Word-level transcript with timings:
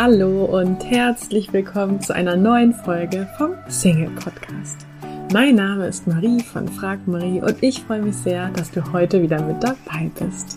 Hallo 0.00 0.44
und 0.44 0.84
herzlich 0.84 1.52
willkommen 1.52 2.00
zu 2.00 2.14
einer 2.14 2.36
neuen 2.36 2.72
Folge 2.72 3.28
vom 3.36 3.54
Single 3.66 4.10
Podcast. 4.10 4.86
Mein 5.32 5.56
Name 5.56 5.88
ist 5.88 6.06
Marie 6.06 6.40
von 6.40 6.68
Frag 6.68 7.08
Marie 7.08 7.40
und 7.40 7.60
ich 7.64 7.82
freue 7.82 8.02
mich 8.02 8.14
sehr, 8.14 8.48
dass 8.50 8.70
du 8.70 8.92
heute 8.92 9.20
wieder 9.20 9.42
mit 9.42 9.60
dabei 9.60 10.08
bist. 10.20 10.56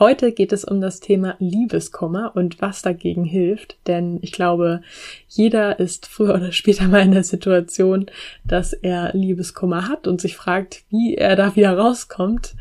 Heute 0.00 0.32
geht 0.32 0.52
es 0.52 0.64
um 0.64 0.80
das 0.80 0.98
Thema 0.98 1.36
Liebeskummer 1.38 2.32
und 2.34 2.60
was 2.60 2.82
dagegen 2.82 3.22
hilft, 3.22 3.76
denn 3.86 4.18
ich 4.22 4.32
glaube, 4.32 4.80
jeder 5.28 5.78
ist 5.78 6.06
früher 6.06 6.34
oder 6.34 6.50
später 6.50 6.88
mal 6.88 7.02
in 7.02 7.12
der 7.12 7.22
Situation, 7.22 8.06
dass 8.44 8.72
er 8.72 9.12
Liebeskummer 9.12 9.88
hat 9.88 10.08
und 10.08 10.20
sich 10.20 10.36
fragt, 10.36 10.82
wie 10.90 11.14
er 11.14 11.36
da 11.36 11.54
wieder 11.54 11.78
rauskommt. 11.78 12.56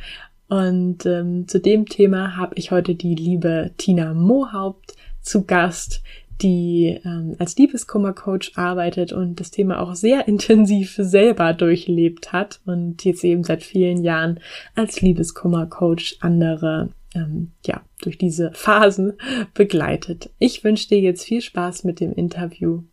Und 0.49 1.05
ähm, 1.05 1.48
zu 1.48 1.59
dem 1.59 1.85
Thema 1.85 2.35
habe 2.35 2.55
ich 2.55 2.71
heute 2.71 2.95
die 2.95 3.16
liebe 3.16 3.71
Tina 3.77 4.13
Mohaupt 4.13 4.95
zu 5.22 5.45
Gast, 5.45 6.02
die 6.41 6.99
ähm, 7.05 7.35
als 7.38 7.55
Liebeskummercoach 7.58 8.53
arbeitet 8.55 9.13
und 9.13 9.39
das 9.39 9.52
Thema 9.52 9.80
auch 9.80 9.94
sehr 9.94 10.27
intensiv 10.27 10.95
selber 10.98 11.53
durchlebt 11.53 12.34
hat 12.34 12.62
und 12.66 13.05
jetzt 13.05 13.23
eben 13.23 13.44
seit 13.44 13.63
vielen 13.63 14.03
Jahren 14.03 14.39
als 14.75 15.02
Liebeskummercoach 15.02 16.17
andere 16.22 16.89
ähm, 17.13 17.52
ja 17.66 17.81
durch 18.02 18.17
diese 18.17 18.52
Phasen 18.53 19.13
begleitet. 19.53 20.31
Ich 20.39 20.63
wünsche 20.63 20.88
dir 20.89 21.00
jetzt 21.00 21.25
viel 21.25 21.41
Spaß 21.41 21.84
mit 21.84 22.00
dem 22.00 22.13
Interview. 22.13 22.84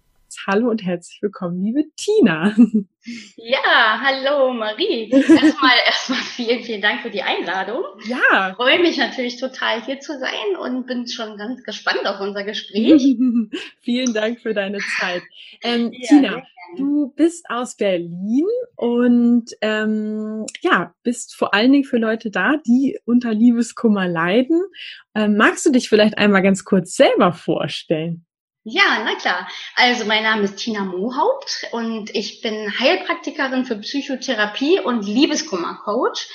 Hallo 0.46 0.70
und 0.70 0.84
herzlich 0.84 1.20
willkommen, 1.22 1.62
liebe 1.62 1.84
Tina. 1.96 2.54
Ja, 3.36 4.00
hallo 4.02 4.52
Marie. 4.52 5.10
Erstmal, 5.10 5.76
erstmal 5.86 6.18
vielen, 6.18 6.64
vielen 6.64 6.82
Dank 6.82 7.02
für 7.02 7.10
die 7.10 7.22
Einladung. 7.22 7.82
Ja. 8.08 8.50
Ich 8.50 8.56
freue 8.56 8.80
mich 8.80 8.98
natürlich 8.98 9.38
total 9.38 9.84
hier 9.84 10.00
zu 10.00 10.18
sein 10.18 10.56
und 10.60 10.86
bin 10.86 11.06
schon 11.06 11.36
ganz 11.36 11.62
gespannt 11.62 12.04
auf 12.04 12.20
unser 12.20 12.42
Gespräch. 12.42 13.16
vielen 13.80 14.12
Dank 14.12 14.40
für 14.40 14.54
deine 14.54 14.78
Zeit. 14.98 15.22
Ähm, 15.62 15.92
ja, 15.92 16.08
Tina, 16.08 16.42
du 16.76 17.12
bist 17.14 17.48
aus 17.48 17.76
Berlin 17.76 18.46
und 18.74 19.50
ähm, 19.60 20.46
ja, 20.62 20.92
bist 21.02 21.36
vor 21.36 21.54
allen 21.54 21.72
Dingen 21.72 21.84
für 21.84 21.98
Leute 21.98 22.30
da, 22.30 22.56
die 22.66 22.98
unter 23.04 23.32
Liebeskummer 23.32 24.08
leiden. 24.08 24.60
Ähm, 25.14 25.36
magst 25.36 25.64
du 25.64 25.70
dich 25.70 25.88
vielleicht 25.88 26.18
einmal 26.18 26.42
ganz 26.42 26.64
kurz 26.64 26.96
selber 26.96 27.32
vorstellen? 27.32 28.25
Ja, 28.68 28.98
na 29.04 29.14
klar. 29.14 29.46
Also 29.76 30.06
mein 30.06 30.24
Name 30.24 30.42
ist 30.42 30.56
Tina 30.56 30.82
Mohaupt 30.82 31.68
und 31.70 32.12
ich 32.16 32.40
bin 32.40 32.76
Heilpraktikerin 32.80 33.64
für 33.64 33.76
Psychotherapie 33.76 34.80
und 34.80 35.06
Liebeskummercoach. 35.06 36.28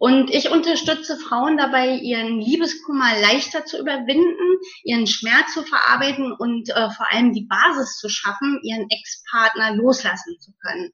Und 0.00 0.30
ich 0.30 0.50
unterstütze 0.50 1.18
Frauen 1.18 1.58
dabei, 1.58 1.90
ihren 1.96 2.40
Liebeskummer 2.40 3.20
leichter 3.20 3.66
zu 3.66 3.78
überwinden, 3.78 4.56
ihren 4.82 5.06
Schmerz 5.06 5.52
zu 5.52 5.62
verarbeiten 5.62 6.32
und 6.32 6.70
äh, 6.70 6.88
vor 6.88 7.12
allem 7.12 7.34
die 7.34 7.46
Basis 7.46 7.98
zu 7.98 8.08
schaffen, 8.08 8.60
ihren 8.62 8.86
Ex-Partner 8.88 9.74
loslassen 9.76 10.38
zu 10.40 10.52
können. 10.62 10.90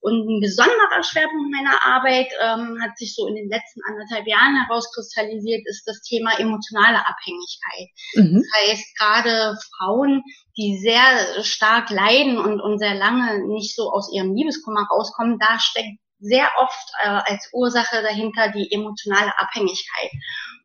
Und 0.00 0.28
ein 0.28 0.40
besonderer 0.42 1.02
Schwerpunkt 1.02 1.50
meiner 1.50 1.82
Arbeit 1.86 2.28
ähm, 2.38 2.76
hat 2.82 2.98
sich 2.98 3.14
so 3.14 3.26
in 3.28 3.34
den 3.34 3.48
letzten 3.48 3.80
anderthalb 3.88 4.26
Jahren 4.26 4.54
herauskristallisiert, 4.66 5.62
ist 5.64 5.84
das 5.86 6.02
Thema 6.02 6.38
emotionale 6.38 6.98
Abhängigkeit. 6.98 7.88
Mhm. 8.16 8.42
Das 8.42 8.46
heißt, 8.60 8.98
gerade 8.98 9.56
Frauen, 9.78 10.22
die 10.58 10.78
sehr 10.82 11.42
stark 11.44 11.88
leiden 11.88 12.36
und, 12.36 12.60
und 12.60 12.78
sehr 12.78 12.94
lange 12.94 13.46
nicht 13.46 13.74
so 13.74 13.90
aus 13.90 14.12
ihrem 14.12 14.34
Liebeskummer 14.34 14.86
rauskommen, 14.90 15.38
da 15.38 15.58
steckt 15.58 15.96
sehr 16.20 16.48
oft 16.58 16.92
äh, 17.02 17.08
als 17.08 17.48
Ursache 17.52 18.02
dahinter 18.02 18.48
die 18.48 18.70
emotionale 18.72 19.32
Abhängigkeit. 19.38 20.10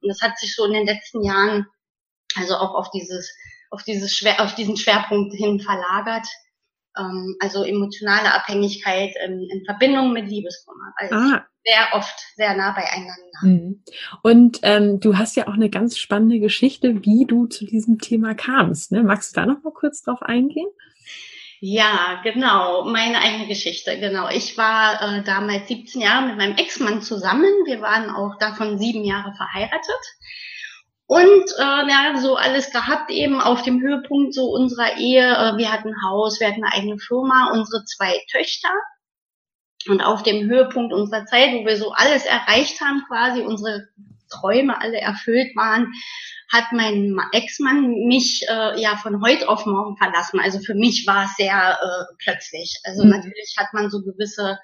Und 0.01 0.09
das 0.09 0.21
hat 0.21 0.37
sich 0.37 0.55
so 0.55 0.65
in 0.65 0.73
den 0.73 0.85
letzten 0.85 1.23
Jahren 1.23 1.65
also 2.35 2.55
auch 2.55 2.75
auf 2.75 2.91
dieses 2.91 3.33
auf 3.71 3.83
dieses 3.83 4.15
Schwer, 4.15 4.41
auf 4.41 4.55
diesen 4.55 4.77
Schwerpunkt 4.77 5.35
hin 5.35 5.59
verlagert, 5.59 6.27
ähm, 6.97 7.35
also 7.39 7.63
emotionale 7.63 8.33
Abhängigkeit 8.33 9.13
in, 9.25 9.47
in 9.49 9.65
Verbindung 9.65 10.13
mit 10.13 10.27
Liebeskummer. 10.29 10.93
Also 10.95 11.15
ah. 11.15 11.45
sehr 11.63 11.87
oft 11.93 12.25
sehr 12.35 12.55
nah 12.55 12.71
beieinander. 12.71 13.15
Mhm. 13.41 13.83
Und 14.23 14.59
ähm, 14.63 14.99
du 14.99 15.17
hast 15.17 15.35
ja 15.35 15.47
auch 15.47 15.53
eine 15.53 15.69
ganz 15.69 15.97
spannende 15.97 16.39
Geschichte, 16.39 17.03
wie 17.03 17.25
du 17.25 17.47
zu 17.47 17.65
diesem 17.65 17.99
Thema 17.99 18.33
kamst. 18.33 18.91
Ne? 18.91 19.03
Magst 19.03 19.35
du 19.35 19.41
da 19.41 19.45
noch 19.45 19.63
mal 19.63 19.73
kurz 19.73 20.03
drauf 20.03 20.21
eingehen? 20.21 20.69
Ja, 21.61 22.19
genau, 22.23 22.83
meine 22.85 23.19
eigene 23.19 23.47
Geschichte, 23.47 23.97
genau. 23.99 24.29
Ich 24.29 24.57
war 24.57 25.01
äh, 25.01 25.23
damals 25.23 25.67
17 25.67 26.01
Jahre 26.01 26.27
mit 26.27 26.37
meinem 26.37 26.57
Ex-Mann 26.57 27.01
zusammen. 27.01 27.51
Wir 27.65 27.81
waren 27.81 28.09
auch 28.09 28.37
davon 28.39 28.77
sieben 28.77 29.03
Jahre 29.03 29.33
verheiratet. 29.33 30.15
Und 31.07 31.45
äh, 31.59 31.89
ja, 31.89 32.17
so 32.17 32.35
alles 32.35 32.71
gehabt 32.71 33.11
eben 33.11 33.39
auf 33.39 33.61
dem 33.61 33.79
Höhepunkt 33.79 34.33
so 34.33 34.45
unserer 34.45 34.97
Ehe. 34.97 35.23
Äh, 35.23 35.57
wir 35.57 35.71
hatten 35.71 35.89
ein 35.89 36.03
Haus, 36.03 36.39
wir 36.39 36.47
hatten 36.47 36.63
eine 36.63 36.73
eigene 36.73 36.97
Firma, 36.97 37.51
unsere 37.53 37.85
zwei 37.85 38.19
Töchter. 38.31 38.69
Und 39.87 40.01
auf 40.01 40.23
dem 40.23 40.49
Höhepunkt 40.49 40.93
unserer 40.93 41.25
Zeit, 41.25 41.53
wo 41.53 41.65
wir 41.65 41.77
so 41.77 41.91
alles 41.91 42.25
erreicht 42.25 42.81
haben, 42.81 43.03
quasi 43.07 43.41
unsere 43.41 43.87
Träume 44.29 44.79
alle 44.81 44.99
erfüllt 44.99 45.55
waren, 45.55 45.91
hat 46.51 46.65
mein 46.71 47.17
Ex-Mann 47.31 48.07
mich 48.07 48.45
äh, 48.49 48.79
ja 48.79 48.97
von 48.97 49.21
heute 49.21 49.49
auf 49.49 49.65
morgen 49.65 49.97
verlassen. 49.97 50.39
Also 50.39 50.59
für 50.59 50.75
mich 50.75 51.05
war 51.07 51.25
es 51.25 51.35
sehr 51.35 51.79
äh, 51.81 52.13
plötzlich. 52.23 52.79
Also 52.83 53.03
mhm. 53.03 53.11
natürlich 53.11 53.55
hat 53.57 53.73
man 53.73 53.89
so 53.89 54.01
gewisse 54.01 54.57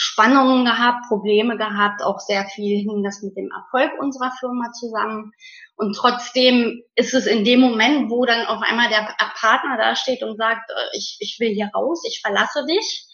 Spannungen 0.00 0.64
gehabt, 0.64 1.08
Probleme 1.08 1.56
gehabt, 1.56 2.04
auch 2.04 2.20
sehr 2.20 2.44
viel 2.44 2.78
hing 2.78 3.02
das 3.02 3.20
mit 3.22 3.36
dem 3.36 3.50
Erfolg 3.50 3.90
unserer 4.00 4.30
Firma 4.38 4.70
zusammen. 4.70 5.32
Und 5.74 5.96
trotzdem 5.96 6.82
ist 6.94 7.14
es 7.14 7.26
in 7.26 7.44
dem 7.44 7.60
Moment, 7.60 8.08
wo 8.08 8.24
dann 8.24 8.46
auf 8.46 8.62
einmal 8.62 8.88
der 8.88 9.12
Partner 9.18 9.76
da 9.76 9.96
steht 9.96 10.22
und 10.22 10.36
sagt, 10.36 10.70
äh, 10.70 10.96
ich, 10.96 11.16
ich 11.18 11.36
will 11.40 11.48
hier 11.48 11.70
raus, 11.74 12.04
ich 12.06 12.20
verlasse 12.20 12.64
dich, 12.66 13.06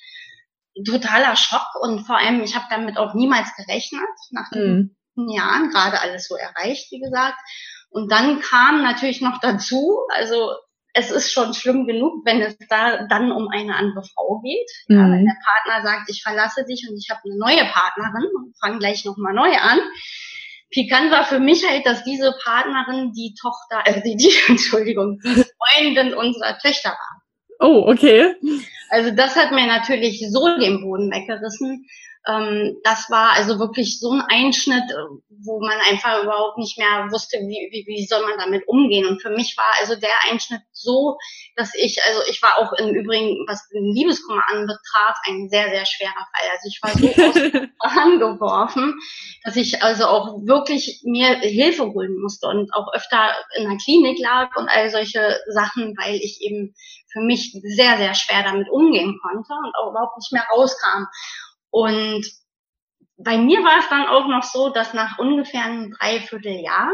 totaler 0.86 1.36
Schock 1.36 1.68
und 1.80 2.00
vor 2.00 2.18
allem, 2.18 2.42
ich 2.42 2.54
habe 2.54 2.66
damit 2.68 2.98
auch 2.98 3.14
niemals 3.14 3.48
gerechnet, 3.56 4.02
nach 4.30 4.50
den 4.50 4.74
mhm. 4.76 4.96
Jahren, 5.16 5.70
gerade 5.70 6.00
alles 6.00 6.26
so 6.26 6.36
erreicht, 6.36 6.90
wie 6.90 7.00
gesagt. 7.00 7.38
Und 7.90 8.10
dann 8.10 8.40
kam 8.40 8.82
natürlich 8.82 9.20
noch 9.20 9.40
dazu, 9.40 10.00
also 10.14 10.52
es 10.94 11.10
ist 11.10 11.32
schon 11.32 11.54
schlimm 11.54 11.86
genug, 11.86 12.24
wenn 12.24 12.40
es 12.40 12.56
da 12.68 13.06
dann 13.08 13.32
um 13.32 13.48
eine 13.48 13.74
andere 13.74 14.04
Frau 14.14 14.40
geht. 14.44 14.70
Mhm. 14.88 14.96
Ja, 14.96 15.02
wenn 15.10 15.24
der 15.24 15.36
Partner 15.44 15.88
sagt, 15.88 16.08
ich 16.08 16.22
verlasse 16.22 16.64
dich 16.64 16.86
und 16.88 16.96
ich 16.96 17.10
habe 17.10 17.20
eine 17.24 17.36
neue 17.36 17.64
Partnerin 17.70 18.30
und 18.36 18.56
fange 18.58 18.78
gleich 18.78 19.04
nochmal 19.04 19.34
neu 19.34 19.56
an. 19.56 19.80
Pikant 20.70 21.10
war 21.10 21.24
für 21.24 21.40
mich 21.40 21.68
halt, 21.68 21.84
dass 21.86 22.04
diese 22.04 22.34
Partnerin 22.44 23.12
die 23.12 23.34
Tochter, 23.40 23.82
äh, 23.84 24.02
die, 24.02 24.16
die 24.16 24.32
Entschuldigung, 24.48 25.20
die 25.24 25.44
Freundin 25.58 26.14
unserer 26.14 26.58
Töchter 26.58 26.90
war. 26.90 27.22
Oh, 27.60 27.84
okay. 27.86 28.34
Also 28.94 29.10
das 29.10 29.34
hat 29.34 29.50
mir 29.50 29.66
natürlich 29.66 30.24
so 30.30 30.56
den 30.56 30.80
Boden 30.80 31.10
weggerissen, 31.10 31.84
ähm, 32.26 32.78
das 32.84 33.10
war 33.10 33.32
also 33.34 33.58
wirklich 33.58 34.00
so 34.00 34.10
ein 34.10 34.22
Einschnitt, 34.22 34.84
äh, 34.90 35.20
wo 35.44 35.60
man 35.60 35.78
einfach 35.90 36.22
überhaupt 36.22 36.56
nicht 36.56 36.78
mehr 36.78 37.08
wusste, 37.10 37.36
wie, 37.38 37.68
wie, 37.70 37.84
wie 37.86 38.06
soll 38.06 38.22
man 38.22 38.38
damit 38.38 38.66
umgehen. 38.66 39.06
Und 39.06 39.20
für 39.20 39.30
mich 39.30 39.54
war 39.58 39.70
also 39.78 39.94
der 39.94 40.30
Einschnitt 40.30 40.62
so, 40.72 41.18
dass 41.56 41.74
ich, 41.74 42.02
also 42.02 42.20
ich 42.30 42.42
war 42.42 42.56
auch 42.58 42.72
im 42.74 42.94
Übrigen, 42.94 43.44
was 43.46 43.68
den 43.68 43.92
Liebeskummer 43.94 44.42
anbetraf, 44.48 45.16
ein 45.26 45.50
sehr, 45.50 45.68
sehr 45.68 45.84
schwerer 45.84 46.12
Fall. 46.12 46.48
Also 46.52 46.68
ich 46.68 46.80
war 46.82 46.92
so 46.92 47.08
aus 47.28 47.34
dem 47.34 47.72
Bahn 47.78 48.18
geworfen, 48.18 48.94
dass 49.44 49.56
ich 49.56 49.82
also 49.82 50.06
auch 50.06 50.40
wirklich 50.46 51.02
mir 51.04 51.36
Hilfe 51.40 51.84
holen 51.92 52.18
musste 52.22 52.46
und 52.46 52.72
auch 52.72 52.90
öfter 52.94 53.32
in 53.56 53.68
der 53.68 53.76
Klinik 53.84 54.18
lag 54.18 54.56
und 54.56 54.68
all 54.68 54.88
solche 54.88 55.40
Sachen, 55.48 55.94
weil 55.98 56.14
ich 56.14 56.40
eben 56.40 56.74
für 57.12 57.20
mich 57.20 57.52
sehr, 57.52 57.96
sehr 57.98 58.14
schwer 58.14 58.42
damit 58.42 58.68
umgehen 58.70 58.83
konnte 58.92 59.52
und 59.52 59.74
auch 59.76 59.90
überhaupt 59.90 60.18
nicht 60.18 60.32
mehr 60.32 60.46
rauskam. 60.52 61.06
Und 61.70 62.24
bei 63.16 63.38
mir 63.38 63.60
war 63.60 63.78
es 63.78 63.88
dann 63.88 64.06
auch 64.06 64.26
noch 64.26 64.42
so, 64.42 64.70
dass 64.70 64.94
nach 64.94 65.18
ungefähr 65.18 65.64
einem 65.64 65.92
Dreivierteljahr 65.92 66.90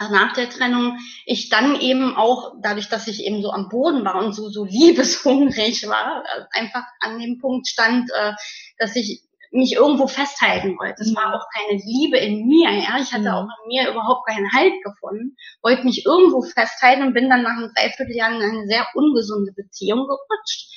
nach 0.00 0.32
der 0.32 0.50
Trennung 0.50 0.98
ich 1.24 1.48
dann 1.50 1.80
eben 1.80 2.16
auch, 2.16 2.54
dadurch, 2.60 2.88
dass 2.88 3.06
ich 3.06 3.24
eben 3.24 3.42
so 3.42 3.50
am 3.52 3.68
Boden 3.68 4.04
war 4.04 4.16
und 4.16 4.32
so, 4.32 4.48
so 4.48 4.64
liebeshungrig 4.64 5.86
war, 5.88 6.24
äh, 6.24 6.44
einfach 6.50 6.84
an 7.00 7.18
dem 7.18 7.38
Punkt 7.38 7.68
stand, 7.68 8.10
äh, 8.12 8.32
dass 8.78 8.96
ich 8.96 9.22
mich 9.54 9.74
irgendwo 9.74 10.06
festhalten 10.06 10.76
wollte. 10.78 11.02
Es 11.02 11.14
war 11.14 11.28
mhm. 11.28 11.34
auch 11.34 11.46
keine 11.54 11.80
Liebe 11.80 12.18
in 12.18 12.46
mir, 12.46 12.70
ja. 12.70 12.98
Ich 13.00 13.12
hatte 13.12 13.22
mhm. 13.22 13.28
auch 13.28 13.48
in 13.62 13.68
mir 13.68 13.90
überhaupt 13.90 14.26
keinen 14.28 14.50
Halt 14.52 14.74
gefunden, 14.82 15.36
wollte 15.62 15.84
mich 15.84 16.04
irgendwo 16.04 16.42
festhalten 16.42 17.02
und 17.02 17.14
bin 17.14 17.30
dann 17.30 17.42
nach 17.42 17.56
einem 17.56 17.70
Dreivierteljahr 17.74 18.30
in 18.30 18.42
eine 18.42 18.66
sehr 18.66 18.86
ungesunde 18.94 19.52
Beziehung 19.52 20.06
gerutscht 20.06 20.74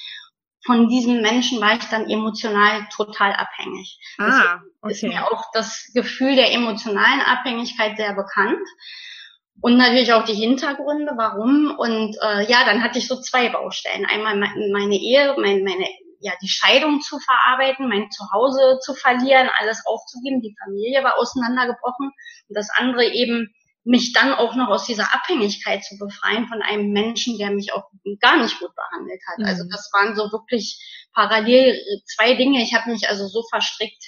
von 0.67 0.89
diesem 0.89 1.21
Menschen 1.21 1.61
war 1.61 1.77
ich 1.77 1.85
dann 1.85 2.09
emotional 2.09 2.87
total 2.93 3.33
abhängig. 3.33 3.97
Ah, 4.19 4.59
okay. 4.81 4.91
ist 4.91 5.03
mir 5.03 5.25
auch 5.25 5.45
das 5.53 5.89
Gefühl 5.95 6.35
der 6.35 6.53
emotionalen 6.53 7.21
Abhängigkeit 7.21 7.95
sehr 7.97 8.13
bekannt. 8.13 8.59
Und 9.61 9.77
natürlich 9.77 10.13
auch 10.13 10.25
die 10.25 10.35
Hintergründe, 10.35 11.13
warum. 11.15 11.73
Und 11.77 12.15
äh, 12.21 12.51
ja, 12.51 12.65
dann 12.65 12.83
hatte 12.83 12.99
ich 12.99 13.07
so 13.07 13.19
zwei 13.19 13.49
Baustellen. 13.49 14.05
Einmal 14.05 14.35
meine 14.35 14.95
Ehe, 14.95 15.35
mein, 15.39 15.63
meine 15.63 15.87
ja, 16.19 16.33
die 16.41 16.47
Scheidung 16.47 17.01
zu 17.01 17.19
verarbeiten, 17.19 17.87
mein 17.87 18.09
Zuhause 18.11 18.79
zu 18.81 18.93
verlieren, 18.93 19.49
alles 19.57 19.85
aufzugeben. 19.85 20.41
Die 20.41 20.55
Familie 20.63 21.03
war 21.03 21.17
auseinandergebrochen. 21.17 22.11
Und 22.47 22.57
das 22.57 22.69
andere 22.75 23.05
eben, 23.05 23.53
mich 23.83 24.11
dann 24.11 24.33
auch 24.33 24.55
noch 24.55 24.67
aus 24.67 24.85
dieser 24.85 25.13
Abhängigkeit 25.13 25.81
zu 25.81 25.97
befreien 25.97 26.47
von 26.47 26.61
einem 26.61 26.91
Menschen, 26.91 27.37
der 27.37 27.51
mich 27.51 27.71
auch 27.71 27.85
gar 28.19 28.35
nicht 28.35 28.59
gut 28.59 28.71
behandelt 28.75 29.21
hat. 29.27 29.47
Also 29.47 29.63
mhm. 29.63 29.69
Also 29.69 29.69
das 29.71 29.89
waren 29.93 30.15
so 30.15 30.31
wirklich 30.31 31.09
parallel 31.13 31.79
zwei 32.05 32.35
Dinge. 32.35 32.61
Ich 32.61 32.73
habe 32.73 32.91
mich 32.91 33.07
also 33.09 33.27
so 33.27 33.43
verstrickt. 33.49 34.03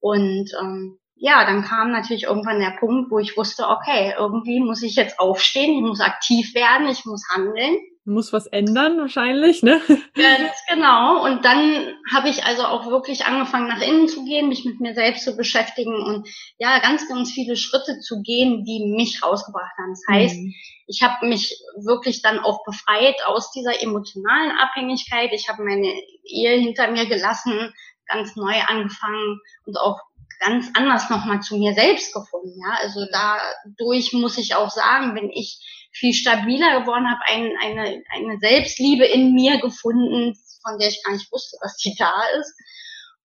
Und 0.00 0.50
ähm, 0.58 0.98
ja, 1.16 1.44
dann 1.44 1.64
kam 1.64 1.92
natürlich 1.92 2.24
irgendwann 2.24 2.60
der 2.60 2.76
Punkt, 2.80 3.10
wo 3.10 3.18
ich 3.18 3.36
wusste, 3.36 3.68
okay, 3.68 4.14
irgendwie 4.16 4.60
muss 4.60 4.82
ich 4.82 4.96
jetzt 4.96 5.20
aufstehen, 5.20 5.76
ich 5.76 5.82
muss 5.82 6.00
aktiv 6.00 6.54
werden, 6.54 6.88
ich 6.88 7.04
muss 7.04 7.28
handeln 7.28 7.78
muss 8.10 8.32
was 8.32 8.46
ändern 8.46 8.98
wahrscheinlich, 8.98 9.62
ne? 9.62 9.80
Ganz 10.14 10.52
genau. 10.68 11.24
Und 11.24 11.44
dann 11.44 11.94
habe 12.12 12.28
ich 12.28 12.44
also 12.44 12.64
auch 12.64 12.86
wirklich 12.86 13.24
angefangen, 13.24 13.68
nach 13.68 13.80
innen 13.80 14.08
zu 14.08 14.24
gehen, 14.24 14.48
mich 14.48 14.64
mit 14.64 14.80
mir 14.80 14.94
selbst 14.94 15.24
zu 15.24 15.36
beschäftigen 15.36 15.94
und 15.94 16.28
ja, 16.58 16.78
ganz, 16.80 17.08
ganz 17.08 17.32
viele 17.32 17.56
Schritte 17.56 18.00
zu 18.00 18.22
gehen, 18.22 18.64
die 18.64 18.92
mich 18.94 19.22
rausgebracht 19.22 19.72
haben. 19.78 19.92
Das 19.92 20.04
heißt, 20.08 20.36
mhm. 20.36 20.54
ich 20.86 21.02
habe 21.02 21.26
mich 21.26 21.56
wirklich 21.82 22.20
dann 22.22 22.38
auch 22.38 22.64
befreit 22.64 23.16
aus 23.26 23.52
dieser 23.52 23.82
emotionalen 23.82 24.52
Abhängigkeit. 24.58 25.30
Ich 25.32 25.48
habe 25.48 25.64
meine 25.64 25.92
Ehe 26.24 26.58
hinter 26.58 26.90
mir 26.90 27.06
gelassen, 27.06 27.72
ganz 28.06 28.36
neu 28.36 28.60
angefangen 28.66 29.40
und 29.64 29.76
auch 29.78 30.00
ganz 30.40 30.70
anders 30.74 31.08
nochmal 31.10 31.40
zu 31.40 31.56
mir 31.56 31.74
selbst 31.74 32.12
gefunden. 32.12 32.58
Ja, 32.60 32.78
also 32.82 33.06
dadurch 33.12 34.12
muss 34.12 34.38
ich 34.38 34.54
auch 34.54 34.70
sagen, 34.70 35.14
bin 35.14 35.30
ich 35.30 35.60
viel 35.92 36.14
stabiler 36.14 36.80
geworden, 36.80 37.10
habe 37.10 37.20
ein, 37.26 37.52
eine, 37.60 38.02
eine 38.10 38.38
Selbstliebe 38.40 39.04
in 39.04 39.34
mir 39.34 39.60
gefunden, 39.60 40.34
von 40.62 40.78
der 40.78 40.88
ich 40.88 41.02
gar 41.04 41.12
nicht 41.12 41.30
wusste, 41.30 41.56
dass 41.60 41.76
die 41.76 41.94
da 41.98 42.12
ist. 42.38 42.54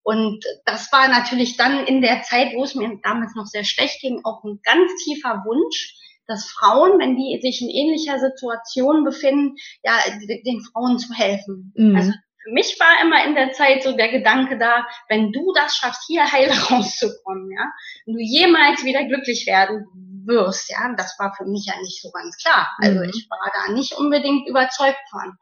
Und 0.04 0.46
das 0.66 0.92
war 0.92 1.08
natürlich 1.08 1.58
dann 1.58 1.88
in 1.88 2.02
der 2.02 2.22
Zeit, 2.22 2.54
wo 2.56 2.64
es 2.64 2.76
mir 2.76 3.00
damals 3.02 3.34
noch 3.36 3.48
sehr 3.48 3.64
schlecht 3.64 4.02
ging, 4.02 4.22
auch 4.24 4.44
ein 4.44 4.60
ganz 4.64 4.92
tiefer 5.04 5.44
Wunsch, 5.46 5.96
dass 6.28 6.50
Frauen, 6.50 7.00
wenn 7.00 7.16
die 7.16 7.40
sich 7.42 7.62
in 7.62 7.70
ähnlicher 7.70 8.20
Situation 8.20 9.04
befinden, 9.04 9.56
ja, 9.84 9.98
den 10.46 10.62
Frauen 10.62 11.00
zu 11.00 11.14
helfen. 11.14 11.74
Mhm. 11.76 11.96
Also 11.96 12.12
für 12.46 12.52
mich 12.52 12.78
war 12.80 13.02
immer 13.02 13.26
in 13.26 13.34
der 13.34 13.54
Zeit 13.54 13.82
so 13.82 13.98
der 13.98 14.10
Gedanke 14.10 14.60
da, 14.60 14.86
wenn 15.10 15.32
du 15.32 15.52
das 15.56 15.76
schaffst, 15.76 16.04
hier 16.06 16.32
heil 16.32 16.50
rauszukommen, 16.70 17.50
ja, 17.52 17.66
wenn 18.06 18.16
du 18.16 18.22
jemals 18.22 18.86
wieder 18.86 19.04
glücklich 19.06 19.48
werden 19.48 19.86
wirst, 20.28 20.70
ja, 20.70 20.94
das 20.96 21.16
war 21.18 21.34
für 21.36 21.46
mich 21.46 21.66
ja 21.66 21.74
nicht 21.82 22.02
so 22.02 22.12
ganz 22.12 22.38
klar. 22.38 22.70
Also 22.78 23.00
mhm. 23.00 23.10
ich 23.10 23.28
war 23.30 23.52
da 23.54 23.74
nicht 23.74 23.94
unbedingt 23.94 24.48
überzeugt 24.48 25.00
von 25.10 25.34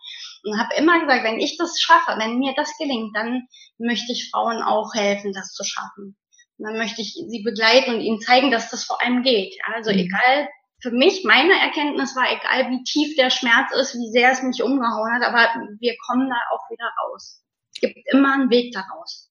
und 0.44 0.60
habe 0.60 0.76
immer 0.76 1.00
gesagt, 1.02 1.24
wenn 1.24 1.40
ich 1.40 1.58
das 1.58 1.80
schaffe, 1.80 2.18
wenn 2.20 2.40
mir 2.40 2.54
das 2.56 2.72
gelingt, 2.78 3.16
dann 3.16 3.48
möchte 3.78 4.14
ich 4.14 4.30
Frauen 4.32 4.62
auch 4.62 4.94
helfen, 4.94 5.34
das 5.34 5.54
zu 5.54 5.64
schaffen. 5.64 6.18
Und 6.58 6.66
dann 6.66 6.78
möchte 6.78 7.02
ich 7.02 7.14
sie 7.14 7.44
begleiten 7.44 7.96
und 7.96 8.02
ihnen 8.02 8.22
zeigen, 8.22 8.52
dass 8.52 8.70
das 8.70 8.86
vor 8.86 9.02
allem 9.02 9.24
geht. 9.24 9.54
Ja? 9.56 9.76
Also 9.76 9.92
mhm. 9.92 10.00
egal, 10.00 10.48
für 10.84 10.92
mich, 10.92 11.24
meine 11.24 11.54
Erkenntnis 11.54 12.14
war, 12.16 12.26
egal 12.30 12.70
wie 12.70 12.84
tief 12.84 13.16
der 13.16 13.30
Schmerz 13.30 13.74
ist, 13.80 13.96
wie 13.96 14.12
sehr 14.12 14.32
es 14.32 14.44
mich 14.44 14.62
umgehauen 14.62 15.14
hat, 15.14 15.24
aber 15.26 15.48
wir 15.80 15.96
kommen 16.06 16.30
da 16.30 16.36
auch 16.52 16.70
wieder 16.70 16.92
raus. 17.02 17.42
Es 17.74 17.80
gibt 17.80 17.98
immer 18.12 18.34
einen 18.34 18.50
Weg 18.50 18.74
daraus. 18.74 19.30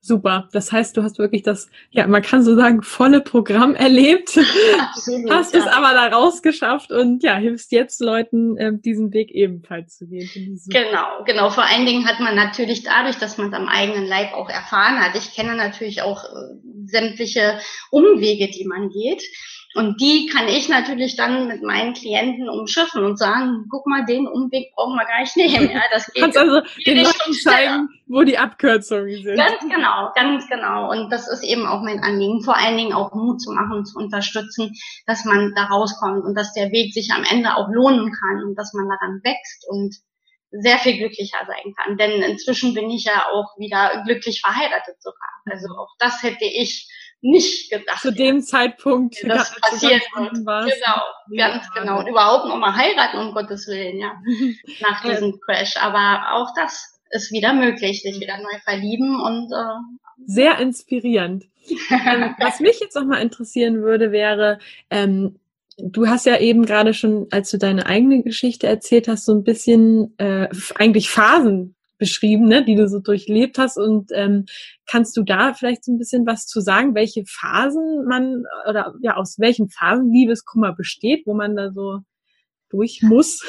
Super. 0.00 0.48
Das 0.52 0.70
heißt, 0.70 0.96
du 0.96 1.02
hast 1.02 1.18
wirklich 1.18 1.42
das, 1.42 1.68
ja, 1.90 2.06
man 2.06 2.22
kann 2.22 2.44
so 2.44 2.54
sagen, 2.54 2.82
volle 2.82 3.20
Programm 3.20 3.74
erlebt. 3.74 4.38
Absolut, 4.78 5.28
hast 5.28 5.52
ja. 5.52 5.60
es 5.60 5.66
aber 5.66 5.94
da 5.94 6.06
rausgeschafft 6.16 6.92
und 6.92 7.24
ja, 7.24 7.34
hilfst 7.36 7.72
jetzt 7.72 8.00
Leuten, 8.00 8.56
äh, 8.56 8.70
diesen 8.72 9.12
Weg 9.12 9.32
ebenfalls 9.32 9.96
zu 9.96 10.06
gehen. 10.06 10.30
Genau, 10.68 11.24
genau. 11.24 11.50
Vor 11.50 11.64
allen 11.64 11.86
Dingen 11.86 12.06
hat 12.06 12.20
man 12.20 12.36
natürlich 12.36 12.84
dadurch, 12.84 13.16
dass 13.16 13.36
man 13.36 13.48
es 13.48 13.54
am 13.54 13.66
eigenen 13.66 14.06
Leib 14.06 14.32
auch 14.34 14.48
erfahren 14.48 15.00
hat. 15.00 15.16
Ich 15.16 15.34
kenne 15.34 15.56
natürlich 15.56 16.02
auch 16.02 16.22
äh, 16.22 16.28
sämtliche 16.84 17.58
Umwege, 17.90 18.48
die 18.48 18.64
man 18.64 18.90
geht. 18.90 19.24
Und 19.76 20.00
die 20.00 20.26
kann 20.32 20.48
ich 20.48 20.70
natürlich 20.70 21.16
dann 21.16 21.48
mit 21.48 21.62
meinen 21.62 21.92
Klienten 21.92 22.48
umschiffen 22.48 23.04
und 23.04 23.18
sagen, 23.18 23.66
guck 23.70 23.86
mal, 23.86 24.06
den 24.06 24.26
Umweg 24.26 24.72
brauchen 24.74 24.94
wir 24.94 25.04
gar 25.04 25.20
nicht 25.20 25.36
nehmen. 25.36 25.70
Ja, 25.70 25.82
das 25.92 26.06
geht 26.14 26.22
Kannst 26.22 26.38
also 26.38 26.62
den 26.86 27.04
Leuten 27.04 27.32
zeigen, 27.34 27.88
wo 28.06 28.22
die 28.22 28.38
Abkürzungen 28.38 29.22
sind. 29.22 29.36
Ganz 29.36 29.60
genau, 29.60 30.12
ganz 30.14 30.48
genau. 30.48 30.90
Und 30.90 31.10
das 31.10 31.28
ist 31.28 31.44
eben 31.44 31.66
auch 31.66 31.82
mein 31.82 32.00
Anliegen, 32.00 32.42
vor 32.42 32.56
allen 32.56 32.78
Dingen 32.78 32.94
auch 32.94 33.12
Mut 33.12 33.42
zu 33.42 33.52
machen, 33.52 33.84
zu 33.84 33.98
unterstützen, 33.98 34.72
dass 35.06 35.26
man 35.26 35.52
da 35.54 35.64
rauskommt 35.64 36.24
und 36.24 36.34
dass 36.34 36.54
der 36.54 36.72
Weg 36.72 36.94
sich 36.94 37.10
am 37.12 37.24
Ende 37.30 37.54
auch 37.54 37.68
lohnen 37.68 38.10
kann 38.12 38.44
und 38.44 38.54
dass 38.56 38.72
man 38.72 38.88
daran 38.88 39.20
wächst 39.24 39.68
und 39.68 39.94
sehr 40.52 40.78
viel 40.78 40.96
glücklicher 40.96 41.38
sein 41.46 41.74
kann. 41.76 41.98
Denn 41.98 42.22
inzwischen 42.22 42.72
bin 42.72 42.88
ich 42.88 43.04
ja 43.04 43.26
auch 43.30 43.58
wieder 43.58 44.02
glücklich 44.06 44.40
verheiratet 44.40 45.02
sogar. 45.02 45.28
Also 45.44 45.66
auch 45.78 45.90
das 45.98 46.22
hätte 46.22 46.44
ich 46.44 46.88
nicht 47.30 47.70
gedacht. 47.70 48.00
Zu 48.00 48.12
dem 48.12 48.40
Zeitpunkt, 48.42 49.16
das 49.24 49.54
passiert 49.60 50.02
wird. 50.16 50.32
Genau, 50.34 51.36
ganz 51.36 51.70
genau. 51.72 51.98
Und 52.00 52.08
überhaupt 52.08 52.46
nochmal 52.46 52.74
heiraten, 52.74 53.18
um 53.18 53.34
Gottes 53.34 53.66
Willen, 53.66 53.98
ja. 53.98 54.12
Nach 54.80 55.02
diesem 55.02 55.38
Crash. 55.40 55.76
Aber 55.78 56.32
auch 56.32 56.52
das 56.54 57.00
ist 57.10 57.32
wieder 57.32 57.52
möglich, 57.52 58.02
sich 58.02 58.20
wieder 58.20 58.38
neu 58.38 58.58
verlieben 58.64 59.20
und 59.20 59.52
äh, 59.52 59.96
sehr 60.26 60.58
inspirierend. 60.58 61.44
ähm, 61.90 62.34
was 62.38 62.60
mich 62.60 62.80
jetzt 62.80 62.96
nochmal 62.96 63.22
interessieren 63.22 63.82
würde, 63.82 64.12
wäre, 64.12 64.58
ähm, 64.90 65.38
du 65.78 66.08
hast 66.08 66.26
ja 66.26 66.38
eben 66.38 66.64
gerade 66.64 66.94
schon, 66.94 67.26
als 67.30 67.50
du 67.50 67.58
deine 67.58 67.86
eigene 67.86 68.22
Geschichte 68.22 68.66
erzählt 68.66 69.08
hast, 69.08 69.24
so 69.24 69.32
ein 69.32 69.44
bisschen 69.44 70.14
äh, 70.18 70.48
eigentlich 70.76 71.10
Phasen 71.10 71.75
beschrieben, 71.98 72.46
ne, 72.46 72.64
die 72.64 72.74
du 72.74 72.88
so 72.88 73.00
durchlebt 73.00 73.58
hast. 73.58 73.76
Und 73.76 74.10
ähm, 74.12 74.46
kannst 74.86 75.16
du 75.16 75.22
da 75.22 75.54
vielleicht 75.54 75.84
so 75.84 75.92
ein 75.92 75.98
bisschen 75.98 76.26
was 76.26 76.46
zu 76.46 76.60
sagen, 76.60 76.94
welche 76.94 77.24
Phasen 77.26 78.04
man 78.06 78.44
oder 78.68 78.94
ja 79.02 79.16
aus 79.16 79.38
welchen 79.38 79.68
Phasen 79.68 80.12
Liebeskummer 80.12 80.74
besteht, 80.74 81.26
wo 81.26 81.34
man 81.34 81.56
da 81.56 81.72
so 81.72 82.00
durch 82.70 83.00
muss? 83.02 83.40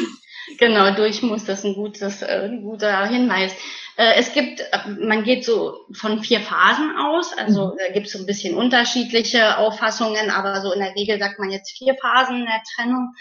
genau, 0.58 0.94
durch 0.94 1.22
muss. 1.22 1.44
Das 1.44 1.60
ist 1.60 1.64
ein, 1.64 1.74
gutes, 1.74 2.22
äh, 2.22 2.48
ein 2.50 2.62
guter 2.62 3.06
Hinweis. 3.06 3.52
Äh, 3.96 4.14
es 4.16 4.32
gibt, 4.32 4.60
äh, 4.60 4.90
man 5.00 5.22
geht 5.22 5.44
so 5.44 5.86
von 5.92 6.22
vier 6.22 6.40
Phasen 6.40 6.96
aus, 6.96 7.32
also 7.36 7.66
mhm. 7.66 7.72
da 7.78 7.92
gibt 7.92 8.06
es 8.06 8.12
so 8.12 8.18
ein 8.18 8.26
bisschen 8.26 8.56
unterschiedliche 8.56 9.58
Auffassungen, 9.58 10.30
aber 10.30 10.60
so 10.62 10.72
in 10.72 10.80
der 10.80 10.94
Regel 10.94 11.18
sagt 11.18 11.38
man 11.38 11.50
jetzt 11.50 11.76
vier 11.76 11.94
Phasen 12.00 12.44
der 12.44 12.62
Trennung. 12.74 13.12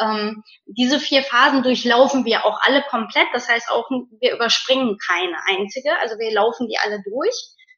Ähm, 0.00 0.42
diese 0.66 0.98
vier 0.98 1.22
Phasen 1.22 1.62
durchlaufen 1.62 2.24
wir 2.24 2.44
auch 2.44 2.60
alle 2.62 2.82
komplett. 2.82 3.28
Das 3.32 3.48
heißt 3.48 3.70
auch, 3.70 3.88
wir 3.90 4.34
überspringen 4.34 4.96
keine 5.06 5.36
einzige. 5.46 5.90
Also 6.00 6.18
wir 6.18 6.32
laufen 6.32 6.68
die 6.68 6.78
alle 6.78 7.02
durch. 7.02 7.34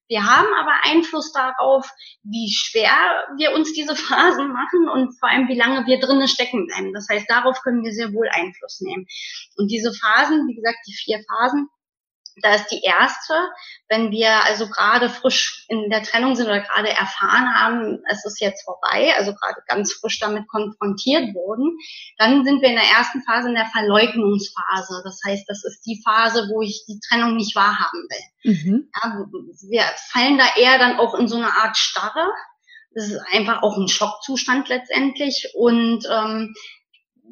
Wir 0.08 0.24
haben 0.26 0.48
aber 0.60 0.72
Einfluss 0.84 1.32
darauf, 1.32 1.88
wie 2.22 2.52
schwer 2.52 2.92
wir 3.38 3.52
uns 3.54 3.72
diese 3.72 3.96
Phasen 4.08 4.52
machen 4.52 4.88
und 4.92 5.18
vor 5.18 5.30
allem, 5.30 5.48
wie 5.48 5.56
lange 5.56 5.86
wir 5.86 6.00
drinnen 6.00 6.28
stecken 6.28 6.66
bleiben. 6.66 6.92
Das 6.92 7.06
heißt, 7.10 7.30
darauf 7.30 7.60
können 7.62 7.82
wir 7.82 7.92
sehr 7.92 8.12
wohl 8.12 8.28
Einfluss 8.30 8.80
nehmen. 8.82 9.06
Und 9.56 9.70
diese 9.70 9.92
Phasen, 9.92 10.46
wie 10.48 10.54
gesagt, 10.54 10.78
die 10.86 10.92
vier 10.92 11.22
Phasen, 11.26 11.68
da 12.40 12.54
ist 12.54 12.68
die 12.68 12.80
erste, 12.82 13.34
wenn 13.88 14.10
wir 14.10 14.44
also 14.44 14.68
gerade 14.68 15.10
frisch 15.10 15.66
in 15.68 15.90
der 15.90 16.02
Trennung 16.02 16.34
sind 16.34 16.46
oder 16.46 16.60
gerade 16.60 16.88
erfahren 16.88 17.54
haben, 17.54 18.02
es 18.08 18.24
ist 18.24 18.40
jetzt 18.40 18.64
vorbei, 18.64 19.14
also 19.16 19.34
gerade 19.34 19.60
ganz 19.66 19.92
frisch 19.92 20.18
damit 20.18 20.48
konfrontiert 20.48 21.34
wurden, 21.34 21.76
dann 22.16 22.44
sind 22.44 22.62
wir 22.62 22.70
in 22.70 22.76
der 22.76 22.84
ersten 22.84 23.22
Phase 23.22 23.48
in 23.48 23.54
der 23.54 23.66
Verleugnungsphase. 23.66 25.02
Das 25.04 25.20
heißt, 25.26 25.44
das 25.46 25.64
ist 25.64 25.82
die 25.84 26.00
Phase, 26.04 26.48
wo 26.50 26.62
ich 26.62 26.84
die 26.86 27.00
Trennung 27.08 27.36
nicht 27.36 27.54
wahrhaben 27.54 28.08
will. 28.08 28.54
Mhm. 28.54 28.90
Ja, 29.02 29.24
wir 29.68 29.84
fallen 30.10 30.38
da 30.38 30.46
eher 30.56 30.78
dann 30.78 30.98
auch 30.98 31.14
in 31.14 31.28
so 31.28 31.36
eine 31.36 31.52
Art 31.52 31.76
Starre. 31.76 32.30
Das 32.94 33.08
ist 33.08 33.20
einfach 33.32 33.62
auch 33.62 33.76
ein 33.76 33.88
Schockzustand 33.88 34.68
letztendlich. 34.68 35.50
Und 35.54 36.06
ähm, 36.10 36.54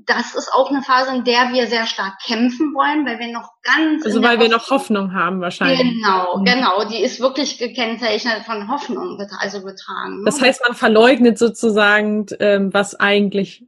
das 0.07 0.35
ist 0.35 0.53
auch 0.53 0.71
eine 0.71 0.83
Phase, 0.83 1.15
in 1.17 1.25
der 1.25 1.53
wir 1.53 1.67
sehr 1.67 1.87
stark 1.87 2.15
kämpfen 2.25 2.75
wollen, 2.75 3.07
weil 3.07 3.19
wir 3.19 3.33
noch 3.33 3.51
ganz. 3.63 4.05
Also 4.05 4.23
weil 4.23 4.39
wir 4.41 4.49
noch 4.49 4.71
Hoffnung 4.71 5.13
haben 5.13 5.41
wahrscheinlich. 5.41 5.81
Genau, 5.81 6.39
mhm. 6.39 6.45
genau. 6.45 6.85
Die 6.85 7.03
ist 7.03 7.21
wirklich 7.21 7.59
gekennzeichnet 7.59 8.45
von 8.45 8.69
Hoffnung, 8.69 9.19
also 9.39 9.63
getragen. 9.63 10.19
Ne? 10.19 10.25
Das 10.25 10.41
heißt, 10.41 10.63
man 10.67 10.75
verleugnet 10.75 11.39
sozusagen, 11.39 12.27
ähm, 12.39 12.73
was 12.73 12.95
eigentlich. 12.95 13.65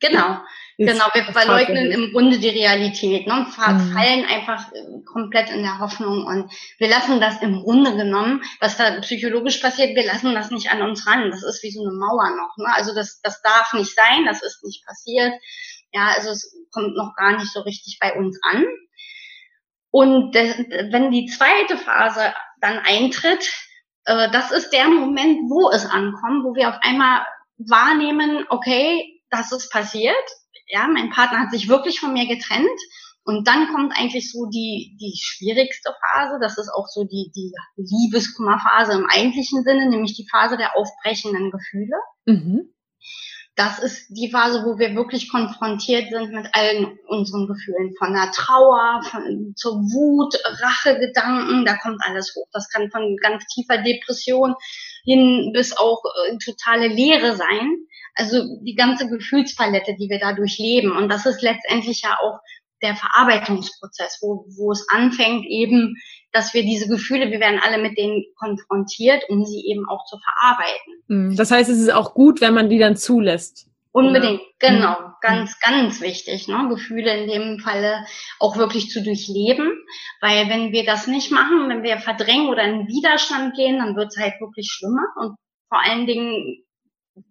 Genau. 0.00 0.38
Genau, 0.78 1.04
wir 1.12 1.24
verleugnen 1.24 1.90
im 1.90 2.10
Grunde 2.10 2.38
die 2.38 2.48
Realität, 2.48 3.26
ne? 3.26 3.46
Mhm. 3.46 3.52
fallen 3.52 4.24
einfach 4.24 4.72
äh, 4.72 5.02
komplett 5.04 5.50
in 5.50 5.62
der 5.62 5.78
Hoffnung 5.78 6.24
und 6.24 6.50
wir 6.78 6.88
lassen 6.88 7.20
das 7.20 7.42
im 7.42 7.60
Grunde 7.60 7.94
genommen, 7.94 8.42
was 8.60 8.78
da 8.78 8.98
psychologisch 9.00 9.58
passiert, 9.58 9.94
wir 9.94 10.06
lassen 10.06 10.34
das 10.34 10.50
nicht 10.50 10.72
an 10.72 10.80
uns 10.80 11.06
ran. 11.06 11.30
Das 11.30 11.42
ist 11.42 11.62
wie 11.62 11.70
so 11.70 11.82
eine 11.82 11.92
Mauer 11.92 12.30
noch. 12.30 12.56
Ne? 12.56 12.74
Also 12.74 12.94
das, 12.94 13.20
das 13.20 13.42
darf 13.42 13.74
nicht 13.74 13.94
sein, 13.94 14.24
das 14.24 14.42
ist 14.42 14.64
nicht 14.64 14.82
passiert. 14.86 15.34
Ja, 15.92 16.14
also 16.16 16.30
es 16.30 16.50
kommt 16.72 16.96
noch 16.96 17.14
gar 17.14 17.36
nicht 17.36 17.52
so 17.52 17.60
richtig 17.60 17.98
bei 18.00 18.14
uns 18.14 18.38
an. 18.42 18.64
Und 19.90 20.34
das, 20.34 20.56
wenn 20.56 21.10
die 21.10 21.26
zweite 21.26 21.76
Phase 21.76 22.32
dann 22.62 22.78
eintritt, 22.78 23.52
äh, 24.06 24.30
das 24.30 24.50
ist 24.50 24.70
der 24.70 24.88
Moment, 24.88 25.50
wo 25.50 25.70
es 25.70 25.84
ankommt, 25.84 26.44
wo 26.44 26.54
wir 26.54 26.70
auf 26.70 26.78
einmal 26.80 27.26
wahrnehmen, 27.58 28.46
okay, 28.48 29.19
das 29.30 29.52
ist 29.52 29.70
passiert, 29.70 30.14
ja, 30.66 30.86
mein 30.86 31.10
Partner 31.10 31.40
hat 31.40 31.50
sich 31.50 31.68
wirklich 31.68 32.00
von 32.00 32.12
mir 32.12 32.26
getrennt 32.26 32.80
Und 33.24 33.46
dann 33.46 33.68
kommt 33.68 33.92
eigentlich 33.96 34.32
so 34.32 34.46
die, 34.46 34.96
die 35.00 35.14
schwierigste 35.20 35.92
Phase. 36.00 36.38
Das 36.40 36.58
ist 36.58 36.70
auch 36.70 36.86
so 36.88 37.04
die, 37.04 37.30
die 37.34 37.52
Liebeskummerphase 37.76 38.92
im 38.94 39.06
eigentlichen 39.06 39.62
Sinne, 39.62 39.88
nämlich 39.88 40.14
die 40.14 40.26
Phase 40.30 40.56
der 40.56 40.76
aufbrechenden 40.76 41.50
Gefühle. 41.50 41.96
Mhm. 42.24 42.74
Das 43.56 43.78
ist 43.78 44.08
die 44.08 44.30
Phase, 44.30 44.64
wo 44.64 44.78
wir 44.78 44.94
wirklich 44.94 45.30
konfrontiert 45.30 46.08
sind 46.08 46.32
mit 46.32 46.48
allen 46.54 46.98
unseren 47.08 47.46
Gefühlen. 47.46 47.94
Von 47.98 48.14
der 48.14 48.30
Trauer, 48.32 49.02
von, 49.04 49.52
zur 49.54 49.74
Wut, 49.74 50.34
Rachegedanken, 50.62 51.66
da 51.66 51.76
kommt 51.76 52.00
alles 52.02 52.34
hoch. 52.34 52.46
Das 52.52 52.70
kann 52.70 52.90
von 52.90 53.16
ganz 53.20 53.44
tiefer 53.52 53.78
Depression 53.82 54.54
hin 55.04 55.50
bis 55.52 55.76
auch 55.76 56.02
äh, 56.30 56.38
totale 56.42 56.88
Leere 56.88 57.36
sein. 57.36 57.86
Also 58.20 58.58
die 58.62 58.74
ganze 58.74 59.08
Gefühlspalette, 59.08 59.96
die 59.98 60.08
wir 60.10 60.18
da 60.18 60.34
durchleben. 60.34 60.92
Und 60.92 61.08
das 61.08 61.26
ist 61.26 61.42
letztendlich 61.42 62.02
ja 62.02 62.16
auch 62.20 62.38
der 62.82 62.94
Verarbeitungsprozess, 62.96 64.18
wo, 64.20 64.44
wo 64.56 64.72
es 64.72 64.86
anfängt 64.90 65.44
eben, 65.46 65.96
dass 66.32 66.54
wir 66.54 66.62
diese 66.62 66.88
Gefühle, 66.88 67.30
wir 67.30 67.40
werden 67.40 67.60
alle 67.62 67.78
mit 67.78 67.98
denen 67.98 68.24
konfrontiert, 68.36 69.22
um 69.28 69.44
sie 69.44 69.66
eben 69.66 69.88
auch 69.88 70.04
zu 70.06 70.18
verarbeiten. 70.18 70.94
Mhm. 71.08 71.36
Das 71.36 71.50
heißt, 71.50 71.68
es 71.70 71.78
ist 71.78 71.92
auch 71.92 72.14
gut, 72.14 72.40
wenn 72.40 72.54
man 72.54 72.68
die 72.68 72.78
dann 72.78 72.96
zulässt. 72.96 73.66
Unbedingt, 73.92 74.40
oder? 74.40 74.50
genau, 74.60 75.00
mhm. 75.00 75.12
ganz, 75.20 75.58
ganz 75.58 76.00
wichtig, 76.00 76.46
ne? 76.46 76.68
Gefühle 76.68 77.22
in 77.22 77.28
dem 77.28 77.58
Falle 77.58 78.04
auch 78.38 78.56
wirklich 78.56 78.88
zu 78.90 79.02
durchleben, 79.02 79.72
weil 80.20 80.48
wenn 80.48 80.70
wir 80.70 80.84
das 80.84 81.08
nicht 81.08 81.32
machen, 81.32 81.68
wenn 81.68 81.82
wir 81.82 81.98
verdrängen 81.98 82.48
oder 82.48 82.62
in 82.62 82.86
Widerstand 82.86 83.56
gehen, 83.56 83.78
dann 83.78 83.96
wird 83.96 84.08
es 84.14 84.22
halt 84.22 84.34
wirklich 84.40 84.68
schlimmer 84.70 85.06
und 85.16 85.34
vor 85.68 85.82
allen 85.84 86.06
Dingen 86.06 86.64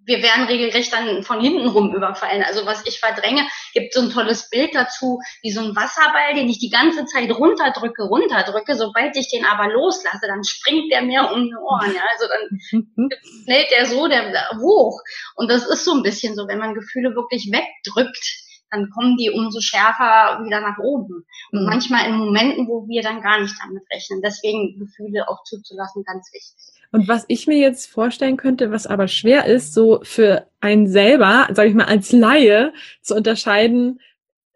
wir 0.05 0.23
werden 0.23 0.45
regelrecht 0.45 0.91
dann 0.91 1.23
von 1.23 1.39
hinten 1.39 1.67
rum 1.67 1.93
überfallen. 1.93 2.43
Also 2.43 2.65
was 2.65 2.85
ich 2.85 2.99
verdränge, 2.99 3.47
gibt 3.73 3.93
so 3.93 4.01
ein 4.01 4.09
tolles 4.09 4.49
Bild 4.49 4.73
dazu, 4.73 5.19
wie 5.41 5.51
so 5.51 5.61
ein 5.61 5.75
Wasserball, 5.75 6.33
den 6.35 6.49
ich 6.49 6.59
die 6.59 6.69
ganze 6.69 7.05
Zeit 7.05 7.31
runterdrücke, 7.31 8.03
runterdrücke. 8.03 8.75
Sobald 8.75 9.15
ich 9.15 9.29
den 9.29 9.45
aber 9.45 9.71
loslasse, 9.71 10.27
dann 10.27 10.43
springt 10.43 10.91
der 10.91 11.03
mir 11.03 11.31
um 11.31 11.43
die 11.43 11.55
Ohren. 11.55 11.93
Ja? 11.93 12.01
Also 12.13 12.27
dann 12.27 13.09
schnellt 13.43 13.71
der 13.71 13.85
so 13.85 14.07
der, 14.07 14.31
der 14.31 14.49
hoch. 14.59 14.99
Und 15.35 15.49
das 15.49 15.65
ist 15.67 15.85
so 15.85 15.93
ein 15.93 16.03
bisschen 16.03 16.35
so, 16.35 16.47
wenn 16.47 16.59
man 16.59 16.73
Gefühle 16.73 17.15
wirklich 17.15 17.51
wegdrückt, 17.51 18.45
dann 18.71 18.89
kommen 18.91 19.17
die 19.17 19.31
umso 19.31 19.61
schärfer 19.61 20.43
wieder 20.43 20.61
nach 20.61 20.77
oben. 20.79 21.25
Und 21.51 21.61
mhm. 21.61 21.65
manchmal 21.65 22.07
in 22.07 22.17
Momenten, 22.17 22.67
wo 22.67 22.87
wir 22.87 23.01
dann 23.01 23.21
gar 23.21 23.39
nicht 23.39 23.55
damit 23.61 23.83
rechnen. 23.91 24.21
Deswegen 24.21 24.79
Gefühle 24.79 25.27
auch 25.27 25.43
zuzulassen, 25.43 26.03
ganz 26.03 26.31
wichtig. 26.33 26.78
Und 26.91 27.07
was 27.07 27.25
ich 27.27 27.45
mir 27.45 27.57
jetzt 27.57 27.85
vorstellen 27.85 28.37
könnte, 28.37 28.71
was 28.71 28.87
aber 28.87 29.07
schwer 29.07 29.45
ist, 29.45 29.73
so 29.73 29.99
für 30.03 30.47
einen 30.59 30.87
selber, 30.87 31.47
sage 31.53 31.69
ich 31.69 31.75
mal, 31.75 31.85
als 31.85 32.11
Laie 32.11 32.73
zu 33.01 33.15
unterscheiden, 33.15 33.99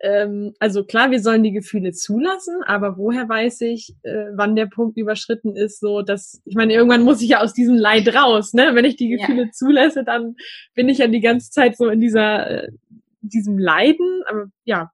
ähm, 0.04 0.54
also 0.60 0.84
klar, 0.84 1.12
wir 1.12 1.22
sollen 1.22 1.44
die 1.44 1.54
Gefühle 1.54 1.94
zulassen, 1.94 2.56
aber 2.66 2.98
woher 2.98 3.30
weiß 3.30 3.62
ich, 3.62 3.96
äh, 4.04 4.26
wann 4.34 4.56
der 4.56 4.66
Punkt 4.66 4.98
überschritten 4.98 5.56
ist, 5.56 5.80
so 5.80 6.02
dass, 6.02 6.42
ich 6.44 6.56
meine, 6.56 6.74
irgendwann 6.74 7.04
muss 7.04 7.22
ich 7.22 7.30
ja 7.30 7.40
aus 7.40 7.54
diesem 7.54 7.76
Leid 7.76 8.14
raus, 8.14 8.54
ne? 8.54 8.72
Wenn 8.74 8.84
ich 8.84 8.98
die 8.98 9.08
Gefühle 9.10 9.46
ja. 9.46 9.52
zulasse, 9.52 10.04
dann 10.04 10.36
bin 10.76 10.90
ich 10.90 10.98
ja 10.98 11.08
die 11.08 11.22
ganze 11.22 11.52
Zeit 11.52 11.78
so 11.78 11.88
in 11.88 12.02
dieser, 12.02 12.66
äh, 12.66 12.72
diesem 13.22 13.58
Leiden, 13.58 14.24
aber 14.28 14.48
ja, 14.66 14.92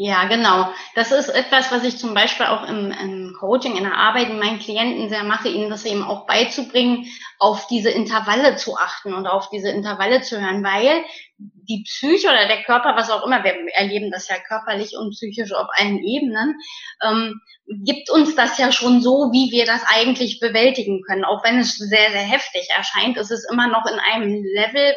ja, 0.00 0.28
genau. 0.28 0.72
Das 0.94 1.10
ist 1.10 1.28
etwas, 1.28 1.72
was 1.72 1.82
ich 1.82 1.98
zum 1.98 2.14
Beispiel 2.14 2.46
auch 2.46 2.68
im, 2.68 2.92
im, 2.92 3.34
Coaching, 3.36 3.76
in 3.76 3.82
der 3.82 3.96
Arbeit 3.96 4.28
mit 4.28 4.38
meinen 4.38 4.60
Klienten 4.60 5.08
sehr 5.08 5.24
mache, 5.24 5.48
ihnen 5.48 5.70
das 5.70 5.84
eben 5.84 6.04
auch 6.04 6.24
beizubringen, 6.24 7.06
auf 7.40 7.66
diese 7.66 7.90
Intervalle 7.90 8.54
zu 8.54 8.76
achten 8.76 9.12
und 9.12 9.26
auf 9.26 9.50
diese 9.50 9.70
Intervalle 9.70 10.22
zu 10.22 10.40
hören, 10.40 10.62
weil 10.62 11.04
die 11.38 11.84
Psyche 11.84 12.28
oder 12.28 12.48
der 12.48 12.62
Körper, 12.64 12.96
was 12.96 13.10
auch 13.10 13.24
immer, 13.24 13.44
wir 13.44 13.54
erleben 13.74 14.10
das 14.10 14.28
ja 14.28 14.36
körperlich 14.38 14.96
und 14.96 15.10
psychisch 15.10 15.52
auf 15.52 15.68
allen 15.78 16.02
Ebenen, 16.02 16.56
ähm, 17.02 17.40
gibt 17.84 18.10
uns 18.10 18.34
das 18.34 18.56
ja 18.58 18.72
schon 18.72 19.02
so, 19.02 19.30
wie 19.30 19.52
wir 19.52 19.66
das 19.66 19.82
eigentlich 19.86 20.40
bewältigen 20.40 21.02
können. 21.02 21.24
Auch 21.24 21.44
wenn 21.44 21.58
es 21.58 21.76
sehr, 21.76 22.10
sehr 22.10 22.22
heftig 22.22 22.68
erscheint, 22.74 23.18
ist 23.18 23.30
es 23.30 23.46
immer 23.50 23.68
noch 23.68 23.84
in 23.86 23.98
einem 23.98 24.42
Level, 24.42 24.94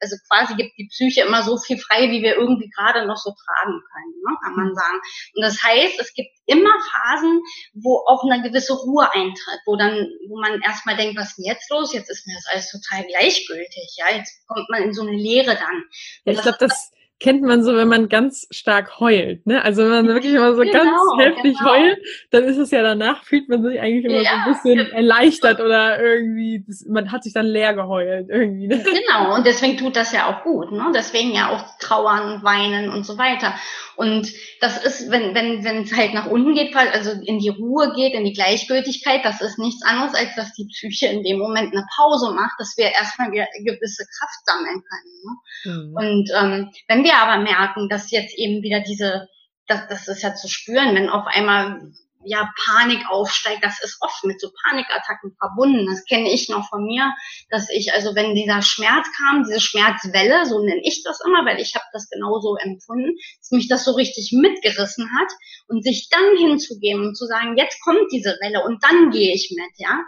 also 0.00 0.16
quasi 0.28 0.54
gibt 0.54 0.76
die 0.76 0.88
Psyche 0.88 1.22
immer 1.22 1.42
so 1.42 1.56
viel 1.56 1.78
frei, 1.78 2.10
wie 2.10 2.22
wir 2.22 2.36
irgendwie 2.36 2.68
gerade 2.76 3.06
noch 3.06 3.16
so 3.16 3.30
tragen 3.30 3.80
können, 3.80 4.14
ne, 4.22 4.36
kann 4.44 4.54
man 4.54 4.74
sagen. 4.74 5.00
Und 5.34 5.42
das 5.42 5.62
heißt, 5.62 5.98
es 5.98 6.12
gibt 6.12 6.30
immer 6.50 6.70
Phasen, 6.90 7.42
wo 7.74 8.02
auch 8.06 8.24
eine 8.24 8.42
gewisse 8.42 8.74
Ruhe 8.74 9.08
eintritt, 9.12 9.60
wo 9.66 9.76
dann, 9.76 10.08
wo 10.28 10.38
man 10.40 10.60
erstmal 10.62 10.96
denkt, 10.96 11.16
was 11.16 11.30
ist 11.30 11.36
denn 11.38 11.46
jetzt 11.46 11.70
los? 11.70 11.94
Jetzt 11.94 12.10
ist 12.10 12.26
mir 12.26 12.34
das 12.34 12.46
alles 12.52 12.70
total 12.70 13.06
gleichgültig, 13.06 13.96
ja. 13.96 14.16
Jetzt 14.16 14.46
kommt 14.46 14.68
man 14.68 14.82
in 14.82 14.92
so 14.92 15.02
eine 15.02 15.16
Leere 15.16 15.54
dann. 15.54 15.84
Ja, 16.24 16.32
ich 16.32 16.42
glaube, 16.42 16.58
das, 16.58 16.90
kennt 17.20 17.42
man 17.42 17.62
so, 17.62 17.76
wenn 17.76 17.88
man 17.88 18.08
ganz 18.08 18.46
stark 18.50 18.98
heult. 18.98 19.46
Ne? 19.46 19.62
Also 19.62 19.82
wenn 19.82 19.90
man 19.90 20.08
wirklich 20.08 20.32
immer 20.32 20.54
so 20.54 20.62
genau, 20.62 20.72
ganz 20.72 20.94
heftig 21.18 21.58
genau. 21.58 21.70
heult, 21.70 21.98
dann 22.30 22.44
ist 22.44 22.56
es 22.56 22.70
ja 22.70 22.82
danach, 22.82 23.24
fühlt 23.24 23.48
man 23.48 23.62
sich 23.62 23.78
eigentlich 23.78 24.06
immer 24.06 24.22
ja, 24.22 24.30
so 24.30 24.36
ein 24.36 24.54
bisschen 24.54 24.78
genau. 24.78 24.96
erleichtert 24.96 25.60
oder 25.60 26.02
irgendwie, 26.02 26.64
das, 26.66 26.86
man 26.88 27.12
hat 27.12 27.22
sich 27.22 27.34
dann 27.34 27.46
leer 27.46 27.74
geheult 27.74 28.28
irgendwie. 28.30 28.66
Ne? 28.68 28.82
Genau, 28.82 29.34
und 29.34 29.46
deswegen 29.46 29.76
tut 29.76 29.96
das 29.96 30.12
ja 30.12 30.28
auch 30.28 30.42
gut. 30.42 30.72
Ne? 30.72 30.90
Deswegen 30.94 31.32
ja 31.32 31.50
auch 31.50 31.78
trauern, 31.78 32.42
weinen 32.42 32.90
und 32.90 33.04
so 33.04 33.18
weiter. 33.18 33.54
Und 33.96 34.32
das 34.62 34.82
ist, 34.82 35.10
wenn 35.10 35.34
wenn 35.34 35.62
wenn 35.62 35.82
es 35.82 35.94
halt 35.94 36.14
nach 36.14 36.26
unten 36.26 36.54
geht, 36.54 36.74
also 36.74 37.10
in 37.10 37.38
die 37.38 37.50
Ruhe 37.50 37.92
geht, 37.94 38.14
in 38.14 38.24
die 38.24 38.32
Gleichgültigkeit, 38.32 39.24
das 39.24 39.42
ist 39.42 39.58
nichts 39.58 39.84
anderes, 39.84 40.14
als 40.14 40.34
dass 40.36 40.54
die 40.54 40.66
Psyche 40.66 41.08
in 41.08 41.22
dem 41.22 41.38
Moment 41.38 41.74
eine 41.74 41.84
Pause 41.96 42.32
macht, 42.32 42.54
dass 42.58 42.78
wir 42.78 42.86
erstmal 42.86 43.30
wieder 43.30 43.46
gewisse 43.58 44.06
Kraft 44.18 44.46
sammeln 44.46 44.82
können. 44.88 45.10
Ne? 45.22 45.32
Mhm. 45.64 45.94
Und 45.96 46.30
ähm, 46.34 46.70
wenn 46.88 47.04
wir 47.04 47.09
aber 47.18 47.42
merken, 47.42 47.88
dass 47.88 48.10
jetzt 48.10 48.36
eben 48.36 48.62
wieder 48.62 48.80
diese, 48.80 49.28
das, 49.66 49.88
das 49.88 50.08
ist 50.08 50.22
ja 50.22 50.34
zu 50.34 50.48
spüren, 50.48 50.94
wenn 50.94 51.08
auf 51.08 51.26
einmal 51.26 51.92
ja, 52.22 52.50
Panik 52.64 53.08
aufsteigt, 53.08 53.64
das 53.64 53.82
ist 53.82 53.96
oft 54.00 54.24
mit 54.24 54.40
so 54.40 54.50
Panikattacken 54.62 55.34
verbunden. 55.38 55.86
Das 55.86 56.04
kenne 56.04 56.30
ich 56.30 56.48
noch 56.48 56.68
von 56.68 56.84
mir, 56.84 57.12
dass 57.48 57.70
ich, 57.70 57.92
also 57.94 58.14
wenn 58.14 58.34
dieser 58.34 58.62
Schmerz 58.62 59.06
kam, 59.16 59.44
diese 59.44 59.60
Schmerzwelle, 59.60 60.44
so 60.44 60.62
nenne 60.62 60.82
ich 60.84 61.02
das 61.02 61.20
immer, 61.24 61.46
weil 61.46 61.60
ich 61.60 61.74
habe 61.74 61.84
das 61.92 62.10
genauso 62.10 62.56
empfunden, 62.56 63.16
dass 63.38 63.50
mich 63.52 63.68
das 63.68 63.84
so 63.84 63.92
richtig 63.92 64.32
mitgerissen 64.32 65.08
hat 65.18 65.32
und 65.68 65.82
sich 65.82 66.08
dann 66.10 66.36
hinzugeben 66.36 67.06
und 67.06 67.16
zu 67.16 67.26
sagen, 67.26 67.56
jetzt 67.56 67.80
kommt 67.82 68.12
diese 68.12 68.36
Welle 68.40 68.64
und 68.64 68.84
dann 68.84 69.10
gehe 69.10 69.32
ich 69.34 69.54
mit, 69.56 69.72
ja. 69.78 70.00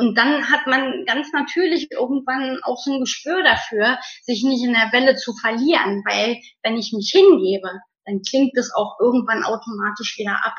Und 0.00 0.16
dann 0.16 0.50
hat 0.50 0.66
man 0.66 1.04
ganz 1.04 1.30
natürlich 1.34 1.90
irgendwann 1.90 2.58
auch 2.62 2.78
so 2.78 2.94
ein 2.94 3.00
Gespür 3.00 3.42
dafür, 3.42 3.98
sich 4.22 4.42
nicht 4.42 4.64
in 4.64 4.72
der 4.72 4.90
Welle 4.92 5.14
zu 5.16 5.34
verlieren, 5.34 6.02
weil 6.08 6.38
wenn 6.62 6.78
ich 6.78 6.94
mich 6.94 7.10
hingebe, 7.12 7.68
dann 8.06 8.22
klingt 8.22 8.56
es 8.56 8.72
auch 8.74 8.98
irgendwann 8.98 9.44
automatisch 9.44 10.16
wieder 10.16 10.40
ab. 10.42 10.54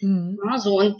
Mhm. 0.00 0.38
Ja, 0.42 0.58
so 0.58 0.78
und 0.78 0.96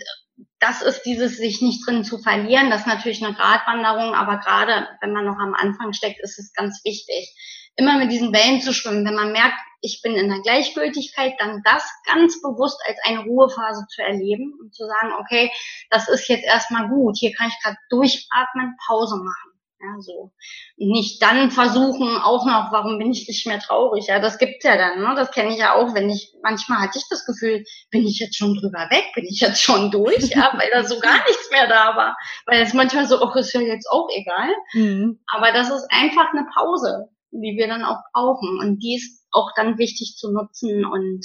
das 0.60 0.82
ist 0.82 1.02
dieses 1.02 1.36
sich 1.36 1.62
nicht 1.62 1.86
drin 1.86 2.04
zu 2.04 2.18
verlieren, 2.18 2.70
das 2.70 2.80
ist 2.80 2.86
natürlich 2.86 3.24
eine 3.24 3.34
Gratwanderung, 3.34 4.14
aber 4.14 4.38
gerade 4.38 4.88
wenn 5.00 5.12
man 5.12 5.24
noch 5.24 5.38
am 5.38 5.54
Anfang 5.54 5.92
steckt, 5.92 6.20
ist 6.20 6.38
es 6.38 6.52
ganz 6.52 6.80
wichtig, 6.84 7.34
immer 7.76 7.96
mit 7.98 8.10
diesen 8.10 8.32
Wellen 8.32 8.60
zu 8.60 8.74
schwimmen. 8.74 9.06
Wenn 9.06 9.14
man 9.14 9.32
merkt, 9.32 9.54
ich 9.80 10.00
bin 10.02 10.16
in 10.16 10.28
der 10.28 10.40
Gleichgültigkeit, 10.40 11.34
dann 11.38 11.62
das 11.62 11.88
ganz 12.12 12.42
bewusst 12.42 12.80
als 12.88 12.98
eine 13.04 13.20
Ruhephase 13.20 13.86
zu 13.88 14.02
erleben 14.02 14.52
und 14.60 14.74
zu 14.74 14.84
sagen, 14.84 15.12
okay, 15.20 15.50
das 15.90 16.08
ist 16.08 16.28
jetzt 16.28 16.44
erstmal 16.44 16.88
gut, 16.88 17.16
hier 17.18 17.32
kann 17.32 17.48
ich 17.48 17.62
gerade 17.62 17.78
durchatmen, 17.88 18.76
Pause 18.86 19.16
machen. 19.16 19.47
Ja, 19.80 20.00
so. 20.00 20.32
Nicht 20.76 21.22
dann 21.22 21.52
versuchen, 21.52 22.16
auch 22.16 22.44
noch, 22.44 22.72
warum 22.72 22.98
bin 22.98 23.12
ich 23.12 23.28
nicht 23.28 23.46
mehr 23.46 23.60
traurig? 23.60 24.08
Ja, 24.08 24.18
das 24.18 24.38
gibt's 24.38 24.64
ja 24.64 24.76
dann, 24.76 25.00
ne? 25.00 25.14
Das 25.14 25.30
kenne 25.30 25.52
ich 25.52 25.58
ja 25.58 25.74
auch, 25.76 25.94
wenn 25.94 26.10
ich, 26.10 26.34
manchmal 26.42 26.80
hatte 26.80 26.98
ich 26.98 27.04
das 27.08 27.24
Gefühl, 27.24 27.64
bin 27.90 28.04
ich 28.04 28.18
jetzt 28.18 28.36
schon 28.36 28.56
drüber 28.56 28.88
weg, 28.90 29.04
bin 29.14 29.24
ich 29.24 29.40
jetzt 29.40 29.62
schon 29.62 29.92
durch, 29.92 30.30
ja, 30.30 30.52
weil 30.58 30.70
da 30.72 30.82
so 30.82 30.98
gar 30.98 31.18
nichts 31.28 31.50
mehr 31.52 31.68
da 31.68 31.94
war. 31.96 32.16
Weil 32.46 32.62
es 32.62 32.74
manchmal 32.74 33.06
so, 33.06 33.22
ach, 33.22 33.36
ist 33.36 33.52
ja 33.52 33.60
jetzt 33.60 33.88
auch 33.88 34.08
egal. 34.10 34.50
Mhm. 34.72 35.20
Aber 35.32 35.52
das 35.52 35.70
ist 35.70 35.86
einfach 35.90 36.32
eine 36.32 36.46
Pause, 36.52 37.10
die 37.30 37.56
wir 37.56 37.68
dann 37.68 37.84
auch 37.84 38.00
brauchen. 38.12 38.58
Und 38.58 38.80
die 38.80 38.96
ist 38.96 39.26
auch 39.30 39.52
dann 39.54 39.78
wichtig 39.78 40.16
zu 40.16 40.32
nutzen 40.32 40.84
und 40.84 41.24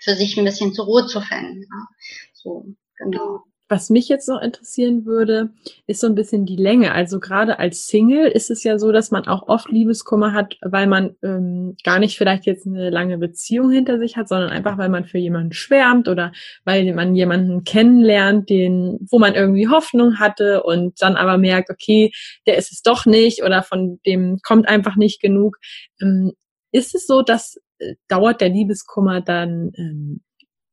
für 0.00 0.14
sich 0.14 0.36
ein 0.36 0.44
bisschen 0.44 0.74
zur 0.74 0.86
Ruhe 0.86 1.06
zu 1.06 1.20
finden. 1.20 1.62
Ja? 1.62 1.86
So, 2.32 2.66
genau. 2.96 3.44
Was 3.68 3.90
mich 3.90 4.08
jetzt 4.08 4.28
noch 4.28 4.40
interessieren 4.40 5.04
würde, 5.04 5.50
ist 5.86 6.00
so 6.00 6.06
ein 6.06 6.14
bisschen 6.14 6.46
die 6.46 6.56
Länge. 6.56 6.92
Also 6.92 7.20
gerade 7.20 7.58
als 7.58 7.86
Single 7.86 8.26
ist 8.26 8.50
es 8.50 8.64
ja 8.64 8.78
so, 8.78 8.92
dass 8.92 9.10
man 9.10 9.26
auch 9.26 9.46
oft 9.48 9.70
Liebeskummer 9.70 10.32
hat, 10.32 10.56
weil 10.62 10.86
man 10.86 11.16
ähm, 11.22 11.76
gar 11.84 11.98
nicht 11.98 12.16
vielleicht 12.16 12.46
jetzt 12.46 12.66
eine 12.66 12.88
lange 12.88 13.18
Beziehung 13.18 13.70
hinter 13.70 13.98
sich 13.98 14.16
hat, 14.16 14.28
sondern 14.28 14.50
einfach, 14.50 14.78
weil 14.78 14.88
man 14.88 15.04
für 15.04 15.18
jemanden 15.18 15.52
schwärmt 15.52 16.08
oder 16.08 16.32
weil 16.64 16.94
man 16.94 17.14
jemanden 17.14 17.64
kennenlernt, 17.64 18.48
den, 18.48 19.06
wo 19.10 19.18
man 19.18 19.34
irgendwie 19.34 19.68
Hoffnung 19.68 20.18
hatte 20.18 20.62
und 20.62 21.02
dann 21.02 21.16
aber 21.16 21.36
merkt, 21.36 21.68
okay, 21.68 22.10
der 22.46 22.56
ist 22.56 22.72
es 22.72 22.80
doch 22.80 23.04
nicht 23.04 23.42
oder 23.42 23.62
von 23.62 24.00
dem 24.06 24.38
kommt 24.42 24.66
einfach 24.66 24.96
nicht 24.96 25.20
genug. 25.20 25.58
Ähm, 26.00 26.32
ist 26.72 26.94
es 26.94 27.06
so, 27.06 27.22
dass 27.22 27.56
äh, 27.78 27.94
dauert 28.08 28.40
der 28.40 28.48
Liebeskummer 28.48 29.20
dann 29.20 29.72
ähm, 29.76 30.20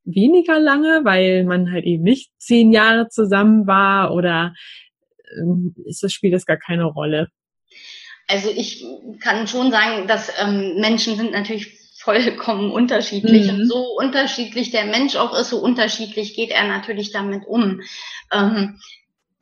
weniger 0.06 0.60
lange, 0.60 1.02
weil 1.04 1.44
man 1.46 1.72
halt 1.72 1.86
eben 1.86 2.04
nicht 2.04 2.32
zehn 2.38 2.72
Jahre 2.72 3.10
zusammen 3.10 3.68
war 3.68 4.14
oder 4.14 4.54
ähm, 5.38 5.76
ist 5.86 6.04
das 6.04 6.14
Spiel 6.14 6.32
das 6.32 6.46
gar 6.46 6.58
keine 6.58 6.86
Rolle? 6.86 7.30
Also 8.28 8.50
ich 8.50 8.84
kann 9.20 9.48
schon 9.48 9.72
sagen, 9.72 10.08
dass 10.08 10.32
ähm, 10.42 10.80
Menschen 10.80 11.16
sind 11.16 11.32
natürlich 11.32 11.80
vollkommen 12.06 12.72
unterschiedlich. 12.72 13.52
Mhm. 13.52 13.62
Und 13.62 13.68
so 13.68 13.98
unterschiedlich 13.98 14.72
der 14.72 14.86
Mensch 14.86 15.16
auch 15.16 15.38
ist, 15.38 15.50
so 15.50 15.58
unterschiedlich 15.58 16.36
geht 16.36 16.52
er 16.52 16.68
natürlich 16.68 17.12
damit 17.12 17.46
um. 17.48 17.82
Ähm, 18.32 18.80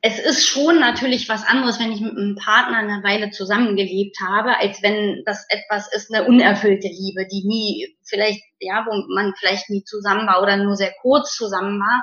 es 0.06 0.18
ist 0.18 0.46
schon 0.46 0.80
natürlich 0.80 1.30
was 1.30 1.46
anderes, 1.46 1.80
wenn 1.80 1.90
ich 1.90 2.02
mit 2.02 2.14
einem 2.14 2.36
Partner 2.36 2.76
eine 2.76 3.02
Weile 3.02 3.30
zusammengelebt 3.30 4.18
habe, 4.20 4.54
als 4.58 4.82
wenn 4.82 5.22
das 5.24 5.46
etwas 5.48 5.90
ist, 5.94 6.14
eine 6.14 6.26
unerfüllte 6.28 6.88
Liebe, 6.88 7.26
die 7.26 7.46
nie 7.46 7.96
vielleicht, 8.04 8.42
ja, 8.58 8.84
wo 8.86 8.92
man 9.14 9.32
vielleicht 9.38 9.70
nie 9.70 9.82
zusammen 9.84 10.26
war 10.26 10.42
oder 10.42 10.58
nur 10.58 10.76
sehr 10.76 10.92
kurz 11.00 11.34
zusammen 11.34 11.80
war, 11.80 12.02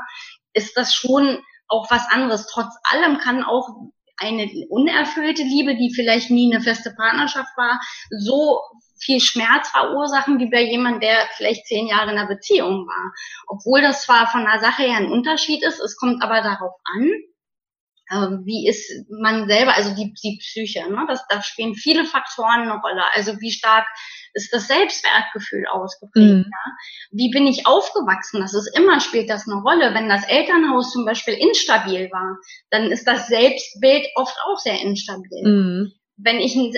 ist 0.53 0.75
das 0.75 0.95
schon 0.95 1.43
auch 1.67 1.91
was 1.91 2.09
anderes. 2.09 2.47
Trotz 2.47 2.73
allem 2.85 3.19
kann 3.19 3.43
auch 3.43 3.69
eine 4.17 4.49
unerfüllte 4.69 5.43
Liebe, 5.43 5.75
die 5.75 5.93
vielleicht 5.93 6.31
nie 6.31 6.51
eine 6.51 6.63
feste 6.63 6.95
Partnerschaft 6.97 7.55
war, 7.55 7.79
so 8.09 8.61
viel 8.99 9.19
Schmerz 9.19 9.69
verursachen 9.69 10.39
wie 10.39 10.49
bei 10.49 10.63
jemand, 10.63 11.03
der 11.03 11.27
vielleicht 11.37 11.67
zehn 11.67 11.85
Jahre 11.85 12.11
in 12.11 12.17
einer 12.17 12.27
Beziehung 12.27 12.87
war. 12.87 13.13
Obwohl 13.45 13.83
das 13.83 14.01
zwar 14.01 14.25
von 14.25 14.43
der 14.43 14.59
Sache 14.59 14.81
her 14.81 14.97
ein 14.97 15.11
Unterschied 15.11 15.63
ist, 15.63 15.79
es 15.79 15.97
kommt 15.97 16.23
aber 16.23 16.41
darauf 16.41 16.73
an, 16.95 17.11
wie 18.45 18.67
ist 18.67 18.91
man 19.09 19.47
selber, 19.47 19.75
also 19.75 19.95
die, 19.95 20.13
die 20.21 20.37
Psyche, 20.39 20.89
ne? 20.89 21.05
das, 21.07 21.25
da 21.29 21.41
spielen 21.41 21.75
viele 21.75 22.05
Faktoren 22.05 22.63
eine 22.63 22.79
Rolle. 22.81 23.03
Also 23.13 23.39
wie 23.39 23.51
stark 23.51 23.85
ist 24.33 24.53
das 24.53 24.67
Selbstwertgefühl 24.67 25.65
ausgeprägt? 25.67 26.45
Mhm. 26.45 26.45
Ja? 26.45 26.71
Wie 27.11 27.29
bin 27.31 27.47
ich 27.47 27.65
aufgewachsen? 27.65 28.41
Das 28.41 28.53
ist 28.53 28.77
immer, 28.77 28.99
spielt 28.99 29.29
das 29.29 29.47
eine 29.47 29.61
Rolle. 29.61 29.93
Wenn 29.93 30.09
das 30.09 30.27
Elternhaus 30.27 30.91
zum 30.91 31.05
Beispiel 31.05 31.35
instabil 31.35 32.09
war, 32.11 32.37
dann 32.69 32.91
ist 32.91 33.07
das 33.07 33.27
Selbstbild 33.27 34.07
oft 34.15 34.37
auch 34.45 34.57
sehr 34.57 34.81
instabil. 34.81 35.43
Mhm. 35.43 35.91
Wenn 36.17 36.39
ich 36.39 36.55
ein 36.55 36.73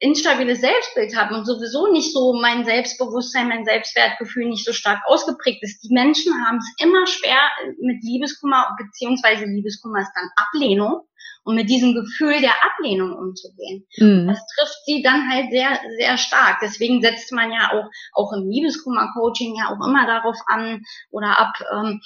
instabiles 0.00 0.60
Selbstbild 0.60 1.16
habe 1.16 1.34
und 1.34 1.44
sowieso 1.44 1.90
nicht 1.92 2.12
so 2.12 2.32
mein 2.40 2.64
Selbstbewusstsein, 2.64 3.48
mein 3.48 3.64
Selbstwertgefühl 3.64 4.48
nicht 4.48 4.64
so 4.64 4.72
stark 4.72 5.00
ausgeprägt 5.06 5.62
ist. 5.62 5.82
Die 5.82 5.92
Menschen 5.92 6.32
haben 6.46 6.58
es 6.58 6.84
immer 6.84 7.06
schwer 7.06 7.38
mit 7.80 8.02
Liebeskummer, 8.02 8.76
beziehungsweise 8.78 9.44
Liebeskummer 9.44 10.00
ist 10.00 10.12
dann 10.14 10.30
Ablehnung 10.36 11.02
und 11.48 11.54
mit 11.54 11.70
diesem 11.70 11.94
Gefühl 11.94 12.40
der 12.40 12.52
Ablehnung 12.62 13.14
umzugehen. 13.14 13.86
Mhm. 13.96 14.28
Das 14.28 14.40
trifft 14.54 14.84
sie 14.84 15.02
dann 15.02 15.30
halt 15.30 15.50
sehr, 15.50 15.80
sehr 15.98 16.18
stark. 16.18 16.58
Deswegen 16.60 17.00
setzt 17.00 17.32
man 17.32 17.50
ja 17.50 17.70
auch, 17.72 17.88
auch 18.12 18.32
im 18.34 18.50
Liebeskummer-Coaching 18.50 19.56
ja 19.56 19.68
auch 19.70 19.86
immer 19.86 20.06
darauf 20.06 20.36
an 20.46 20.82
oder 21.10 21.38
ab, 21.38 21.54
ähm, 21.72 22.00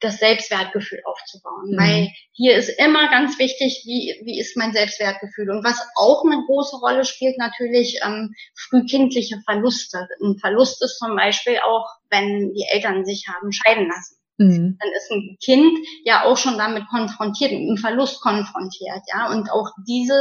das 0.00 0.18
Selbstwertgefühl 0.18 1.00
aufzubauen. 1.04 1.70
Mhm. 1.70 1.78
Weil 1.78 2.08
hier 2.32 2.56
ist 2.56 2.68
immer 2.78 3.08
ganz 3.10 3.38
wichtig, 3.38 3.82
wie, 3.84 4.14
wie 4.24 4.38
ist 4.40 4.56
mein 4.56 4.72
Selbstwertgefühl. 4.72 5.50
Und 5.50 5.64
was 5.64 5.80
auch 5.96 6.24
eine 6.24 6.44
große 6.46 6.76
Rolle 6.76 7.04
spielt, 7.04 7.38
natürlich 7.38 8.00
ähm, 8.04 8.34
frühkindliche 8.54 9.40
Verluste. 9.44 10.06
Ein 10.22 10.38
Verlust 10.38 10.82
ist 10.82 10.98
zum 10.98 11.16
Beispiel 11.16 11.58
auch, 11.64 11.86
wenn 12.10 12.52
die 12.52 12.66
Eltern 12.70 13.04
sich 13.04 13.26
haben 13.28 13.52
scheiden 13.52 13.88
lassen. 13.88 14.16
Mhm. 14.38 14.76
Dann 14.78 14.90
ist 14.96 15.10
ein 15.10 15.38
Kind 15.42 15.78
ja 16.04 16.24
auch 16.24 16.36
schon 16.36 16.58
damit 16.58 16.86
konfrontiert, 16.88 17.52
mit 17.52 17.62
einem 17.62 17.78
Verlust 17.78 18.20
konfrontiert, 18.20 19.00
ja. 19.12 19.30
Und 19.30 19.50
auch 19.50 19.70
diese 19.86 20.14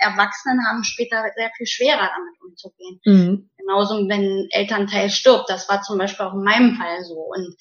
Erwachsenen 0.00 0.66
haben 0.66 0.82
später 0.84 1.22
sehr 1.36 1.50
viel 1.56 1.66
schwerer 1.66 2.08
damit 2.08 2.40
umzugehen. 2.42 3.00
Mhm. 3.04 3.49
Genauso, 3.60 3.96
wenn 4.08 4.10
ein 4.10 4.48
Elternteil 4.50 5.10
stirbt. 5.10 5.48
Das 5.48 5.68
war 5.68 5.82
zum 5.82 5.98
Beispiel 5.98 6.26
auch 6.26 6.34
in 6.34 6.42
meinem 6.42 6.76
Fall 6.76 7.04
so. 7.04 7.14
Und 7.14 7.56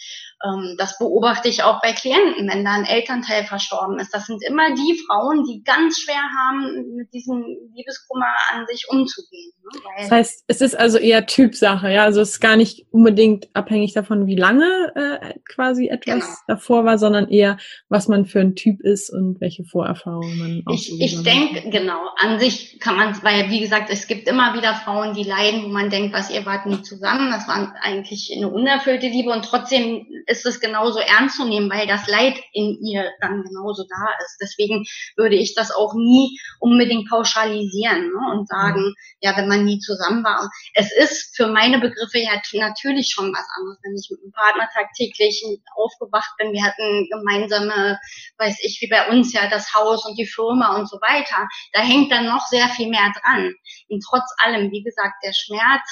ähm, 0.46 0.76
das 0.78 0.98
beobachte 0.98 1.50
ich 1.50 1.64
auch 1.64 1.82
bei 1.82 1.92
Klienten, 1.92 2.48
wenn 2.50 2.64
da 2.64 2.72
ein 2.72 2.86
Elternteil 2.86 3.44
verstorben 3.44 4.00
ist. 4.00 4.14
Das 4.14 4.26
sind 4.26 4.44
immer 4.44 4.74
die 4.74 5.00
Frauen, 5.06 5.44
die 5.44 5.64
ganz 5.64 6.00
schwer 6.00 6.22
haben, 6.46 6.96
mit 6.96 7.14
diesem 7.14 7.44
Liebeskummer 7.76 8.34
an 8.54 8.66
sich 8.68 8.88
umzugehen. 8.90 9.52
Ne? 9.64 9.82
das 9.98 10.12
heißt, 10.12 10.44
es 10.48 10.62
ist 10.62 10.76
also 10.76 10.98
eher 10.98 11.26
Typsache, 11.26 11.92
ja. 11.92 12.04
Also 12.04 12.22
es 12.22 12.32
ist 12.32 12.40
gar 12.40 12.56
nicht 12.56 12.86
unbedingt 12.92 13.50
abhängig 13.54 13.94
davon, 13.94 14.28
wie 14.28 14.36
lange 14.36 14.66
äh, 14.96 15.34
quasi 15.48 15.88
etwas 15.88 16.20
genau. 16.20 16.38
davor 16.48 16.86
war, 16.86 16.98
sondern 16.98 17.28
eher, 17.30 17.58
was 17.90 18.08
man 18.08 18.26
für 18.26 18.40
ein 18.40 18.56
Typ 18.56 18.82
ist 18.82 19.10
und 19.10 19.42
welche 19.42 19.64
Vorerfahrungen 19.66 20.38
man 20.38 20.64
auch 20.66 20.74
Ich, 20.74 21.02
ich 21.02 21.24
denke, 21.24 21.70
genau, 21.70 22.00
an 22.18 22.40
sich 22.40 22.80
kann 22.80 22.96
man, 22.96 23.22
weil 23.24 23.50
wie 23.50 23.60
gesagt, 23.60 23.90
es 23.90 24.08
gibt 24.08 24.28
immer 24.28 24.54
wieder 24.56 24.74
Frauen, 24.74 25.14
die 25.14 25.24
leiden, 25.24 25.64
wo 25.64 25.68
man 25.68 25.89
denkt, 25.90 26.14
was 26.14 26.30
ihr 26.30 26.46
wart 26.46 26.66
nie 26.66 26.82
zusammen, 26.82 27.32
das 27.32 27.48
war 27.48 27.76
eigentlich 27.82 28.32
eine 28.36 28.50
unerfüllte 28.50 29.08
Liebe 29.08 29.32
und 29.32 29.44
trotzdem 29.44 30.08
ist 30.28 30.46
es 30.46 30.60
genauso 30.60 31.00
ernst 31.00 31.38
zu 31.38 31.46
nehmen, 31.46 31.70
weil 31.70 31.88
das 31.88 32.08
Leid 32.08 32.40
in 32.54 32.78
ihr 32.84 33.12
dann 33.22 33.44
genauso 33.44 33.84
da 33.84 34.08
ist. 34.24 34.38
Deswegen 34.42 34.86
würde 35.16 35.36
ich 35.36 35.56
das 35.56 35.72
auch 35.72 35.94
nie 35.96 36.40
unbedingt 36.60 37.10
pauschalisieren 37.10 38.10
ne, 38.10 38.32
und 38.32 38.48
sagen, 38.48 38.94
ja, 39.22 39.36
wenn 39.38 39.48
man 39.48 39.66
nie 39.66 39.80
zusammen 39.80 40.24
war. 40.24 40.50
Es 40.74 40.96
ist 40.96 41.36
für 41.36 41.48
meine 41.48 41.80
Begriffe 41.80 42.20
ja 42.20 42.40
natürlich 42.54 43.12
schon 43.14 43.34
was 43.34 43.46
anderes, 43.58 43.80
wenn 43.84 43.96
ich 43.96 44.10
mit 44.12 44.22
einem 44.22 44.32
Partner 44.32 44.70
tagtäglich 44.74 45.44
aufgewacht 45.76 46.32
bin. 46.38 46.54
Wir 46.54 46.64
hatten 46.64 47.08
gemeinsame, 47.10 48.00
weiß 48.38 48.58
ich, 48.64 48.80
wie 48.82 48.90
bei 48.90 49.10
uns 49.10 49.34
ja 49.34 49.50
das 49.50 49.74
Haus 49.74 50.06
und 50.06 50.18
die 50.18 50.28
Firma 50.28 50.78
und 50.78 50.90
so 50.90 50.98
weiter. 50.98 51.48
Da 51.74 51.82
hängt 51.82 52.12
dann 52.12 52.26
noch 52.26 52.46
sehr 52.48 52.68
viel 52.70 52.90
mehr 52.90 53.12
dran. 53.22 53.54
Und 53.90 54.04
trotz 54.08 54.26
allem, 54.44 54.72
wie 54.72 54.84
gesagt, 54.84 55.16
der 55.24 55.34
Schmerz 55.34 55.89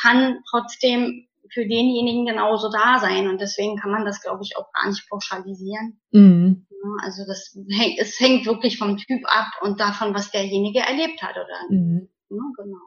kann 0.00 0.40
trotzdem 0.48 1.26
für 1.54 1.66
denjenigen 1.66 2.26
genauso 2.26 2.70
da 2.70 2.98
sein. 2.98 3.28
Und 3.28 3.40
deswegen 3.40 3.76
kann 3.76 3.90
man 3.90 4.04
das, 4.04 4.20
glaube 4.20 4.42
ich, 4.42 4.56
auch 4.56 4.72
gar 4.72 4.88
nicht 4.88 5.08
pauschalisieren. 5.08 6.00
Mhm. 6.10 6.66
also 7.02 7.24
das 7.26 7.56
hängt, 7.70 7.98
es 7.98 8.18
hängt 8.20 8.46
wirklich 8.46 8.78
vom 8.78 8.96
Typ 8.96 9.22
ab 9.26 9.48
und 9.62 9.80
davon, 9.80 10.14
was 10.14 10.30
derjenige 10.30 10.80
erlebt 10.80 11.22
hat, 11.22 11.36
oder? 11.36 11.76
Mhm. 11.76 12.08
Ja, 12.30 12.42
genau. 12.56 12.78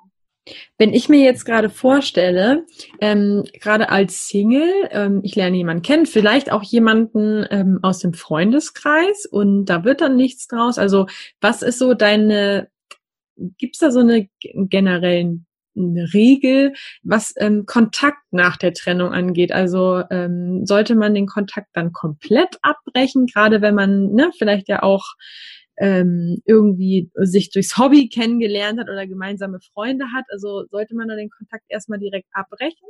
Wenn 0.78 0.93
ich 0.93 1.10
mir 1.10 1.20
jetzt 1.20 1.46
gerade 1.46 1.70
vorstelle, 1.70 2.65
ähm, 3.02 3.43
gerade 3.54 3.89
als 3.89 4.28
Single, 4.28 4.88
ähm, 4.91 5.20
ich 5.24 5.36
lerne 5.36 5.58
jemanden 5.58 5.82
kennen, 5.82 6.06
vielleicht 6.06 6.52
auch 6.52 6.63
jemanden 6.63 7.46
ähm, 7.50 7.80
aus 7.82 8.00
dem 8.00 8.13
Freundeskreis 8.13 9.26
und 9.26 9.65
da 9.65 9.84
wird 9.84 10.00
dann 10.00 10.15
nichts 10.15 10.48
draus. 10.48 10.78
Also 10.78 11.08
was 11.41 11.63
ist 11.63 11.80
so 11.80 11.93
deine, 11.93 12.70
gibt's 13.36 13.80
da 13.80 13.91
so 13.91 14.00
eine 14.00 14.30
generellen 14.39 15.46
Regel, 16.13 16.73
was 17.03 17.33
ähm, 17.37 17.65
Kontakt 17.65 18.21
nach 18.31 18.57
der 18.57 18.73
Trennung 18.73 19.11
angeht. 19.11 19.51
Also 19.51 20.03
ähm, 20.09 20.65
sollte 20.65 20.95
man 20.95 21.13
den 21.13 21.27
Kontakt 21.27 21.69
dann 21.73 21.91
komplett 21.93 22.57
abbrechen, 22.61 23.27
gerade 23.27 23.61
wenn 23.61 23.75
man 23.75 24.11
ne, 24.13 24.31
vielleicht 24.37 24.67
ja 24.67 24.83
auch 24.83 25.05
ähm, 25.79 26.41
irgendwie 26.45 27.11
sich 27.15 27.51
durchs 27.51 27.77
Hobby 27.77 28.09
kennengelernt 28.09 28.79
hat 28.79 28.89
oder 28.89 29.07
gemeinsame 29.07 29.59
Freunde 29.73 30.05
hat. 30.13 30.25
Also 30.29 30.65
sollte 30.71 30.95
man 30.95 31.07
da 31.07 31.15
den 31.15 31.29
Kontakt 31.29 31.65
erstmal 31.69 31.99
direkt 31.99 32.27
abbrechen? 32.33 32.87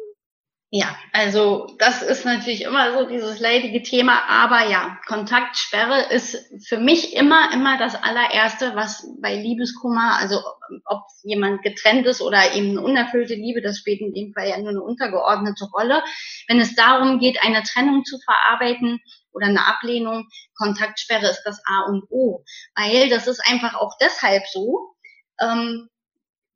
Ja, 0.69 0.97
also 1.13 1.73
das 1.79 2.01
ist 2.01 2.25
natürlich 2.25 2.63
immer 2.63 2.91
so 2.91 3.07
dieses 3.07 3.39
leidige 3.39 3.83
Thema, 3.83 4.23
aber 4.27 4.69
ja, 4.69 4.97
Kontaktsperre 5.07 6.11
ist 6.11 6.37
für 6.67 6.77
mich 6.77 7.15
immer, 7.15 7.53
immer 7.53 7.77
das 7.77 7.95
allererste, 7.95 8.75
was 8.75 9.07
bei 9.21 9.35
Liebeskummer, 9.35 10.17
also 10.19 10.41
ob 10.83 11.03
jemand 11.23 11.61
getrennt 11.63 12.05
ist 12.05 12.21
oder 12.21 12.53
eben 12.53 12.71
eine 12.71 12.81
unerfüllte 12.81 13.33
Liebe, 13.33 13.61
das 13.61 13.77
spielt 13.77 14.01
in 14.01 14.13
dem 14.13 14.33
Fall 14.33 14.49
ja 14.49 14.57
nur 14.57 14.71
eine 14.71 14.81
untergeordnete 14.81 15.69
Rolle. 15.73 16.03
Wenn 16.49 16.59
es 16.59 16.75
darum 16.75 17.19
geht, 17.19 17.41
eine 17.41 17.63
Trennung 17.63 18.03
zu 18.03 18.19
verarbeiten 18.19 18.99
oder 19.31 19.45
eine 19.45 19.65
Ablehnung, 19.65 20.27
Kontaktsperre 20.57 21.27
ist 21.27 21.43
das 21.45 21.61
A 21.65 21.85
und 21.87 22.03
O, 22.09 22.43
weil 22.75 23.07
das 23.07 23.27
ist 23.27 23.39
einfach 23.49 23.75
auch 23.75 23.93
deshalb 24.01 24.45
so, 24.47 24.95
ähm, 25.39 25.87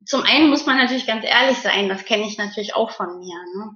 zum 0.06 0.24
einen 0.24 0.50
muss 0.50 0.66
man 0.66 0.78
natürlich 0.78 1.06
ganz 1.08 1.24
ehrlich 1.24 1.60
sein, 1.60 1.88
das 1.88 2.04
kenne 2.04 2.26
ich 2.26 2.38
natürlich 2.38 2.76
auch 2.76 2.92
von 2.92 3.20
mir. 3.20 3.38
Ne? 3.56 3.72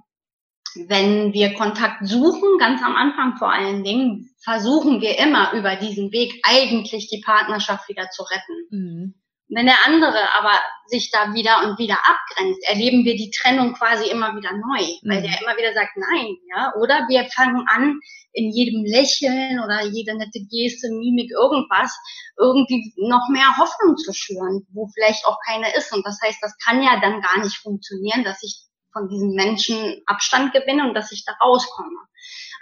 Wenn 0.88 1.32
wir 1.32 1.54
Kontakt 1.54 2.06
suchen, 2.06 2.58
ganz 2.58 2.82
am 2.82 2.94
Anfang 2.94 3.36
vor 3.36 3.52
allen 3.52 3.84
Dingen, 3.84 4.30
versuchen 4.42 5.00
wir 5.00 5.18
immer 5.18 5.52
über 5.52 5.76
diesen 5.76 6.12
Weg 6.12 6.40
eigentlich 6.44 7.08
die 7.08 7.22
Partnerschaft 7.24 7.88
wieder 7.88 8.08
zu 8.10 8.22
retten. 8.22 8.66
Mhm. 8.70 9.14
Wenn 9.48 9.66
der 9.66 9.78
andere 9.86 10.34
aber 10.36 10.58
sich 10.86 11.10
da 11.12 11.32
wieder 11.32 11.62
und 11.64 11.78
wieder 11.78 11.98
abgrenzt, 11.98 12.60
erleben 12.68 13.04
wir 13.04 13.14
die 13.14 13.30
Trennung 13.30 13.74
quasi 13.74 14.10
immer 14.10 14.34
wieder 14.34 14.50
neu, 14.52 14.82
mhm. 14.82 15.08
weil 15.08 15.22
der 15.22 15.40
immer 15.40 15.56
wieder 15.56 15.72
sagt 15.72 15.96
nein, 15.96 16.36
ja, 16.54 16.72
oder 16.80 17.06
wir 17.08 17.28
fangen 17.30 17.64
an, 17.68 18.00
in 18.32 18.50
jedem 18.50 18.84
Lächeln 18.84 19.60
oder 19.60 19.82
jede 19.86 20.16
nette 20.16 20.40
Geste, 20.50 20.88
Mimik, 20.90 21.30
irgendwas, 21.30 21.96
irgendwie 22.36 22.92
noch 22.98 23.28
mehr 23.30 23.56
Hoffnung 23.56 23.96
zu 23.96 24.12
schüren, 24.12 24.66
wo 24.72 24.88
vielleicht 24.94 25.24
auch 25.26 25.38
keine 25.46 25.74
ist. 25.74 25.92
Und 25.92 26.04
das 26.04 26.18
heißt, 26.22 26.38
das 26.42 26.56
kann 26.58 26.82
ja 26.82 27.00
dann 27.00 27.22
gar 27.22 27.40
nicht 27.42 27.56
funktionieren, 27.56 28.24
dass 28.24 28.42
ich 28.42 28.66
von 28.96 29.08
diesen 29.08 29.34
Menschen 29.34 30.02
Abstand 30.06 30.52
gewinne 30.52 30.88
und 30.88 30.94
dass 30.94 31.12
ich 31.12 31.24
da 31.24 31.32
rauskomme. 31.42 31.98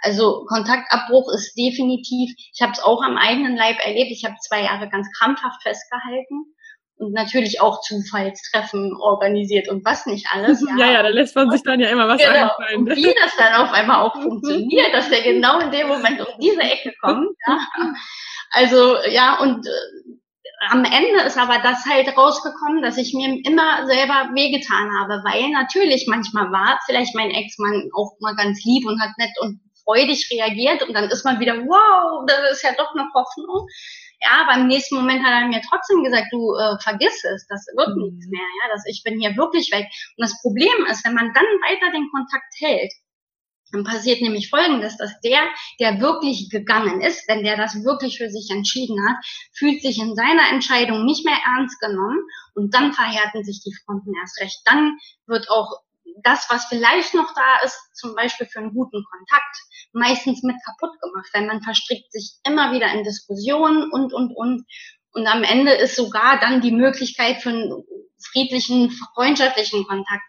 Also 0.01 0.45
Kontaktabbruch 0.47 1.31
ist 1.33 1.55
definitiv, 1.55 2.35
ich 2.53 2.61
habe 2.61 2.73
es 2.73 2.79
auch 2.79 3.01
am 3.01 3.17
eigenen 3.17 3.55
Leib 3.55 3.77
erlebt, 3.83 4.11
ich 4.11 4.25
habe 4.25 4.35
zwei 4.45 4.63
Jahre 4.63 4.89
ganz 4.89 5.07
krampfhaft 5.17 5.63
festgehalten 5.63 6.53
und 6.97 7.13
natürlich 7.13 7.61
auch 7.61 7.81
Zufallstreffen 7.81 8.95
organisiert 8.97 9.69
und 9.69 9.83
was 9.85 10.05
nicht 10.05 10.27
alles. 10.33 10.61
Ja, 10.77 10.85
ja, 10.85 10.91
ja 10.93 11.03
da 11.03 11.09
lässt 11.09 11.35
man 11.35 11.49
sich 11.49 11.63
dann 11.63 11.79
ja 11.79 11.89
immer 11.89 12.07
was 12.07 12.21
genau. 12.21 12.31
einfallen. 12.31 12.79
Und 12.79 12.95
wie 12.95 13.13
das 13.21 13.35
dann 13.37 13.53
auf 13.53 13.71
einmal 13.71 14.01
auch 14.01 14.13
funktioniert, 14.13 14.93
dass 14.93 15.09
der 15.09 15.21
genau 15.21 15.59
in 15.59 15.71
dem 15.71 15.87
Moment 15.87 16.19
um 16.19 16.39
diese 16.39 16.61
Ecke 16.61 16.93
kommt. 17.01 17.29
Ja. 17.47 17.59
Also 18.51 18.97
ja, 19.09 19.39
und 19.39 19.65
äh, 19.65 20.14
am 20.69 20.83
Ende 20.83 21.21
ist 21.25 21.37
aber 21.37 21.59
das 21.59 21.85
halt 21.85 22.15
rausgekommen, 22.17 22.81
dass 22.81 22.97
ich 22.97 23.13
mir 23.13 23.39
immer 23.45 23.85
selber 23.85 24.31
wehgetan 24.33 24.89
habe, 24.99 25.21
weil 25.23 25.49
natürlich 25.49 26.05
manchmal 26.07 26.51
war 26.51 26.79
vielleicht 26.85 27.15
mein 27.15 27.31
Ex-Mann 27.31 27.89
auch 27.95 28.13
mal 28.19 28.35
ganz 28.35 28.63
lieb 28.63 28.85
und 28.87 29.01
hat 29.01 29.11
nett 29.17 29.33
und 29.41 29.59
freudig 29.83 30.29
reagiert 30.31 30.83
und 30.83 30.93
dann 30.93 31.09
ist 31.09 31.23
man 31.23 31.39
wieder, 31.39 31.55
wow, 31.55 32.25
das 32.27 32.51
ist 32.51 32.63
ja 32.63 32.71
doch 32.77 32.93
eine 32.95 33.07
Hoffnung. 33.13 33.67
Ja, 34.21 34.45
beim 34.47 34.67
nächsten 34.67 34.95
Moment 34.95 35.23
hat 35.23 35.43
er 35.43 35.47
mir 35.47 35.61
trotzdem 35.61 36.03
gesagt, 36.03 36.27
du 36.31 36.55
äh, 36.55 36.79
vergiss 36.81 37.23
es, 37.23 37.45
das 37.47 37.65
wird 37.75 37.95
mhm. 37.95 38.03
nichts 38.03 38.27
mehr, 38.29 38.41
ja, 38.41 38.73
dass 38.73 38.83
ich 38.87 39.03
bin 39.03 39.19
hier 39.19 39.37
wirklich 39.37 39.69
weg. 39.71 39.85
Und 40.17 40.23
das 40.23 40.41
Problem 40.41 40.85
ist, 40.89 41.05
wenn 41.05 41.13
man 41.13 41.31
dann 41.33 41.45
weiter 41.61 41.91
den 41.91 42.09
Kontakt 42.09 42.51
hält, 42.59 42.91
dann 43.71 43.83
passiert 43.83 44.21
nämlich 44.21 44.49
Folgendes, 44.49 44.97
dass 44.97 45.19
der, 45.21 45.41
der 45.79 45.99
wirklich 45.99 46.49
gegangen 46.49 47.01
ist, 47.01 47.27
wenn 47.27 47.43
der 47.43 47.57
das 47.57 47.83
wirklich 47.83 48.17
für 48.17 48.29
sich 48.29 48.49
entschieden 48.51 48.97
hat, 49.07 49.17
fühlt 49.53 49.81
sich 49.81 49.99
in 49.99 50.15
seiner 50.15 50.49
Entscheidung 50.51 51.05
nicht 51.05 51.25
mehr 51.25 51.37
ernst 51.45 51.79
genommen 51.79 52.19
und 52.53 52.73
dann 52.73 52.93
verhärten 52.93 53.43
sich 53.43 53.61
die 53.65 53.75
Fronten 53.85 54.13
erst 54.15 54.39
recht. 54.39 54.61
Dann 54.65 54.97
wird 55.25 55.49
auch 55.49 55.81
das, 56.23 56.45
was 56.49 56.65
vielleicht 56.65 57.13
noch 57.13 57.33
da 57.33 57.65
ist, 57.65 57.77
zum 57.93 58.15
Beispiel 58.15 58.47
für 58.47 58.59
einen 58.59 58.73
guten 58.73 59.03
Kontakt, 59.03 59.57
meistens 59.93 60.43
mit 60.43 60.55
kaputt 60.65 60.99
gemacht, 61.01 61.29
weil 61.33 61.45
man 61.45 61.61
verstrickt 61.61 62.11
sich 62.11 62.35
immer 62.45 62.71
wieder 62.71 62.91
in 62.93 63.03
Diskussionen 63.03 63.91
und, 63.91 64.13
und, 64.13 64.31
und. 64.35 64.65
Und 65.11 65.27
am 65.27 65.43
Ende 65.43 65.71
ist 65.71 65.95
sogar 65.95 66.39
dann 66.39 66.61
die 66.61 66.71
Möglichkeit 66.71 67.41
für 67.41 67.49
einen 67.49 67.83
friedlichen, 68.31 68.91
freundschaftlichen 69.13 69.85
Kontakt 69.85 70.23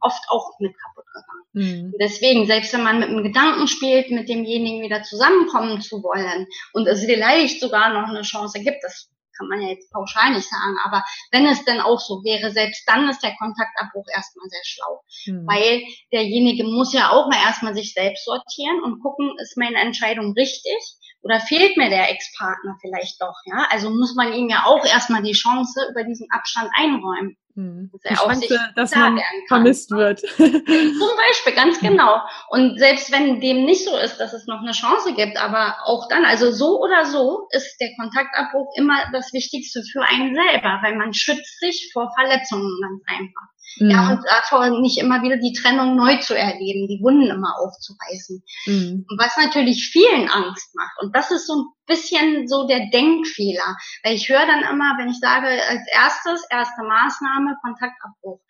oft 0.00 0.22
auch 0.28 0.58
mit 0.58 0.74
kaputt 0.78 1.04
gegangen. 1.06 1.38
Mhm. 1.52 1.94
Deswegen, 2.00 2.46
selbst 2.46 2.72
wenn 2.72 2.82
man 2.82 3.00
mit 3.00 3.08
einem 3.08 3.22
Gedanken 3.22 3.66
spielt, 3.68 4.10
mit 4.10 4.28
demjenigen 4.28 4.82
wieder 4.82 5.02
zusammenkommen 5.02 5.80
zu 5.80 6.02
wollen 6.02 6.46
und 6.72 6.86
es 6.86 7.04
vielleicht 7.04 7.60
sogar 7.60 7.92
noch 7.92 8.08
eine 8.08 8.22
Chance 8.22 8.60
gibt, 8.60 8.82
das 8.82 9.10
kann 9.38 9.48
man 9.48 9.62
ja 9.62 9.68
jetzt 9.68 9.90
pauschal 9.92 10.32
nicht 10.32 10.48
sagen, 10.48 10.76
aber 10.84 11.04
wenn 11.30 11.46
es 11.46 11.64
denn 11.64 11.80
auch 11.80 12.00
so 12.00 12.24
wäre, 12.24 12.50
selbst 12.50 12.82
dann 12.88 13.08
ist 13.08 13.22
der 13.22 13.36
Kontaktabbruch 13.36 14.06
erstmal 14.12 14.48
sehr 14.48 14.64
schlau. 14.64 15.02
Mhm. 15.26 15.46
Weil 15.46 15.82
derjenige 16.12 16.64
muss 16.64 16.92
ja 16.92 17.10
auch 17.10 17.28
mal 17.28 17.40
erstmal 17.40 17.74
sich 17.74 17.94
selbst 17.94 18.24
sortieren 18.24 18.82
und 18.82 19.00
gucken, 19.00 19.32
ist 19.40 19.56
meine 19.56 19.78
Entscheidung 19.78 20.32
richtig 20.32 20.76
oder 21.22 21.40
fehlt 21.40 21.76
mir 21.76 21.90
der 21.90 22.10
Ex-Partner 22.10 22.76
vielleicht 22.80 23.20
doch, 23.20 23.34
ja? 23.46 23.66
Also 23.70 23.90
muss 23.90 24.14
man 24.14 24.32
ihm 24.32 24.48
ja 24.48 24.64
auch 24.64 24.84
erstmal 24.84 25.22
die 25.22 25.32
Chance 25.32 25.88
über 25.90 26.04
diesen 26.04 26.28
Abstand 26.30 26.70
einräumen. 26.76 27.36
Hm. 27.58 27.90
Dass, 27.92 28.04
er 28.04 28.24
auch 28.24 28.32
sich 28.34 28.56
dass 28.76 28.94
man 28.94 29.20
vermisst 29.48 29.90
wird. 29.90 30.20
Zum 30.36 30.46
Beispiel, 30.46 31.54
ganz 31.56 31.80
genau. 31.80 32.20
Und 32.50 32.78
selbst 32.78 33.10
wenn 33.10 33.40
dem 33.40 33.64
nicht 33.64 33.84
so 33.84 33.96
ist, 33.96 34.18
dass 34.18 34.32
es 34.32 34.46
noch 34.46 34.60
eine 34.60 34.70
Chance 34.70 35.12
gibt, 35.14 35.36
aber 35.36 35.74
auch 35.84 36.06
dann, 36.08 36.24
also 36.24 36.52
so 36.52 36.80
oder 36.80 37.04
so, 37.04 37.48
ist 37.50 37.76
der 37.80 37.90
Kontaktabbruch 37.98 38.72
immer 38.76 39.10
das 39.12 39.32
Wichtigste 39.32 39.82
für 39.90 40.02
einen 40.02 40.36
selber, 40.36 40.78
weil 40.82 40.94
man 40.94 41.12
schützt 41.12 41.58
sich 41.58 41.90
vor 41.92 42.08
Verletzungen 42.16 42.70
ganz 42.80 43.02
einfach. 43.08 43.48
Mhm. 43.76 43.90
Ja, 43.90 44.10
und 44.10 44.20
davor 44.26 44.80
nicht 44.80 44.98
immer 44.98 45.22
wieder 45.22 45.36
die 45.36 45.52
Trennung 45.52 45.96
neu 45.96 46.16
zu 46.18 46.34
erleben, 46.34 46.88
die 46.88 47.00
Wunden 47.02 47.30
immer 47.30 47.54
aufzureißen. 47.60 48.42
Mhm. 48.66 49.06
Was 49.18 49.36
natürlich 49.36 49.88
vielen 49.92 50.28
Angst 50.28 50.74
macht. 50.74 50.98
Und 51.00 51.14
das 51.14 51.30
ist 51.30 51.46
so 51.46 51.54
ein 51.54 51.66
bisschen 51.86 52.48
so 52.48 52.66
der 52.66 52.88
Denkfehler. 52.90 53.76
Weil 54.02 54.14
ich 54.14 54.28
höre 54.28 54.46
dann 54.46 54.64
immer, 54.64 54.96
wenn 54.98 55.10
ich 55.10 55.18
sage, 55.20 55.46
als 55.46 55.82
erstes, 55.92 56.46
erste 56.50 56.82
Maßnahme, 56.82 57.56
Kontaktabbruch 57.62 58.40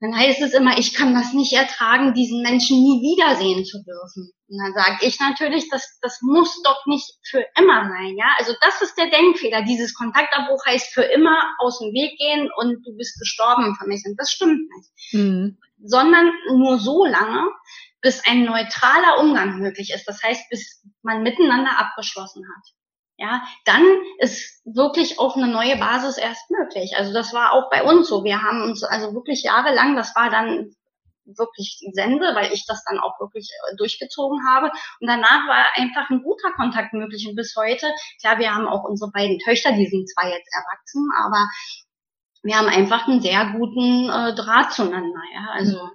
dann 0.00 0.16
heißt 0.16 0.40
es 0.40 0.54
immer, 0.54 0.78
ich 0.78 0.94
kann 0.94 1.14
das 1.14 1.34
nicht 1.34 1.52
ertragen, 1.52 2.14
diesen 2.14 2.42
Menschen 2.42 2.82
nie 2.82 3.02
wiedersehen 3.02 3.64
zu 3.64 3.82
dürfen. 3.82 4.32
Und 4.50 4.58
dann 4.58 4.74
sage 4.74 5.06
ich 5.06 5.20
natürlich, 5.20 5.68
das, 5.70 5.98
das 6.02 6.20
muss 6.22 6.60
doch 6.62 6.84
nicht 6.86 7.14
für 7.22 7.44
immer 7.56 7.88
sein, 7.88 8.16
ja. 8.18 8.26
Also 8.38 8.52
das 8.60 8.82
ist 8.82 8.98
der 8.98 9.08
Denkfehler. 9.08 9.62
Dieses 9.62 9.94
Kontaktabbruch 9.94 10.64
heißt 10.66 10.92
für 10.92 11.02
immer 11.02 11.54
aus 11.60 11.78
dem 11.78 11.92
Weg 11.92 12.18
gehen 12.18 12.50
und 12.56 12.84
du 12.84 12.96
bist 12.96 13.18
gestorben 13.18 13.76
für 13.76 13.86
mich. 13.86 14.02
Und 14.04 14.16
das 14.18 14.30
stimmt 14.32 14.68
nicht. 14.76 15.14
Mhm. 15.14 15.58
Sondern 15.82 16.32
nur 16.48 16.78
so 16.78 17.06
lange, 17.06 17.48
bis 18.00 18.26
ein 18.26 18.44
neutraler 18.44 19.20
Umgang 19.20 19.58
möglich 19.58 19.92
ist. 19.94 20.06
Das 20.06 20.22
heißt, 20.22 20.50
bis 20.50 20.82
man 21.02 21.22
miteinander 21.22 21.78
abgeschlossen 21.78 22.44
hat 22.44 22.64
ja, 23.20 23.42
dann 23.66 23.84
ist 24.18 24.62
wirklich 24.64 25.18
auf 25.18 25.36
eine 25.36 25.46
neue 25.46 25.76
Basis 25.76 26.16
erst 26.16 26.50
möglich. 26.50 26.94
Also 26.96 27.12
das 27.12 27.34
war 27.34 27.52
auch 27.52 27.68
bei 27.70 27.82
uns 27.82 28.08
so. 28.08 28.24
Wir 28.24 28.42
haben 28.42 28.62
uns 28.62 28.82
also 28.82 29.12
wirklich 29.14 29.42
jahrelang, 29.42 29.94
das 29.94 30.16
war 30.16 30.30
dann 30.30 30.74
wirklich 31.24 31.78
die 31.80 31.92
Sense, 31.92 32.34
weil 32.34 32.52
ich 32.52 32.66
das 32.66 32.84
dann 32.84 32.98
auch 32.98 33.18
wirklich 33.20 33.48
äh, 33.50 33.76
durchgezogen 33.76 34.40
habe. 34.48 34.70
Und 35.00 35.06
danach 35.06 35.46
war 35.48 35.66
einfach 35.74 36.10
ein 36.10 36.22
guter 36.22 36.52
Kontakt 36.56 36.92
möglich. 36.92 37.26
Und 37.28 37.36
bis 37.36 37.54
heute, 37.56 37.92
klar, 38.20 38.38
wir 38.38 38.54
haben 38.54 38.66
auch 38.66 38.84
unsere 38.84 39.10
beiden 39.10 39.38
Töchter, 39.38 39.72
die 39.72 39.86
sind 39.86 40.08
zwar 40.10 40.30
jetzt 40.30 40.48
erwachsen, 40.52 41.08
aber 41.18 41.48
wir 42.42 42.56
haben 42.56 42.68
einfach 42.68 43.06
einen 43.06 43.20
sehr 43.20 43.52
guten 43.52 44.08
äh, 44.08 44.34
Draht 44.34 44.72
zueinander. 44.72 45.20
Ja? 45.34 45.48
Also 45.52 45.84
mhm 45.84 45.90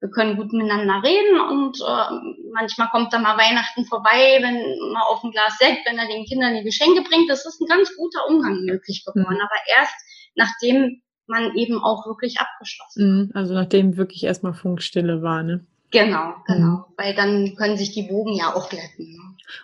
wir 0.00 0.10
können 0.10 0.36
gut 0.36 0.52
miteinander 0.52 1.02
reden 1.04 1.40
und 1.40 1.78
äh, 1.80 2.50
manchmal 2.52 2.88
kommt 2.88 3.12
da 3.12 3.18
mal 3.18 3.36
Weihnachten 3.36 3.84
vorbei, 3.84 4.38
wenn 4.40 4.92
mal 4.92 5.02
auf 5.02 5.22
ein 5.22 5.30
Glas 5.30 5.58
Sekt, 5.58 5.86
wenn 5.86 5.98
er 5.98 6.08
den 6.08 6.24
Kindern 6.24 6.54
die 6.54 6.64
Geschenke 6.64 7.02
bringt. 7.02 7.28
Das 7.28 7.44
ist 7.44 7.60
ein 7.60 7.66
ganz 7.66 7.94
guter 7.96 8.26
Umgang 8.28 8.64
möglich 8.64 9.04
geworden. 9.04 9.34
Mhm. 9.34 9.42
Aber 9.42 9.56
erst 9.76 9.94
nachdem 10.34 11.02
man 11.30 11.54
eben 11.56 11.82
auch 11.82 12.06
wirklich 12.06 12.38
abgeschlossen 12.40 13.16
mhm, 13.16 13.30
Also 13.34 13.54
nachdem 13.54 13.96
wirklich 13.96 14.24
erstmal 14.24 14.54
Funkstille 14.54 15.22
war, 15.22 15.42
ne? 15.42 15.64
Genau, 15.90 16.34
genau. 16.46 16.66
Mhm. 16.66 16.84
Weil 16.96 17.14
dann 17.14 17.56
können 17.56 17.76
sich 17.76 17.92
die 17.92 18.04
Bogen 18.04 18.34
ja 18.34 18.54
auch 18.54 18.68
glätten. 18.68 19.12
Ne? 19.12 19.18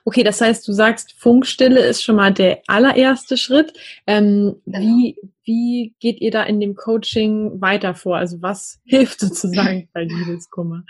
Okay, 0.05 0.25
das 0.25 0.41
heißt, 0.41 0.67
du 0.67 0.73
sagst, 0.73 1.15
Funkstille 1.17 1.81
ist 1.81 2.03
schon 2.03 2.17
mal 2.17 2.33
der 2.33 2.63
allererste 2.67 3.37
Schritt. 3.37 3.73
Ähm, 4.07 4.57
genau. 4.67 4.81
wie, 4.81 5.17
wie 5.47 5.95
geht 6.01 6.21
ihr 6.21 6.31
da 6.31 6.43
in 6.43 6.61
dem 6.61 6.75
Coaching 6.75 7.61
weiter 7.61 7.95
vor? 7.95 8.17
Also 8.17 8.43
was 8.43 8.81
hilft 8.85 9.21
sozusagen 9.21 9.89
bei 9.95 10.03
Liebeskummer? 10.05 10.83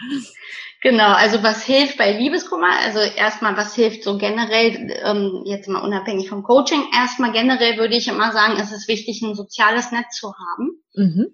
Genau, 0.82 1.12
also 1.12 1.42
was 1.42 1.64
hilft 1.64 1.98
bei 1.98 2.12
Liebeskummer? 2.12 2.70
Also 2.84 2.98
erstmal, 2.98 3.56
was 3.56 3.74
hilft 3.74 4.02
so 4.02 4.18
generell, 4.18 4.90
ähm, 5.04 5.42
jetzt 5.44 5.68
mal 5.68 5.84
unabhängig 5.84 6.28
vom 6.28 6.42
Coaching, 6.42 6.82
erstmal 6.94 7.32
generell 7.32 7.78
würde 7.78 7.96
ich 7.96 8.08
immer 8.08 8.32
sagen, 8.32 8.58
es 8.60 8.72
ist 8.72 8.88
wichtig, 8.88 9.22
ein 9.22 9.34
soziales 9.34 9.92
Netz 9.92 10.16
zu 10.16 10.32
haben. 10.32 10.82
Mhm 10.94 11.26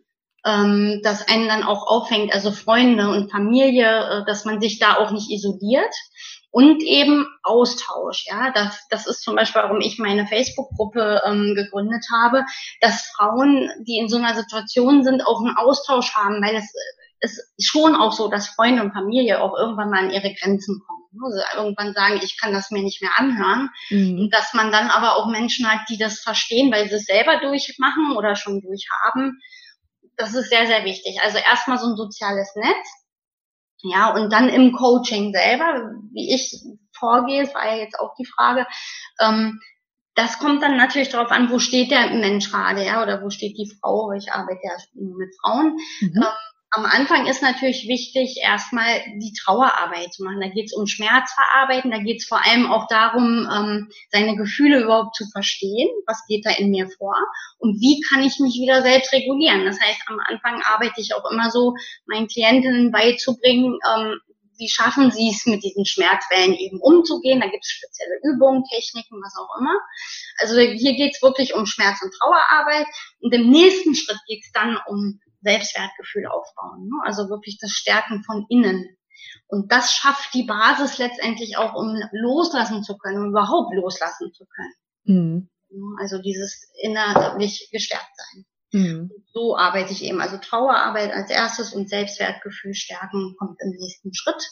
ähm, 0.44 1.00
das 1.04 1.28
einen 1.28 1.46
dann 1.46 1.62
auch 1.62 1.86
auffängt, 1.86 2.34
also 2.34 2.50
Freunde 2.50 3.08
und 3.10 3.30
Familie, 3.30 3.86
äh, 3.86 4.24
dass 4.26 4.44
man 4.44 4.60
sich 4.60 4.78
da 4.78 4.96
auch 4.96 5.12
nicht 5.12 5.30
isoliert 5.30 5.94
und 6.52 6.82
eben 6.82 7.26
Austausch. 7.42 8.26
Ja, 8.26 8.52
das, 8.52 8.86
das 8.90 9.06
ist 9.06 9.22
zum 9.22 9.34
Beispiel, 9.34 9.62
warum 9.62 9.80
ich 9.80 9.98
meine 9.98 10.26
Facebook-Gruppe 10.26 11.22
ähm, 11.26 11.54
gegründet 11.56 12.04
habe, 12.14 12.44
dass 12.80 13.10
Frauen, 13.16 13.70
die 13.80 13.98
in 13.98 14.08
so 14.08 14.18
einer 14.18 14.34
Situation 14.34 15.02
sind, 15.02 15.26
auch 15.26 15.40
einen 15.40 15.56
Austausch 15.56 16.14
haben, 16.14 16.42
weil 16.42 16.54
es 16.54 16.72
ist 17.20 17.52
schon 17.58 17.96
auch 17.96 18.12
so, 18.12 18.28
dass 18.28 18.48
Freunde 18.48 18.82
und 18.82 18.92
Familie 18.92 19.40
auch 19.40 19.56
irgendwann 19.58 19.90
mal 19.90 20.04
an 20.04 20.10
ihre 20.10 20.34
Grenzen 20.34 20.82
kommen. 20.86 21.24
Also 21.24 21.40
irgendwann 21.56 21.94
sagen, 21.94 22.20
ich 22.22 22.38
kann 22.38 22.52
das 22.52 22.70
mir 22.70 22.82
nicht 22.82 23.00
mehr 23.00 23.12
anhören. 23.16 23.70
Mhm. 23.90 24.20
Und 24.20 24.34
dass 24.34 24.54
man 24.54 24.70
dann 24.70 24.88
aber 24.88 25.16
auch 25.16 25.28
Menschen 25.28 25.70
hat, 25.70 25.88
die 25.88 25.98
das 25.98 26.20
verstehen, 26.20 26.72
weil 26.72 26.88
sie 26.88 26.96
es 26.96 27.04
selber 27.04 27.38
durchmachen 27.40 28.16
oder 28.16 28.36
schon 28.36 28.60
durchhaben 28.60 29.40
das 30.16 30.34
ist 30.34 30.50
sehr, 30.50 30.66
sehr 30.66 30.84
wichtig. 30.84 31.18
Also 31.22 31.38
erstmal 31.38 31.78
so 31.78 31.86
ein 31.86 31.96
soziales 31.96 32.54
Netz. 32.54 33.01
Ja, 33.82 34.14
und 34.14 34.32
dann 34.32 34.48
im 34.48 34.72
Coaching 34.72 35.32
selber, 35.32 35.92
wie 36.12 36.34
ich 36.34 36.62
vorgehe, 36.92 37.44
das 37.44 37.54
war 37.54 37.66
ja 37.66 37.82
jetzt 37.82 37.98
auch 37.98 38.14
die 38.18 38.26
Frage, 38.26 38.66
ähm, 39.20 39.60
das 40.14 40.38
kommt 40.38 40.62
dann 40.62 40.76
natürlich 40.76 41.08
darauf 41.08 41.30
an, 41.30 41.50
wo 41.50 41.58
steht 41.58 41.90
der 41.90 42.10
Mensch 42.10 42.50
gerade, 42.50 42.84
ja, 42.84 43.02
oder 43.02 43.22
wo 43.22 43.30
steht 43.30 43.56
die 43.56 43.72
Frau, 43.80 44.12
ich 44.12 44.30
arbeite 44.30 44.60
ja 44.62 44.72
mit 44.94 45.34
Frauen. 45.40 45.76
Mhm. 46.00 46.12
Ähm, 46.16 46.24
am 46.74 46.86
Anfang 46.86 47.26
ist 47.26 47.42
natürlich 47.42 47.86
wichtig, 47.86 48.38
erstmal 48.42 49.02
die 49.16 49.34
Trauerarbeit 49.34 50.14
zu 50.14 50.24
machen. 50.24 50.40
Da 50.40 50.48
geht 50.48 50.66
es 50.66 50.72
um 50.72 50.86
Schmerzverarbeiten, 50.86 51.90
da 51.90 51.98
geht 51.98 52.20
es 52.20 52.26
vor 52.26 52.42
allem 52.42 52.64
auch 52.66 52.88
darum, 52.88 53.46
ähm, 53.52 53.90
seine 54.10 54.36
Gefühle 54.36 54.80
überhaupt 54.82 55.14
zu 55.14 55.26
verstehen, 55.30 55.88
was 56.06 56.24
geht 56.26 56.46
da 56.46 56.50
in 56.50 56.70
mir 56.70 56.88
vor 56.88 57.14
und 57.58 57.78
wie 57.78 58.00
kann 58.08 58.22
ich 58.22 58.38
mich 58.40 58.54
wieder 58.54 58.80
selbst 58.80 59.12
regulieren. 59.12 59.66
Das 59.66 59.78
heißt, 59.78 60.00
am 60.06 60.18
Anfang 60.26 60.62
arbeite 60.62 60.98
ich 60.98 61.14
auch 61.14 61.30
immer 61.30 61.50
so, 61.50 61.74
meinen 62.06 62.26
Klientinnen 62.26 62.90
beizubringen, 62.90 63.78
ähm, 63.94 64.18
wie 64.56 64.68
schaffen 64.70 65.10
sie 65.10 65.28
es, 65.28 65.44
mit 65.44 65.62
diesen 65.62 65.84
Schmerzwellen 65.84 66.54
eben 66.54 66.80
umzugehen. 66.80 67.40
Da 67.40 67.48
gibt 67.48 67.64
es 67.64 67.70
spezielle 67.70 68.18
Übungen, 68.22 68.64
Techniken, 68.64 69.20
was 69.22 69.34
auch 69.36 69.60
immer. 69.60 69.74
Also 70.38 70.58
hier 70.58 70.94
geht 70.94 71.14
es 71.14 71.22
wirklich 71.22 71.54
um 71.54 71.66
Schmerz- 71.66 72.00
und 72.00 72.14
Trauerarbeit. 72.14 72.86
Und 73.20 73.34
im 73.34 73.50
nächsten 73.50 73.94
Schritt 73.94 74.20
geht 74.26 74.42
es 74.44 74.52
dann 74.52 74.78
um 74.86 75.20
Selbstwertgefühl 75.42 76.26
aufbauen. 76.26 76.86
Ne? 76.86 76.94
Also 77.04 77.28
wirklich 77.28 77.58
das 77.60 77.70
Stärken 77.70 78.22
von 78.24 78.46
innen. 78.48 78.96
Und 79.46 79.70
das 79.70 79.94
schafft 79.94 80.34
die 80.34 80.44
Basis 80.44 80.98
letztendlich 80.98 81.56
auch, 81.56 81.74
um 81.74 81.96
loslassen 82.12 82.82
zu 82.82 82.96
können, 82.96 83.18
um 83.18 83.30
überhaupt 83.30 83.74
loslassen 83.74 84.32
zu 84.32 84.46
können. 84.46 84.74
Mhm. 85.04 85.48
Also 86.00 86.20
dieses 86.20 86.70
innerlich 86.82 87.68
gestärkt 87.70 88.10
sein. 88.16 88.44
Mhm. 88.72 89.10
So 89.32 89.56
arbeite 89.56 89.92
ich 89.92 90.02
eben. 90.02 90.20
Also 90.20 90.38
Trauerarbeit 90.38 91.12
als 91.12 91.30
erstes 91.30 91.74
und 91.74 91.88
Selbstwertgefühl 91.88 92.74
stärken 92.74 93.36
kommt 93.38 93.58
im 93.60 93.70
nächsten 93.70 94.14
Schritt. 94.14 94.42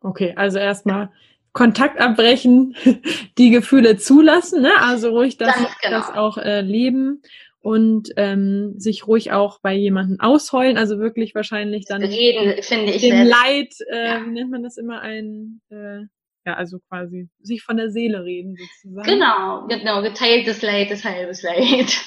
Okay, 0.00 0.34
also 0.36 0.58
erstmal 0.58 1.10
Kontakt 1.52 2.00
abbrechen, 2.00 2.76
die 3.38 3.50
Gefühle 3.50 3.96
zulassen, 3.96 4.62
ne? 4.62 4.72
Also 4.80 5.10
ruhig 5.10 5.36
das, 5.36 5.54
genau. 5.82 5.98
das 5.98 6.10
auch 6.10 6.38
äh, 6.38 6.60
leben 6.60 7.22
und 7.64 8.10
ähm, 8.18 8.74
sich 8.76 9.06
ruhig 9.06 9.32
auch 9.32 9.58
bei 9.62 9.72
jemandem 9.72 10.20
ausheulen, 10.20 10.76
also 10.76 10.98
wirklich 10.98 11.34
wahrscheinlich 11.34 11.86
dann 11.86 12.04
reden, 12.04 12.62
finde 12.62 12.92
ich 12.92 13.00
dem 13.00 13.26
Leid, 13.26 13.72
äh, 13.90 14.06
ja. 14.06 14.22
wie 14.22 14.32
nennt 14.32 14.50
man 14.50 14.62
das 14.62 14.76
immer 14.76 15.00
ein 15.00 15.62
äh, 15.70 16.00
ja, 16.46 16.52
also 16.56 16.78
quasi 16.90 17.30
sich 17.40 17.62
von 17.62 17.78
der 17.78 17.88
Seele 17.88 18.22
reden 18.22 18.54
sozusagen. 18.54 19.08
Genau, 19.08 19.66
genau, 19.66 20.02
geteiltes 20.02 20.60
Leid 20.60 20.90
ist 20.90 21.06
halbes 21.06 21.42
Leid. 21.42 22.04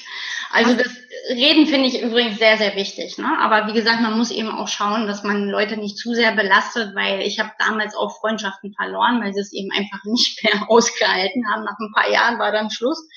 Also 0.50 0.74
das 0.74 0.96
Reden 1.30 1.66
finde 1.66 1.88
ich 1.88 2.00
übrigens 2.00 2.38
sehr, 2.38 2.56
sehr 2.56 2.76
wichtig. 2.76 3.18
Ne? 3.18 3.28
Aber 3.40 3.66
wie 3.66 3.74
gesagt, 3.74 4.00
man 4.00 4.16
muss 4.16 4.30
eben 4.30 4.50
auch 4.50 4.68
schauen, 4.68 5.06
dass 5.08 5.24
man 5.24 5.48
Leute 5.48 5.76
nicht 5.76 5.98
zu 5.98 6.14
sehr 6.14 6.36
belastet, 6.36 6.94
weil 6.94 7.20
ich 7.20 7.40
habe 7.40 7.50
damals 7.58 7.96
auch 7.96 8.18
Freundschaften 8.20 8.72
verloren, 8.74 9.20
weil 9.20 9.34
sie 9.34 9.40
es 9.40 9.52
eben 9.52 9.70
einfach 9.72 10.02
nicht 10.04 10.42
mehr 10.44 10.70
ausgehalten 10.70 11.50
haben. 11.50 11.64
Nach 11.64 11.76
ein 11.78 11.92
paar 11.92 12.10
Jahren 12.10 12.38
war 12.38 12.52
dann 12.52 12.70
Schluss. 12.70 13.08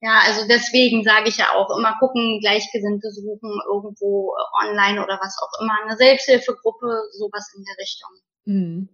Ja, 0.00 0.20
also 0.26 0.46
deswegen 0.46 1.04
sage 1.04 1.28
ich 1.28 1.38
ja 1.38 1.52
auch 1.54 1.76
immer 1.76 1.96
gucken, 1.98 2.40
Gleichgesinnte 2.40 3.10
suchen 3.10 3.50
irgendwo 3.72 4.34
online 4.62 5.02
oder 5.02 5.18
was 5.20 5.36
auch 5.42 5.62
immer, 5.62 5.74
eine 5.84 5.96
Selbsthilfegruppe, 5.96 6.86
sowas 7.12 7.52
in 7.56 7.64
der 7.64 7.82
Richtung. 7.82 8.10
Mhm. 8.44 8.88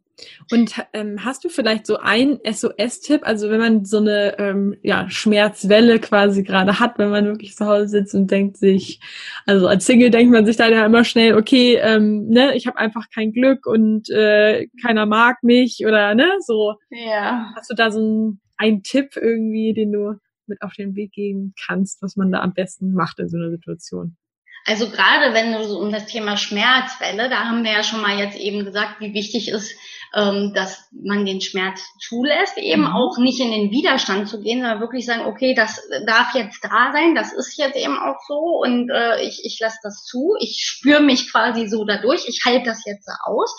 Und 0.51 0.75
ähm, 0.93 1.25
hast 1.25 1.45
du 1.45 1.49
vielleicht 1.49 1.87
so 1.87 1.97
ein 1.97 2.39
SOS-Tipp, 2.45 3.23
also 3.25 3.51
wenn 3.51 3.59
man 3.59 3.85
so 3.85 3.99
eine 3.99 4.39
ähm, 4.39 4.77
ja, 4.83 5.09
Schmerzwelle 5.11 5.99
quasi 5.99 6.43
gerade 6.43 6.79
hat, 6.79 6.99
wenn 6.99 7.11
man 7.11 7.27
wirklich 7.27 7.57
zu 7.57 7.67
Hause 7.67 7.89
sitzt 7.89 8.15
und 8.15 8.31
denkt 8.31 8.57
sich, 8.57 9.01
also 9.47 9.67
als 9.67 9.87
Single 9.87 10.11
denkt 10.11 10.33
man 10.33 10.47
sich 10.47 10.57
da 10.57 10.69
ja 10.69 10.87
immer 10.87 11.05
schnell, 11.05 11.35
okay, 11.35 11.77
ähm, 11.77 12.29
ne, 12.29 12.55
ich 12.57 12.67
habe 12.67 12.79
einfach 12.79 13.07
kein 13.13 13.33
Glück 13.33 13.67
und 13.67 14.11
äh, 14.11 14.69
keiner 14.85 15.07
mag 15.07 15.43
mich 15.43 15.85
oder 15.87 16.15
ne, 16.15 16.31
so. 16.41 16.75
Ja. 16.91 17.53
Hast 17.57 17.71
du 17.71 17.75
da 17.75 17.91
so 17.91 18.01
ein, 18.01 18.41
einen 18.57 18.83
Tipp 18.83 19.17
irgendwie, 19.17 19.73
den 19.73 19.93
du 19.93 20.15
mit 20.53 20.63
auf 20.63 20.75
den 20.75 20.95
Weg 20.95 21.13
geben 21.13 21.55
kannst, 21.67 22.03
was 22.03 22.17
man 22.17 22.31
da 22.31 22.41
am 22.41 22.55
besten 22.55 22.93
macht 22.93 23.19
in 23.19 23.29
so 23.29 23.37
einer 23.37 23.51
Situation? 23.51 24.17
Also 24.65 24.89
gerade 24.91 25.35
wenn 25.35 25.53
du 25.53 25.65
so 25.65 25.79
um 25.81 25.91
das 25.91 26.07
Thema 26.07 26.37
Schmerzwelle, 26.37 27.29
da 27.29 27.47
haben 27.47 27.65
wir 27.65 27.73
ja 27.73 27.83
schon 27.83 28.01
mal 28.01 28.19
jetzt 28.19 28.39
eben 28.39 28.65
gesagt, 28.65 29.01
wie 29.01 29.13
wichtig 29.13 29.49
ist, 29.49 29.75
ähm, 30.15 30.53
dass 30.55 30.89
man 30.93 31.27
den 31.27 31.41
Schmerz 31.41 31.83
zulässt, 31.99 32.59
eben 32.59 32.83
mhm. 32.83 32.95
auch 32.95 33.19
nicht 33.19 33.41
in 33.41 33.51
den 33.51 33.71
Widerstand 33.71 34.29
zu 34.29 34.41
gehen, 34.41 34.61
sondern 34.61 34.81
wirklich 34.81 35.05
sagen, 35.05 35.27
okay, 35.27 35.55
das 35.55 35.81
darf 36.07 36.35
jetzt 36.35 36.63
da 36.63 36.93
sein, 36.93 37.17
das 37.17 37.33
ist 37.33 37.59
jetzt 37.59 37.77
eben 37.77 37.99
auch 37.99 38.21
so 38.29 38.61
und 38.63 38.89
äh, 38.91 39.23
ich, 39.23 39.43
ich 39.45 39.59
lasse 39.61 39.79
das 39.83 40.05
zu, 40.05 40.35
ich 40.39 40.63
spüre 40.65 41.03
mich 41.03 41.33
quasi 41.33 41.67
so 41.67 41.85
dadurch, 41.85 42.29
ich 42.29 42.43
halte 42.45 42.67
das 42.67 42.85
jetzt 42.87 43.09
aus. 43.25 43.53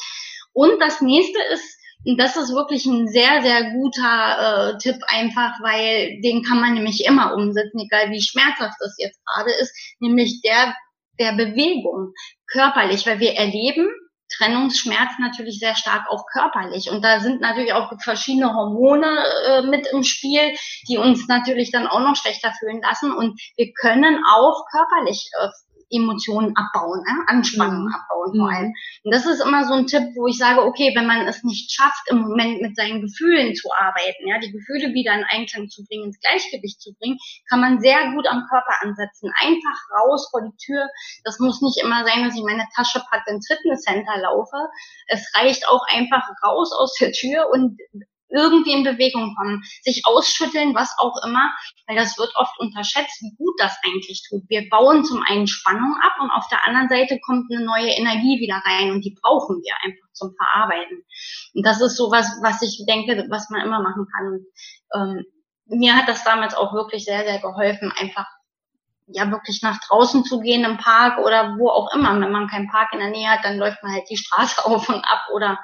Und 0.53 0.79
das 0.79 1.01
nächste 1.01 1.39
ist, 1.51 1.79
das 2.05 2.35
ist 2.35 2.53
wirklich 2.53 2.85
ein 2.85 3.07
sehr, 3.07 3.41
sehr 3.41 3.71
guter 3.71 4.73
äh, 4.73 4.77
Tipp 4.77 4.97
einfach, 5.07 5.53
weil 5.61 6.21
den 6.21 6.43
kann 6.43 6.59
man 6.59 6.73
nämlich 6.73 7.05
immer 7.05 7.33
umsetzen, 7.33 7.79
egal 7.79 8.11
wie 8.11 8.21
schmerzhaft 8.21 8.75
das 8.79 8.95
jetzt 8.97 9.19
gerade 9.25 9.51
ist, 9.51 9.73
nämlich 9.99 10.41
der 10.41 10.75
der 11.19 11.33
Bewegung 11.33 12.13
körperlich, 12.47 13.05
weil 13.05 13.19
wir 13.19 13.35
erleben 13.35 13.87
Trennungsschmerz 14.37 15.11
natürlich 15.19 15.59
sehr 15.59 15.75
stark 15.75 16.09
auch 16.09 16.25
körperlich. 16.31 16.89
Und 16.89 17.03
da 17.03 17.19
sind 17.19 17.41
natürlich 17.41 17.73
auch 17.73 17.91
verschiedene 18.01 18.53
Hormone 18.53 19.05
äh, 19.47 19.61
mit 19.63 19.85
im 19.91 20.03
Spiel, 20.03 20.55
die 20.87 20.97
uns 20.97 21.27
natürlich 21.27 21.71
dann 21.71 21.87
auch 21.87 21.99
noch 21.99 22.15
schlechter 22.15 22.51
fühlen 22.57 22.81
lassen. 22.81 23.11
Und 23.11 23.39
wir 23.57 23.71
können 23.73 24.23
auch 24.25 24.63
körperlich 24.71 25.29
äh, 25.39 25.49
Emotionen 25.93 26.55
abbauen, 26.55 27.03
äh? 27.05 27.31
Anspannung 27.31 27.85
mhm. 27.85 27.93
abbauen 27.93 28.31
vor 28.35 28.49
mhm. 28.49 28.55
allem. 28.55 28.73
Und 29.03 29.13
das 29.13 29.25
ist 29.25 29.41
immer 29.41 29.65
so 29.65 29.73
ein 29.73 29.87
Tipp, 29.87 30.03
wo 30.15 30.27
ich 30.27 30.37
sage, 30.37 30.63
okay, 30.63 30.93
wenn 30.95 31.07
man 31.07 31.27
es 31.27 31.43
nicht 31.43 31.71
schafft, 31.71 32.09
im 32.09 32.21
Moment 32.21 32.61
mit 32.61 32.75
seinen 32.75 33.01
Gefühlen 33.01 33.55
zu 33.55 33.69
arbeiten, 33.77 34.27
ja, 34.27 34.39
die 34.39 34.51
Gefühle 34.51 34.93
wieder 34.93 35.13
in 35.13 35.25
Einklang 35.29 35.69
zu 35.69 35.83
bringen, 35.85 36.05
ins 36.05 36.19
Gleichgewicht 36.19 36.81
zu 36.81 36.93
bringen, 36.99 37.17
kann 37.49 37.61
man 37.61 37.79
sehr 37.79 38.11
gut 38.13 38.27
am 38.27 38.45
Körper 38.49 38.81
ansetzen. 38.81 39.31
Einfach 39.39 39.77
raus 39.99 40.27
vor 40.31 40.41
die 40.41 40.57
Tür. 40.57 40.87
Das 41.23 41.39
muss 41.39 41.61
nicht 41.61 41.81
immer 41.83 42.05
sein, 42.05 42.23
dass 42.23 42.35
ich 42.35 42.43
meine 42.43 42.65
Tasche 42.75 43.01
packe 43.09 43.31
ins 43.31 43.47
Fitnesscenter 43.47 44.19
laufe. 44.19 44.57
Es 45.07 45.31
reicht 45.35 45.67
auch 45.67 45.83
einfach 45.89 46.23
raus 46.45 46.71
aus 46.73 46.95
der 46.99 47.11
Tür 47.11 47.49
und 47.51 47.77
irgendwie 48.29 48.73
in 48.73 48.83
Bewegung 48.83 49.35
kommen, 49.35 49.63
sich 49.81 50.01
ausschütteln, 50.05 50.75
was 50.75 50.95
auch 50.97 51.15
immer, 51.25 51.51
weil 51.87 51.95
das 51.95 52.17
wird 52.17 52.31
oft 52.35 52.59
unterschätzt, 52.59 53.21
wie 53.21 53.35
gut 53.37 53.53
das 53.59 53.77
eigentlich 53.85 54.23
tut. 54.27 54.43
Wir 54.49 54.67
bauen 54.69 55.03
zum 55.03 55.21
einen 55.23 55.47
Spannung 55.47 55.95
ab 56.01 56.13
und 56.21 56.31
auf 56.31 56.47
der 56.49 56.65
anderen 56.67 56.89
Seite 56.89 57.19
kommt 57.25 57.51
eine 57.51 57.65
neue 57.65 57.91
Energie 57.91 58.39
wieder 58.39 58.61
rein 58.65 58.91
und 58.91 59.05
die 59.05 59.15
brauchen 59.21 59.61
wir 59.63 59.75
einfach 59.83 60.07
zum 60.13 60.33
Verarbeiten. 60.35 61.03
Und 61.53 61.65
das 61.65 61.81
ist 61.81 61.97
so 61.97 62.11
was, 62.11 62.27
was 62.41 62.61
ich 62.61 62.83
denke, 62.87 63.27
was 63.29 63.49
man 63.49 63.61
immer 63.61 63.81
machen 63.81 64.07
kann. 64.13 64.39
ähm, 64.95 65.25
mir 65.67 65.95
hat 65.95 66.07
das 66.07 66.23
damals 66.23 66.55
auch 66.55 66.73
wirklich 66.73 67.05
sehr, 67.05 67.23
sehr 67.23 67.39
geholfen, 67.39 67.91
einfach 67.95 68.27
ja 69.07 69.29
wirklich 69.31 69.61
nach 69.61 69.79
draußen 69.79 70.23
zu 70.23 70.39
gehen 70.39 70.63
im 70.63 70.77
Park 70.77 71.17
oder 71.19 71.55
wo 71.57 71.69
auch 71.69 71.93
immer. 71.93 72.19
Wenn 72.19 72.31
man 72.31 72.47
keinen 72.47 72.69
Park 72.69 72.89
in 72.93 72.99
der 72.99 73.09
Nähe 73.09 73.29
hat, 73.29 73.43
dann 73.43 73.57
läuft 73.57 73.83
man 73.83 73.93
halt 73.93 74.09
die 74.09 74.17
Straße 74.23 74.65
auf 74.65 74.87
und 74.89 75.03
ab 75.03 75.27
oder 75.33 75.59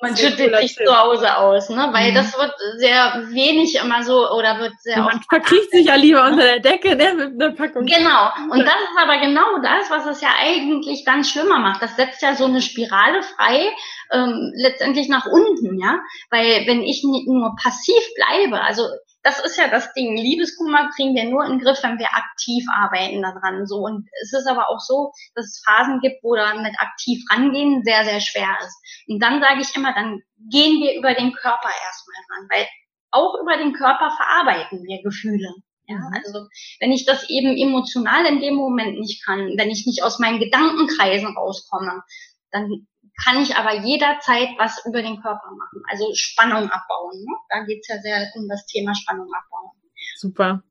man 0.00 0.16
schüttelt 0.16 0.56
sich 0.58 0.76
zu 0.76 0.96
Hause 0.96 1.36
aus, 1.36 1.68
ne? 1.70 1.88
Weil 1.92 2.10
mhm. 2.10 2.14
das 2.14 2.36
wird 2.36 2.52
sehr 2.76 3.28
wenig 3.30 3.76
immer 3.76 4.02
so 4.02 4.30
oder 4.30 4.58
wird 4.58 4.74
sehr 4.80 4.98
ja, 4.98 5.02
Man 5.04 5.22
verkriecht 5.22 5.70
sich 5.70 5.86
ja 5.86 5.94
lieber 5.94 6.24
unter 6.24 6.42
der 6.42 6.60
Decke, 6.60 6.96
ne, 6.96 7.14
mit 7.14 7.42
einer 7.42 7.54
Packung. 7.54 7.86
Genau. 7.86 8.30
Und 8.50 8.60
das 8.60 8.74
ist 8.74 8.98
aber 8.98 9.18
genau 9.18 9.58
das, 9.62 9.90
was 9.90 10.06
es 10.06 10.20
ja 10.20 10.30
eigentlich 10.40 11.04
dann 11.04 11.24
schlimmer 11.24 11.58
macht. 11.58 11.82
Das 11.82 11.96
setzt 11.96 12.22
ja 12.22 12.34
so 12.34 12.44
eine 12.44 12.60
Spirale 12.60 13.22
frei, 13.22 13.72
ähm, 14.12 14.52
letztendlich 14.56 15.08
nach 15.08 15.26
unten, 15.26 15.78
ja. 15.78 16.00
Weil 16.30 16.66
wenn 16.66 16.82
ich 16.82 17.02
nur 17.02 17.56
passiv 17.56 18.02
bleibe, 18.16 18.60
also 18.60 18.82
das 19.22 19.38
ist 19.44 19.56
ja 19.56 19.68
das 19.68 19.92
Ding. 19.94 20.16
Liebeskummer 20.16 20.90
kriegen 20.94 21.14
wir 21.14 21.24
nur 21.24 21.44
in 21.44 21.52
den 21.52 21.60
Griff, 21.60 21.82
wenn 21.82 21.98
wir 21.98 22.08
aktiv 22.12 22.64
arbeiten 22.72 23.22
daran. 23.22 23.66
So. 23.66 23.78
Und 23.78 24.08
es 24.22 24.32
ist 24.32 24.48
aber 24.48 24.68
auch 24.68 24.80
so, 24.80 25.12
dass 25.34 25.46
es 25.46 25.62
Phasen 25.64 26.00
gibt, 26.00 26.22
wo 26.22 26.34
dann 26.34 26.62
mit 26.62 26.74
aktiv 26.78 27.22
rangehen 27.30 27.82
sehr, 27.84 28.04
sehr 28.04 28.20
schwer 28.20 28.56
ist. 28.60 28.76
Und 29.08 29.22
dann 29.22 29.40
sage 29.40 29.60
ich 29.60 29.74
immer, 29.76 29.94
dann 29.94 30.20
gehen 30.50 30.82
wir 30.82 30.98
über 30.98 31.14
den 31.14 31.32
Körper 31.32 31.68
erstmal 31.68 32.16
ran, 32.30 32.48
weil 32.50 32.66
auch 33.12 33.40
über 33.40 33.56
den 33.56 33.72
Körper 33.74 34.10
verarbeiten 34.10 34.82
wir 34.84 35.02
Gefühle. 35.02 35.54
Ja, 35.86 35.96
mhm. 35.96 36.14
also 36.14 36.46
wenn 36.80 36.92
ich 36.92 37.04
das 37.04 37.28
eben 37.28 37.56
emotional 37.56 38.26
in 38.26 38.40
dem 38.40 38.54
Moment 38.54 38.98
nicht 38.98 39.24
kann, 39.24 39.54
wenn 39.56 39.70
ich 39.70 39.86
nicht 39.86 40.02
aus 40.02 40.18
meinen 40.18 40.40
Gedankenkreisen 40.40 41.36
rauskomme, 41.36 42.02
dann 42.50 42.86
kann 43.22 43.42
ich 43.42 43.56
aber 43.56 43.74
jederzeit 43.74 44.48
was 44.58 44.84
über 44.86 45.02
den 45.02 45.20
Körper 45.20 45.50
machen. 45.50 45.82
Also 45.90 46.12
Spannung 46.14 46.70
abbauen. 46.70 47.18
Ne? 47.18 47.36
Da 47.48 47.64
geht's 47.64 47.88
ja 47.88 47.98
sehr 47.98 48.30
um 48.34 48.48
das 48.48 48.66
Thema 48.66 48.94
Spannung 48.94 49.28
abbauen. 49.32 49.72
Super. 50.16 50.62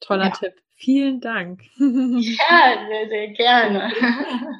Toller 0.00 0.26
ja. 0.26 0.30
Tipp. 0.30 0.54
Vielen 0.82 1.20
Dank. 1.20 1.62
Ja, 1.78 2.86
sehr, 2.88 3.08
sehr 3.08 3.28
gerne. 3.28 3.92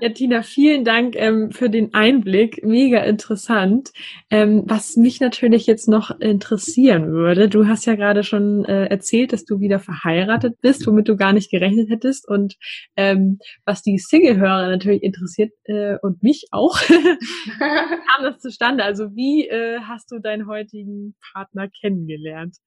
Ja, 0.01 0.09
Tina, 0.11 0.43
vielen 0.43 0.85
Dank 0.85 1.17
ähm, 1.17 1.51
für 1.51 1.69
den 1.69 1.95
Einblick. 1.95 2.65
Mega 2.65 3.01
interessant. 3.01 3.91
Ähm, 4.31 4.63
was 4.67 4.97
mich 4.97 5.21
natürlich 5.21 5.67
jetzt 5.67 5.89
noch 5.89 6.21
interessieren 6.21 7.11
würde, 7.11 7.49
du 7.49 7.67
hast 7.67 7.87
ja 7.87 7.97
gerade 7.97 8.23
schon 8.23 8.65
äh, 8.67 8.87
erzählt, 8.87 9.33
dass 9.33 9.45
du 9.45 9.59
wieder 9.59 9.81
verheiratet 9.81 10.61
bist, 10.61 10.87
womit 10.87 11.09
du 11.09 11.17
gar 11.17 11.33
nicht 11.33 11.51
gerechnet 11.51 11.91
hättest. 11.91 12.29
Und 12.29 12.57
ähm, 12.97 13.41
was 13.65 13.83
die 13.83 13.99
Single-Hörer 13.99 14.69
natürlich 14.69 15.03
interessiert 15.03 15.53
äh, 15.65 15.97
und 16.03 16.23
mich 16.23 16.47
auch, 16.53 16.79
kam 17.59 18.23
das 18.23 18.39
zustande? 18.39 18.85
Also 18.85 19.17
wie 19.17 19.49
äh, 19.49 19.81
hast 19.81 20.13
du 20.13 20.21
deinen 20.21 20.47
heutigen 20.47 21.17
Partner 21.33 21.69
kennengelernt? 21.69 22.59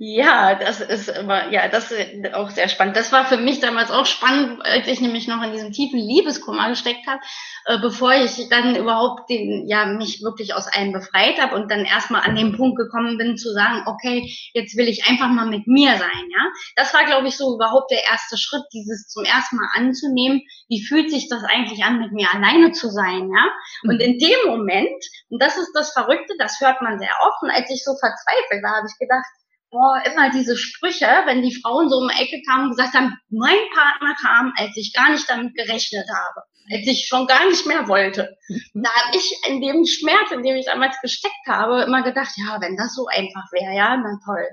Ja, 0.00 0.54
das 0.54 0.80
ist 0.80 1.08
immer, 1.08 1.50
ja, 1.50 1.66
das 1.66 1.90
ist 1.90 2.32
auch 2.32 2.50
sehr 2.50 2.68
spannend. 2.68 2.96
Das 2.96 3.10
war 3.10 3.26
für 3.26 3.36
mich 3.36 3.58
damals 3.58 3.90
auch 3.90 4.06
spannend, 4.06 4.64
als 4.64 4.86
ich 4.86 5.00
nämlich 5.00 5.26
noch 5.26 5.42
in 5.42 5.50
diesem 5.50 5.72
tiefen 5.72 5.98
Liebeskummer 5.98 6.68
gesteckt 6.68 7.04
habe, 7.08 7.20
äh, 7.64 7.80
bevor 7.80 8.12
ich 8.12 8.48
dann 8.48 8.76
überhaupt 8.76 9.28
den, 9.28 9.66
ja, 9.66 9.86
mich 9.86 10.22
wirklich 10.22 10.54
aus 10.54 10.68
allem 10.68 10.92
befreit 10.92 11.40
habe 11.42 11.56
und 11.56 11.68
dann 11.68 11.84
erstmal 11.84 12.22
an 12.22 12.36
den 12.36 12.56
Punkt 12.56 12.78
gekommen 12.78 13.18
bin 13.18 13.36
zu 13.36 13.50
sagen, 13.52 13.82
okay, 13.86 14.32
jetzt 14.54 14.76
will 14.76 14.86
ich 14.86 15.08
einfach 15.08 15.30
mal 15.30 15.46
mit 15.46 15.66
mir 15.66 15.90
sein, 15.96 16.30
ja. 16.30 16.46
Das 16.76 16.94
war, 16.94 17.04
glaube 17.04 17.26
ich, 17.26 17.36
so 17.36 17.56
überhaupt 17.56 17.90
der 17.90 18.04
erste 18.04 18.38
Schritt, 18.38 18.62
dieses 18.72 19.08
zum 19.08 19.24
ersten 19.24 19.56
Mal 19.56 19.68
anzunehmen, 19.74 20.42
wie 20.68 20.86
fühlt 20.86 21.10
sich 21.10 21.28
das 21.28 21.42
eigentlich 21.42 21.82
an, 21.82 21.98
mit 21.98 22.12
mir 22.12 22.32
alleine 22.32 22.70
zu 22.70 22.88
sein, 22.88 23.28
ja. 23.34 23.50
Und 23.82 24.00
in 24.00 24.16
dem 24.20 24.46
Moment, 24.46 25.04
und 25.28 25.42
das 25.42 25.56
ist 25.56 25.72
das 25.74 25.92
Verrückte, 25.92 26.34
das 26.38 26.60
hört 26.60 26.82
man 26.82 27.00
sehr 27.00 27.16
oft, 27.26 27.42
und 27.42 27.50
als 27.50 27.68
ich 27.68 27.82
so 27.82 27.96
verzweifelt 27.98 28.62
war, 28.62 28.76
habe 28.76 28.86
ich 28.86 28.96
gedacht, 29.00 29.26
boah, 29.70 30.02
immer 30.06 30.30
diese 30.30 30.56
Sprüche, 30.56 31.06
wenn 31.26 31.42
die 31.42 31.54
Frauen 31.54 31.88
so 31.88 31.98
um 31.98 32.08
die 32.08 32.22
Ecke 32.22 32.42
kamen 32.48 32.64
und 32.64 32.70
gesagt 32.70 32.94
haben, 32.94 33.14
mein 33.30 33.58
Partner 33.74 34.14
kam, 34.20 34.52
als 34.56 34.76
ich 34.76 34.92
gar 34.94 35.10
nicht 35.10 35.28
damit 35.28 35.54
gerechnet 35.54 36.06
habe, 36.08 36.46
als 36.72 36.86
ich 36.86 37.06
schon 37.06 37.26
gar 37.26 37.46
nicht 37.48 37.66
mehr 37.66 37.88
wollte. 37.88 38.36
Mhm. 38.48 38.82
Da 38.82 38.90
habe 38.90 39.16
ich 39.16 39.32
in 39.48 39.60
dem 39.60 39.84
Schmerz, 39.86 40.30
in 40.32 40.42
dem 40.42 40.56
ich 40.56 40.66
damals 40.66 40.96
gesteckt 41.00 41.46
habe, 41.46 41.82
immer 41.82 42.02
gedacht, 42.02 42.32
ja, 42.36 42.60
wenn 42.60 42.76
das 42.76 42.94
so 42.94 43.06
einfach 43.06 43.44
wäre, 43.52 43.74
ja, 43.74 43.96
na 43.96 44.18
toll. 44.24 44.46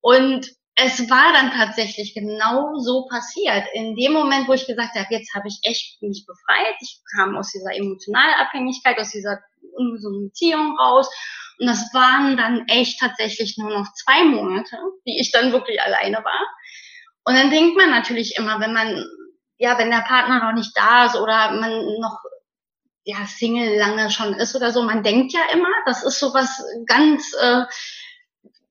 Und 0.00 0.50
es 0.74 1.10
war 1.10 1.32
dann 1.32 1.50
tatsächlich 1.50 2.14
genau 2.14 2.78
so 2.78 3.06
passiert. 3.06 3.64
In 3.74 3.94
dem 3.94 4.12
Moment, 4.12 4.48
wo 4.48 4.52
ich 4.52 4.66
gesagt 4.66 4.94
habe, 4.94 5.06
jetzt 5.10 5.34
habe 5.34 5.48
ich 5.48 5.60
echt 5.64 6.00
mich 6.02 6.24
befreit, 6.26 6.74
ich 6.80 7.00
kam 7.14 7.36
aus 7.36 7.52
dieser 7.52 7.74
Emotionalabhängigkeit, 7.74 8.98
aus 8.98 9.10
dieser 9.10 9.40
ungesunden 9.76 10.28
Beziehung 10.28 10.76
raus. 10.78 11.08
Und 11.58 11.66
das 11.66 11.92
waren 11.92 12.36
dann 12.36 12.66
echt 12.68 13.00
tatsächlich 13.00 13.58
nur 13.58 13.70
noch 13.70 13.86
zwei 13.94 14.24
Monate, 14.24 14.78
die 15.06 15.20
ich 15.20 15.30
dann 15.30 15.52
wirklich 15.52 15.80
alleine 15.80 16.16
war. 16.24 16.40
Und 17.24 17.34
dann 17.36 17.50
denkt 17.50 17.76
man 17.76 17.90
natürlich 17.90 18.36
immer, 18.36 18.58
wenn 18.60 18.72
man, 18.72 19.04
ja, 19.58 19.78
wenn 19.78 19.90
der 19.90 20.00
Partner 20.00 20.42
noch 20.42 20.54
nicht 20.54 20.72
da 20.74 21.06
ist 21.06 21.16
oder 21.16 21.52
man 21.52 21.70
noch 22.00 22.18
ja, 23.04 23.26
Single 23.26 23.78
lange 23.78 24.10
schon 24.10 24.34
ist 24.34 24.54
oder 24.54 24.70
so, 24.70 24.82
man 24.82 25.02
denkt 25.02 25.32
ja 25.32 25.40
immer, 25.52 25.68
das 25.86 26.04
ist 26.04 26.18
so 26.18 26.32
was 26.34 26.62
ganz 26.86 27.32
äh, 27.40 27.64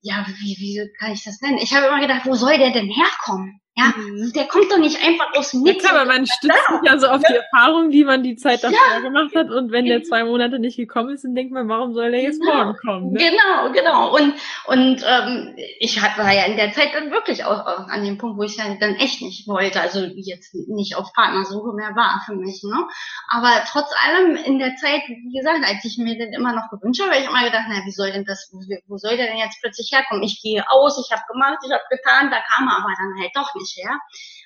ja, 0.02 0.26
wie, 0.26 0.56
wie 0.58 0.92
kann 0.98 1.12
ich 1.12 1.24
das 1.24 1.40
nennen? 1.40 1.58
Ich 1.58 1.74
habe 1.74 1.86
immer 1.86 2.00
gedacht, 2.00 2.26
wo 2.26 2.34
soll 2.34 2.58
der 2.58 2.72
denn 2.72 2.90
herkommen? 2.90 3.61
Ja, 3.74 3.94
mhm. 3.96 4.32
der 4.34 4.44
kommt 4.48 4.70
doch 4.70 4.76
nicht 4.76 5.02
einfach 5.02 5.34
aus 5.34 5.52
dem 5.52 5.62
Nichts. 5.62 5.84
Ja, 5.84 5.92
aber 5.92 6.04
man 6.04 6.26
stützt 6.26 6.42
sich 6.68 6.80
ja 6.84 6.98
so 6.98 7.06
auf 7.06 7.22
die 7.22 7.34
Erfahrung, 7.34 7.90
die 7.90 8.04
man 8.04 8.22
die 8.22 8.36
Zeit 8.36 8.62
davor 8.62 8.78
ja. 8.92 9.00
gemacht 9.00 9.34
hat. 9.34 9.50
Und 9.50 9.72
wenn 9.72 9.86
der 9.86 10.02
zwei 10.02 10.24
Monate 10.24 10.58
nicht 10.58 10.76
gekommen 10.76 11.14
ist, 11.14 11.24
dann 11.24 11.34
denkt 11.34 11.54
man, 11.54 11.68
warum 11.70 11.94
soll 11.94 12.10
der 12.10 12.20
jetzt 12.20 12.40
genau. 12.40 12.64
morgen 12.64 12.76
kommen? 12.76 13.12
Ne? 13.12 13.18
Genau, 13.18 13.72
genau. 13.72 14.14
Und, 14.14 14.34
und 14.66 15.02
ähm, 15.08 15.54
ich 15.80 16.02
war 16.02 16.32
ja 16.34 16.44
in 16.44 16.58
der 16.58 16.72
Zeit 16.72 16.90
dann 16.92 17.10
wirklich 17.10 17.46
auch, 17.46 17.66
auch 17.66 17.88
an 17.88 18.04
dem 18.04 18.18
Punkt, 18.18 18.36
wo 18.36 18.42
ich 18.42 18.56
ja 18.56 18.64
dann 18.78 18.96
echt 18.96 19.22
nicht 19.22 19.48
wollte. 19.48 19.80
Also 19.80 20.00
jetzt 20.00 20.54
nicht 20.68 20.96
auf 20.96 21.10
Partnersuche 21.14 21.72
mehr 21.74 21.96
war 21.96 22.20
für 22.26 22.34
mich. 22.34 22.62
Ne? 22.64 22.76
Aber 23.28 23.62
trotz 23.66 23.88
allem 24.04 24.36
in 24.36 24.58
der 24.58 24.76
Zeit, 24.76 25.00
wie 25.08 25.32
gesagt, 25.32 25.64
als 25.64 25.82
ich 25.86 25.96
mir 25.96 26.18
den 26.18 26.34
immer 26.34 26.52
noch 26.52 26.68
gewünscht 26.68 27.00
habe, 27.00 27.12
habe 27.12 27.22
ich 27.22 27.28
immer 27.28 27.44
gedacht, 27.44 27.64
na, 27.68 27.86
wie 27.86 27.92
soll 27.92 28.12
denn 28.12 28.26
das, 28.26 28.50
wo, 28.52 28.60
wo 28.86 28.98
soll 28.98 29.16
der 29.16 29.28
denn 29.28 29.38
jetzt 29.38 29.62
plötzlich 29.62 29.90
herkommen? 29.92 30.22
Ich 30.22 30.42
gehe 30.42 30.62
aus, 30.68 31.02
ich 31.02 31.10
habe 31.10 31.24
gemacht, 31.32 31.58
ich 31.64 31.72
habe 31.72 31.82
getan, 31.88 32.30
da 32.30 32.36
kam 32.52 32.68
er 32.68 32.76
aber 32.76 32.92
dann 32.92 33.16
halt 33.18 33.32
doch 33.34 33.54
nicht 33.54 33.61
nicht, 33.62 33.78
ja. 33.78 33.98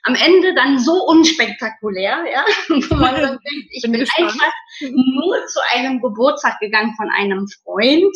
Am 0.05 0.15
Ende 0.15 0.55
dann 0.55 0.79
so 0.79 0.93
unspektakulär, 1.07 2.25
ja, 2.31 2.45
wo 2.69 2.95
man 2.95 3.15
dann 3.15 3.39
denkt, 3.39 3.69
ich 3.71 3.83
bin, 3.83 3.93
bin 3.93 4.03
einfach 4.03 4.53
nur 4.81 5.47
zu 5.47 5.61
einem 5.73 6.01
Geburtstag 6.01 6.61
gegangen 6.61 6.95
von 6.97 7.11
einem 7.11 7.47
Freund. 7.65 8.15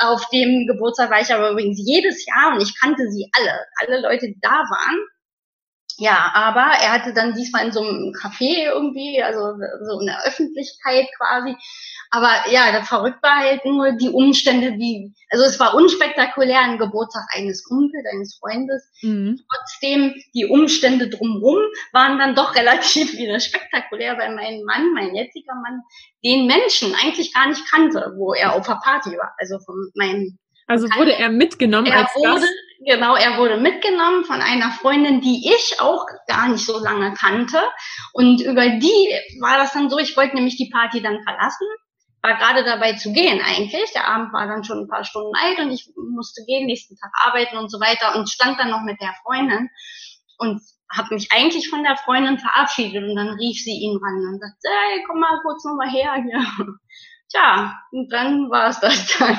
Auf 0.00 0.28
dem 0.30 0.66
Geburtstag 0.66 1.10
war 1.10 1.20
ich 1.20 1.32
aber 1.32 1.52
übrigens 1.52 1.78
jedes 1.78 2.26
Jahr 2.26 2.54
und 2.54 2.62
ich 2.62 2.78
kannte 2.78 3.08
sie 3.10 3.30
alle, 3.32 3.66
alle 3.76 4.00
Leute, 4.02 4.26
die 4.26 4.40
da 4.40 4.50
waren. 4.50 4.98
Ja, 5.98 6.32
aber 6.34 6.72
er 6.82 6.92
hatte 6.92 7.14
dann 7.14 7.34
diesmal 7.34 7.66
in 7.66 7.72
so 7.72 7.80
einem 7.80 8.12
Café 8.12 8.72
irgendwie, 8.72 9.22
also 9.22 9.54
so 9.86 10.00
in 10.00 10.06
der 10.06 10.26
Öffentlichkeit 10.26 11.06
quasi, 11.16 11.56
aber 12.10 12.50
ja, 12.50 12.72
das 12.72 12.88
verrückt 12.88 13.22
war 13.22 13.38
halt 13.38 13.64
nur 13.64 13.92
die 13.92 14.08
Umstände, 14.08 14.72
wie, 14.78 15.12
also 15.30 15.44
es 15.44 15.58
war 15.58 15.74
unspektakulär 15.74 16.60
ein 16.60 16.78
Geburtstag 16.78 17.24
eines 17.34 17.64
Kumpels, 17.64 18.04
eines 18.12 18.38
Freundes. 18.38 18.90
Mhm. 19.02 19.40
Trotzdem, 19.52 20.14
die 20.34 20.46
Umstände 20.46 21.08
drumherum 21.08 21.58
waren 21.92 22.18
dann 22.18 22.34
doch 22.34 22.54
relativ 22.56 23.16
wieder 23.16 23.38
spektakulär, 23.40 24.18
weil 24.18 24.34
mein 24.34 24.62
Mann, 24.64 24.92
mein 24.94 25.14
jetziger 25.14 25.54
Mann, 25.54 25.82
den 26.24 26.46
Menschen 26.46 26.94
eigentlich 26.94 27.32
gar 27.32 27.48
nicht 27.48 27.68
kannte, 27.70 28.14
wo 28.16 28.32
er 28.32 28.54
auf 28.54 28.66
der 28.66 28.80
Party 28.82 29.10
war. 29.10 29.34
Also 29.38 29.58
von 29.60 29.90
meinem 29.94 30.38
also 30.66 30.86
wurde 30.96 31.12
er 31.12 31.28
mitgenommen 31.28 31.86
er 31.86 31.98
als 31.98 32.14
wurde, 32.14 32.40
Gast? 32.40 32.52
Genau, 32.86 33.16
er 33.16 33.38
wurde 33.38 33.56
mitgenommen 33.56 34.24
von 34.24 34.42
einer 34.42 34.70
Freundin, 34.70 35.20
die 35.20 35.50
ich 35.54 35.80
auch 35.80 36.04
gar 36.26 36.48
nicht 36.48 36.66
so 36.66 36.78
lange 36.78 37.14
kannte. 37.14 37.62
Und 38.12 38.42
über 38.42 38.68
die 38.68 39.40
war 39.40 39.56
das 39.58 39.72
dann 39.72 39.88
so, 39.88 39.98
ich 39.98 40.16
wollte 40.16 40.34
nämlich 40.34 40.56
die 40.56 40.70
Party 40.70 41.00
dann 41.00 41.22
verlassen 41.22 41.66
war 42.24 42.38
gerade 42.38 42.64
dabei 42.64 42.94
zu 42.94 43.12
gehen 43.12 43.42
eigentlich. 43.42 43.92
Der 43.92 44.08
Abend 44.08 44.32
war 44.32 44.46
dann 44.46 44.64
schon 44.64 44.78
ein 44.78 44.88
paar 44.88 45.04
Stunden 45.04 45.36
alt 45.36 45.58
und 45.58 45.70
ich 45.70 45.92
musste 45.94 46.42
gehen, 46.46 46.66
nächsten 46.66 46.96
Tag 46.96 47.12
arbeiten 47.22 47.58
und 47.58 47.70
so 47.70 47.78
weiter 47.80 48.16
und 48.16 48.30
stand 48.30 48.58
dann 48.58 48.70
noch 48.70 48.80
mit 48.80 48.98
der 49.00 49.14
Freundin 49.22 49.68
und 50.38 50.62
habe 50.90 51.14
mich 51.14 51.30
eigentlich 51.32 51.68
von 51.68 51.82
der 51.82 51.96
Freundin 51.96 52.38
verabschiedet 52.38 53.04
und 53.04 53.14
dann 53.14 53.28
rief 53.28 53.62
sie 53.62 53.78
ihn 53.78 53.98
ran 54.02 54.32
und 54.32 54.40
sagte, 54.40 54.68
hey, 54.70 55.04
komm 55.06 55.20
mal 55.20 55.38
kurz 55.42 55.64
nochmal 55.64 55.90
her 55.90 56.14
hier. 56.14 56.66
Tja, 57.30 57.74
und 57.92 58.10
dann 58.10 58.48
war 58.48 58.68
es 58.68 58.80
das 58.80 59.18
dann. 59.18 59.38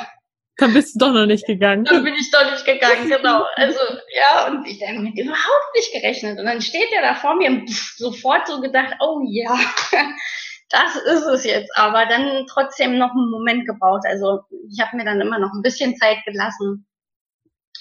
Dann 0.58 0.74
bist 0.74 0.96
du 0.96 1.00
doch 1.00 1.14
noch 1.14 1.26
nicht 1.26 1.46
gegangen. 1.46 1.84
Dann 1.84 2.04
bin 2.04 2.14
ich 2.16 2.32
doch 2.32 2.50
nicht 2.50 2.66
gegangen, 2.66 3.10
genau. 3.10 3.46
Also, 3.56 3.80
ja, 4.16 4.48
und 4.48 4.66
ich 4.66 4.82
habe 4.82 5.00
mit 5.00 5.18
überhaupt 5.18 5.76
nicht 5.76 5.92
gerechnet. 5.92 6.40
Und 6.40 6.46
dann 6.46 6.62
steht 6.62 6.92
er 6.94 7.02
da 7.02 7.16
vor 7.16 7.36
mir 7.36 7.50
und 7.50 7.70
sofort 7.70 8.48
so 8.48 8.62
gedacht, 8.62 8.96
oh 9.02 9.22
ja, 9.28 9.58
das 10.70 10.96
ist 10.96 11.26
es 11.26 11.44
jetzt, 11.44 11.72
aber 11.76 12.06
dann 12.06 12.46
trotzdem 12.48 12.98
noch 12.98 13.12
einen 13.12 13.32
Moment 13.32 13.68
gebraucht. 13.68 14.04
Also 14.08 14.42
ich 14.72 14.80
habe 14.80 14.96
mir 14.96 15.04
dann 15.06 15.20
immer 15.20 15.40
noch 15.40 15.52
ein 15.54 15.62
bisschen 15.62 15.98
Zeit 15.98 16.20
gelassen. 16.26 16.88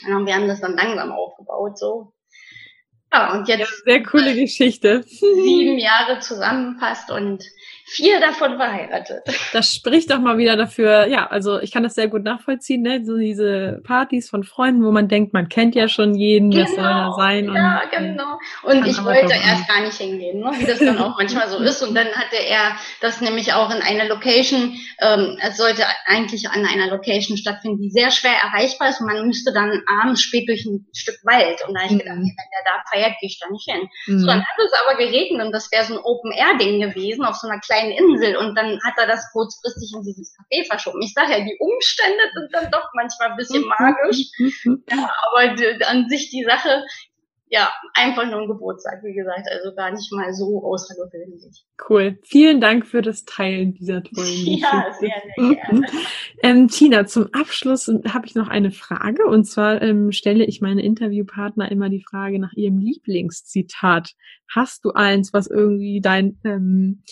Und 0.06 0.26
wir 0.26 0.34
haben 0.34 0.48
das 0.48 0.60
dann 0.60 0.74
langsam 0.74 1.12
aufgebaut, 1.12 1.78
so. 1.78 2.12
Ja, 3.12 3.32
und 3.32 3.46
jetzt. 3.46 3.60
Ja, 3.60 3.66
sehr 3.84 4.02
coole 4.02 4.34
Geschichte. 4.34 5.04
Sieben 5.04 5.78
Jahre 5.78 6.18
zusammenpasst 6.18 7.12
und 7.12 7.44
vier 7.86 8.20
davon 8.20 8.56
verheiratet. 8.56 9.22
Das 9.52 9.74
spricht 9.74 10.10
doch 10.10 10.18
mal 10.18 10.38
wieder 10.38 10.56
dafür, 10.56 11.06
ja, 11.06 11.26
also 11.26 11.60
ich 11.60 11.70
kann 11.70 11.82
das 11.82 11.94
sehr 11.94 12.08
gut 12.08 12.24
nachvollziehen, 12.24 12.82
ne? 12.82 13.04
So 13.04 13.16
diese 13.16 13.80
Partys 13.84 14.30
von 14.30 14.42
Freunden, 14.42 14.84
wo 14.84 14.90
man 14.90 15.08
denkt, 15.08 15.32
man 15.32 15.48
kennt 15.48 15.74
ja 15.74 15.88
schon 15.88 16.14
jeden, 16.14 16.50
genau, 16.50 16.62
das 16.62 16.74
soll 16.74 16.84
da 16.84 17.12
sein. 17.16 17.54
Ja, 17.54 17.82
und, 17.82 17.90
genau. 17.90 18.38
Und 18.62 18.86
ich 18.86 19.04
wollte 19.04 19.34
erst 19.34 19.68
gar 19.68 19.82
nicht 19.82 19.96
hingehen, 19.96 20.40
ne? 20.40 20.50
wie 20.58 20.64
das 20.64 20.78
dann 20.78 20.98
auch 20.98 21.16
manchmal 21.18 21.48
so 21.48 21.58
ist. 21.58 21.82
Und 21.82 21.94
dann 21.94 22.08
hatte 22.08 22.36
er 22.36 22.76
das 23.00 23.20
nämlich 23.20 23.52
auch 23.52 23.70
in 23.70 23.82
einer 23.82 24.06
Location, 24.06 24.76
ähm, 25.00 25.38
es 25.42 25.56
sollte 25.56 25.84
eigentlich 26.06 26.48
an 26.48 26.64
einer 26.64 26.88
Location 26.88 27.36
stattfinden, 27.36 27.82
die 27.82 27.90
sehr 27.90 28.10
schwer 28.10 28.34
erreichbar 28.42 28.88
ist. 28.88 29.00
Und 29.00 29.06
man 29.06 29.26
müsste 29.26 29.52
dann 29.52 29.82
abends 30.00 30.22
spät 30.22 30.48
durch 30.48 30.64
ein 30.64 30.86
Stück 30.94 31.16
Wald. 31.24 31.60
Und 31.68 31.74
da 31.74 31.82
habe 31.82 31.92
ich 31.92 31.98
gedacht, 31.98 32.16
mhm. 32.16 32.22
wenn 32.22 32.50
der 32.50 32.64
da 32.64 32.82
feiert, 32.90 33.20
gehe 33.20 33.28
ich 33.28 33.38
da 33.38 33.50
nicht 33.50 33.68
hin. 33.70 33.88
Mhm. 34.06 34.20
So, 34.20 34.26
dann 34.26 34.40
hat 34.40 34.58
es 34.58 34.72
aber 34.84 34.98
geregnet 34.98 35.46
und 35.46 35.52
das 35.52 35.70
wäre 35.70 35.84
so 35.84 35.94
ein 35.94 36.00
Open-Air-Ding 36.02 36.80
gewesen 36.80 37.24
auf 37.24 37.36
so 37.36 37.46
einer 37.46 37.60
kleinen 37.60 37.73
kleinen 37.74 37.92
Insel 37.92 38.36
und 38.36 38.54
dann 38.54 38.78
hat 38.82 38.94
er 38.98 39.06
das 39.06 39.30
kurzfristig 39.32 39.92
in 39.94 40.02
dieses 40.02 40.34
Café 40.34 40.66
verschoben. 40.66 41.02
Ich 41.02 41.12
sage 41.12 41.32
ja, 41.32 41.40
die 41.40 41.56
Umstände 41.58 42.22
sind 42.34 42.48
dann 42.52 42.70
doch 42.70 42.88
manchmal 42.94 43.30
ein 43.30 43.36
bisschen 43.36 43.64
magisch, 43.66 44.28
ja, 44.90 45.10
aber 45.30 45.54
die, 45.54 45.84
an 45.84 46.08
sich 46.08 46.30
die 46.30 46.44
Sache, 46.44 46.84
ja, 47.48 47.70
einfach 47.92 48.24
nur 48.28 48.40
ein 48.40 48.48
Geburtstag, 48.48 49.02
wie 49.04 49.14
gesagt, 49.14 49.46
also 49.50 49.74
gar 49.76 49.92
nicht 49.92 50.10
mal 50.12 50.32
so 50.32 50.64
außergewöhnlich. 50.64 51.64
Cool. 51.88 52.18
Vielen 52.24 52.60
Dank 52.60 52.86
für 52.86 53.02
das 53.02 53.24
Teilen 53.24 53.74
dieser 53.74 54.02
tollen 54.02 54.26
Ja, 54.46 54.86
sehr, 54.98 55.12
sehr 55.36 55.54
gerne. 55.54 55.86
ähm, 56.42 56.68
Tina, 56.68 57.06
zum 57.06 57.28
Abschluss 57.32 57.86
habe 58.08 58.26
ich 58.26 58.34
noch 58.34 58.48
eine 58.48 58.70
Frage 58.72 59.26
und 59.26 59.44
zwar 59.44 59.82
ähm, 59.82 60.10
stelle 60.10 60.44
ich 60.44 60.62
meine 60.62 60.82
Interviewpartner 60.82 61.70
immer 61.70 61.90
die 61.90 62.02
Frage 62.02 62.40
nach 62.40 62.54
ihrem 62.54 62.78
Lieblingszitat. 62.78 64.14
Hast 64.52 64.84
du 64.84 64.92
eins, 64.92 65.32
was 65.32 65.46
irgendwie 65.46 66.00
dein 66.00 66.40
ähm, 66.44 67.02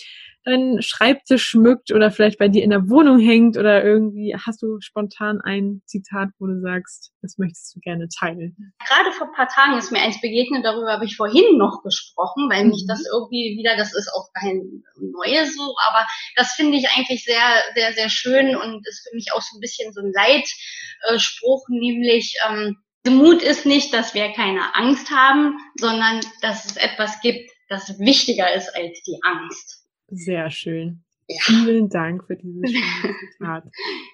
deinen 0.45 0.81
Schreibtisch 0.81 1.45
schmückt 1.45 1.91
oder 1.91 2.11
vielleicht 2.11 2.39
bei 2.39 2.47
dir 2.47 2.63
in 2.63 2.69
der 2.69 2.89
Wohnung 2.89 3.19
hängt 3.19 3.57
oder 3.57 3.83
irgendwie 3.83 4.35
hast 4.35 4.61
du 4.61 4.79
spontan 4.81 5.41
ein 5.41 5.81
Zitat, 5.85 6.29
wo 6.39 6.47
du 6.47 6.61
sagst, 6.61 7.11
das 7.21 7.37
möchtest 7.37 7.75
du 7.75 7.79
gerne 7.79 8.07
teilen? 8.09 8.73
Gerade 8.85 9.11
vor 9.13 9.27
ein 9.27 9.33
paar 9.33 9.47
Tagen 9.47 9.77
ist 9.77 9.91
mir 9.91 10.01
eins 10.01 10.19
begegnet, 10.21 10.65
darüber 10.65 10.93
habe 10.93 11.05
ich 11.05 11.15
vorhin 11.15 11.57
noch 11.57 11.81
gesprochen, 11.83 12.49
weil 12.49 12.65
mich 12.65 12.83
mhm. 12.83 12.87
das 12.87 13.03
irgendwie 13.11 13.57
wieder, 13.57 13.77
das 13.77 13.93
ist 13.93 14.09
auch 14.13 14.29
kein 14.33 14.83
Neues 14.97 15.55
so, 15.55 15.75
aber 15.89 16.05
das 16.35 16.53
finde 16.53 16.77
ich 16.77 16.87
eigentlich 16.89 17.23
sehr, 17.23 17.63
sehr, 17.75 17.93
sehr 17.93 18.09
schön 18.09 18.55
und 18.55 18.87
ist 18.87 19.07
für 19.07 19.15
mich 19.15 19.33
auch 19.33 19.41
so 19.41 19.57
ein 19.57 19.61
bisschen 19.61 19.93
so 19.93 20.01
ein 20.01 20.11
Leitspruch, 20.13 21.67
nämlich 21.69 22.35
ähm, 22.47 22.77
Mut 23.05 23.41
ist 23.41 23.65
nicht, 23.65 23.93
dass 23.93 24.13
wir 24.13 24.31
keine 24.31 24.75
Angst 24.75 25.11
haben, 25.11 25.57
sondern 25.75 26.21
dass 26.41 26.65
es 26.65 26.77
etwas 26.77 27.19
gibt, 27.21 27.51
das 27.67 27.99
wichtiger 27.99 28.53
ist 28.53 28.69
als 28.75 29.01
die 29.03 29.19
Angst. 29.23 29.82
Sehr 30.13 30.51
schön. 30.51 31.03
Ja. 31.27 31.37
Vielen 31.41 31.89
Dank 31.89 32.25
für 32.25 32.35
dieses 32.35 32.71
schöne 32.71 33.13
Zitat. 33.31 33.63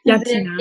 Ja, 0.03 0.19
Sehr 0.19 0.43
Tina. 0.43 0.57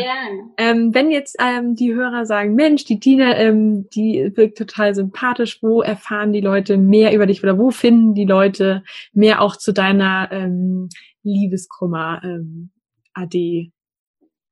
Ähm, 0.57 0.95
wenn 0.95 1.11
jetzt 1.11 1.37
ähm, 1.39 1.75
die 1.75 1.93
Hörer 1.93 2.25
sagen, 2.25 2.55
Mensch, 2.55 2.85
die 2.85 3.01
Tina, 3.01 3.37
ähm, 3.37 3.89
die 3.95 4.33
wirkt 4.35 4.57
total 4.57 4.95
sympathisch, 4.95 5.63
wo 5.63 5.83
erfahren 5.83 6.33
die 6.33 6.41
Leute 6.41 6.79
mehr 6.79 7.15
über 7.15 7.27
dich 7.27 7.43
oder 7.43 7.59
wo 7.59 7.71
finden 7.71 8.15
die 8.15 8.25
Leute 8.25 8.83
mehr 9.13 9.43
auch 9.43 9.57
zu 9.57 9.73
deiner 9.73 10.31
ähm, 10.33 10.89
Liebeskummer 11.23 12.23
ähm, 12.25 12.71
AD 13.13 13.71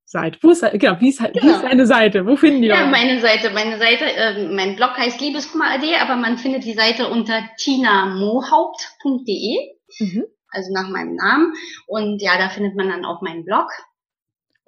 Seite. 0.09 0.39
Wo 0.43 0.51
ist, 0.51 0.65
genau, 0.75 1.01
wie 1.01 1.09
ist, 1.09 1.19
genau. 1.19 1.33
wie 1.33 1.39
ist 1.39 1.57
genau. 1.57 1.69
deine 1.69 1.87
Seite? 1.87 2.27
Wo 2.27 2.37
finden 2.37 2.63
die 2.63 2.69
Leute? 2.69 2.83
Ja, 2.83 2.87
meine 2.87 3.21
Seite, 3.21 3.51
meine 3.51 3.79
Seite, 3.79 4.05
äh, 4.05 4.47
mein 4.55 4.77
Blog 4.77 4.97
heißt 4.97 5.21
Liebeskummer.de, 5.21 5.97
aber 5.97 6.15
man 6.15 6.39
findet 6.39 6.65
die 6.65 6.75
Seite 6.75 7.09
unter 7.09 7.43
tinamohaupt.de. 7.57 9.57
Mhm 9.99 10.27
also 10.57 10.73
nach 10.73 10.89
meinem 10.89 11.15
Namen. 11.15 11.53
Und 11.87 12.23
ja, 12.23 12.39
da 12.39 12.49
findet 12.49 12.75
man 12.75 12.89
dann 12.89 13.05
auch 13.05 13.23
meinen 13.23 13.45
Blog. 13.45 13.71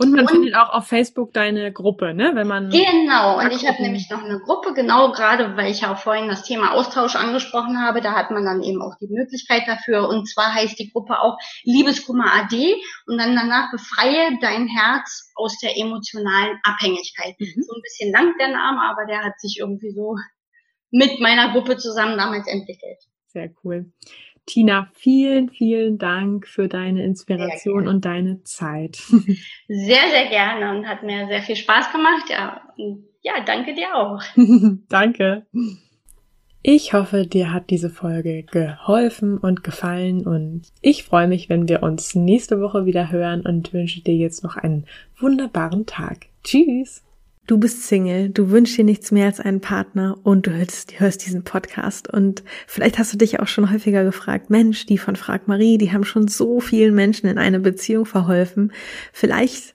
Und 0.00 0.12
man 0.12 0.20
und, 0.20 0.30
findet 0.30 0.54
auch 0.54 0.70
auf 0.70 0.86
Facebook 0.86 1.32
deine 1.32 1.72
Gruppe, 1.72 2.14
ne? 2.14 2.30
Wenn 2.34 2.46
man 2.46 2.70
genau. 2.70 3.40
Und 3.40 3.50
ich 3.50 3.66
habe 3.66 3.82
nämlich 3.82 4.08
noch 4.08 4.22
eine 4.22 4.38
Gruppe, 4.38 4.72
genau 4.72 5.10
gerade, 5.10 5.56
weil 5.56 5.72
ich 5.72 5.80
ja 5.80 5.92
auch 5.92 5.98
vorhin 5.98 6.28
das 6.28 6.44
Thema 6.44 6.72
Austausch 6.72 7.16
angesprochen 7.16 7.82
habe. 7.82 8.00
Da 8.00 8.14
hat 8.14 8.30
man 8.30 8.44
dann 8.44 8.62
eben 8.62 8.80
auch 8.80 8.94
die 9.00 9.08
Möglichkeit 9.08 9.64
dafür. 9.66 10.08
Und 10.08 10.28
zwar 10.28 10.54
heißt 10.54 10.78
die 10.78 10.92
Gruppe 10.92 11.20
auch 11.20 11.36
Liebeskummer 11.64 12.32
AD 12.32 12.76
und 13.06 13.18
dann 13.18 13.34
danach 13.34 13.72
befreie 13.72 14.38
dein 14.40 14.68
Herz 14.68 15.32
aus 15.34 15.58
der 15.58 15.76
emotionalen 15.76 16.60
Abhängigkeit. 16.62 17.34
Mhm. 17.40 17.60
So 17.60 17.74
ein 17.74 17.82
bisschen 17.82 18.12
lang 18.12 18.34
der 18.38 18.48
Name, 18.50 18.80
aber 18.88 19.04
der 19.04 19.24
hat 19.24 19.40
sich 19.40 19.58
irgendwie 19.58 19.90
so 19.90 20.14
mit 20.92 21.18
meiner 21.18 21.50
Gruppe 21.50 21.76
zusammen 21.76 22.16
damals 22.16 22.46
entwickelt. 22.46 23.02
Sehr 23.26 23.50
cool. 23.64 23.92
Tina, 24.48 24.88
vielen, 24.94 25.50
vielen 25.50 25.98
Dank 25.98 26.48
für 26.48 26.68
deine 26.68 27.04
Inspiration 27.04 27.86
und 27.86 28.06
deine 28.06 28.42
Zeit. 28.44 28.96
Sehr, 29.68 30.08
sehr 30.10 30.26
gerne 30.30 30.76
und 30.76 30.88
hat 30.88 31.02
mir 31.02 31.26
sehr 31.26 31.42
viel 31.42 31.56
Spaß 31.56 31.92
gemacht. 31.92 32.30
Ja, 32.30 32.62
ja 33.20 33.34
danke 33.44 33.74
dir 33.74 33.94
auch. 33.94 34.22
danke. 34.88 35.46
Ich 36.62 36.94
hoffe, 36.94 37.26
dir 37.26 37.52
hat 37.52 37.70
diese 37.70 37.90
Folge 37.90 38.42
geholfen 38.42 39.36
und 39.36 39.62
gefallen 39.62 40.26
und 40.26 40.62
ich 40.80 41.04
freue 41.04 41.28
mich, 41.28 41.48
wenn 41.48 41.68
wir 41.68 41.82
uns 41.82 42.14
nächste 42.14 42.60
Woche 42.60 42.86
wieder 42.86 43.10
hören 43.10 43.42
und 43.42 43.72
wünsche 43.74 44.00
dir 44.00 44.14
jetzt 44.14 44.42
noch 44.42 44.56
einen 44.56 44.86
wunderbaren 45.18 45.84
Tag. 45.84 46.26
Tschüss! 46.42 47.04
Du 47.48 47.56
bist 47.56 47.84
Single, 47.84 48.28
du 48.28 48.50
wünschst 48.50 48.76
dir 48.76 48.84
nichts 48.84 49.10
mehr 49.10 49.24
als 49.24 49.40
einen 49.40 49.62
Partner 49.62 50.18
und 50.22 50.46
du 50.46 50.52
hörst, 50.52 51.00
hörst, 51.00 51.24
diesen 51.24 51.44
Podcast 51.44 52.12
und 52.12 52.42
vielleicht 52.66 52.98
hast 52.98 53.14
du 53.14 53.16
dich 53.16 53.40
auch 53.40 53.46
schon 53.46 53.72
häufiger 53.72 54.04
gefragt, 54.04 54.50
Mensch, 54.50 54.84
die 54.84 54.98
von 54.98 55.16
Frag 55.16 55.48
Marie, 55.48 55.78
die 55.78 55.90
haben 55.90 56.04
schon 56.04 56.28
so 56.28 56.60
vielen 56.60 56.94
Menschen 56.94 57.26
in 57.26 57.38
eine 57.38 57.58
Beziehung 57.58 58.04
verholfen. 58.04 58.70
Vielleicht 59.14 59.74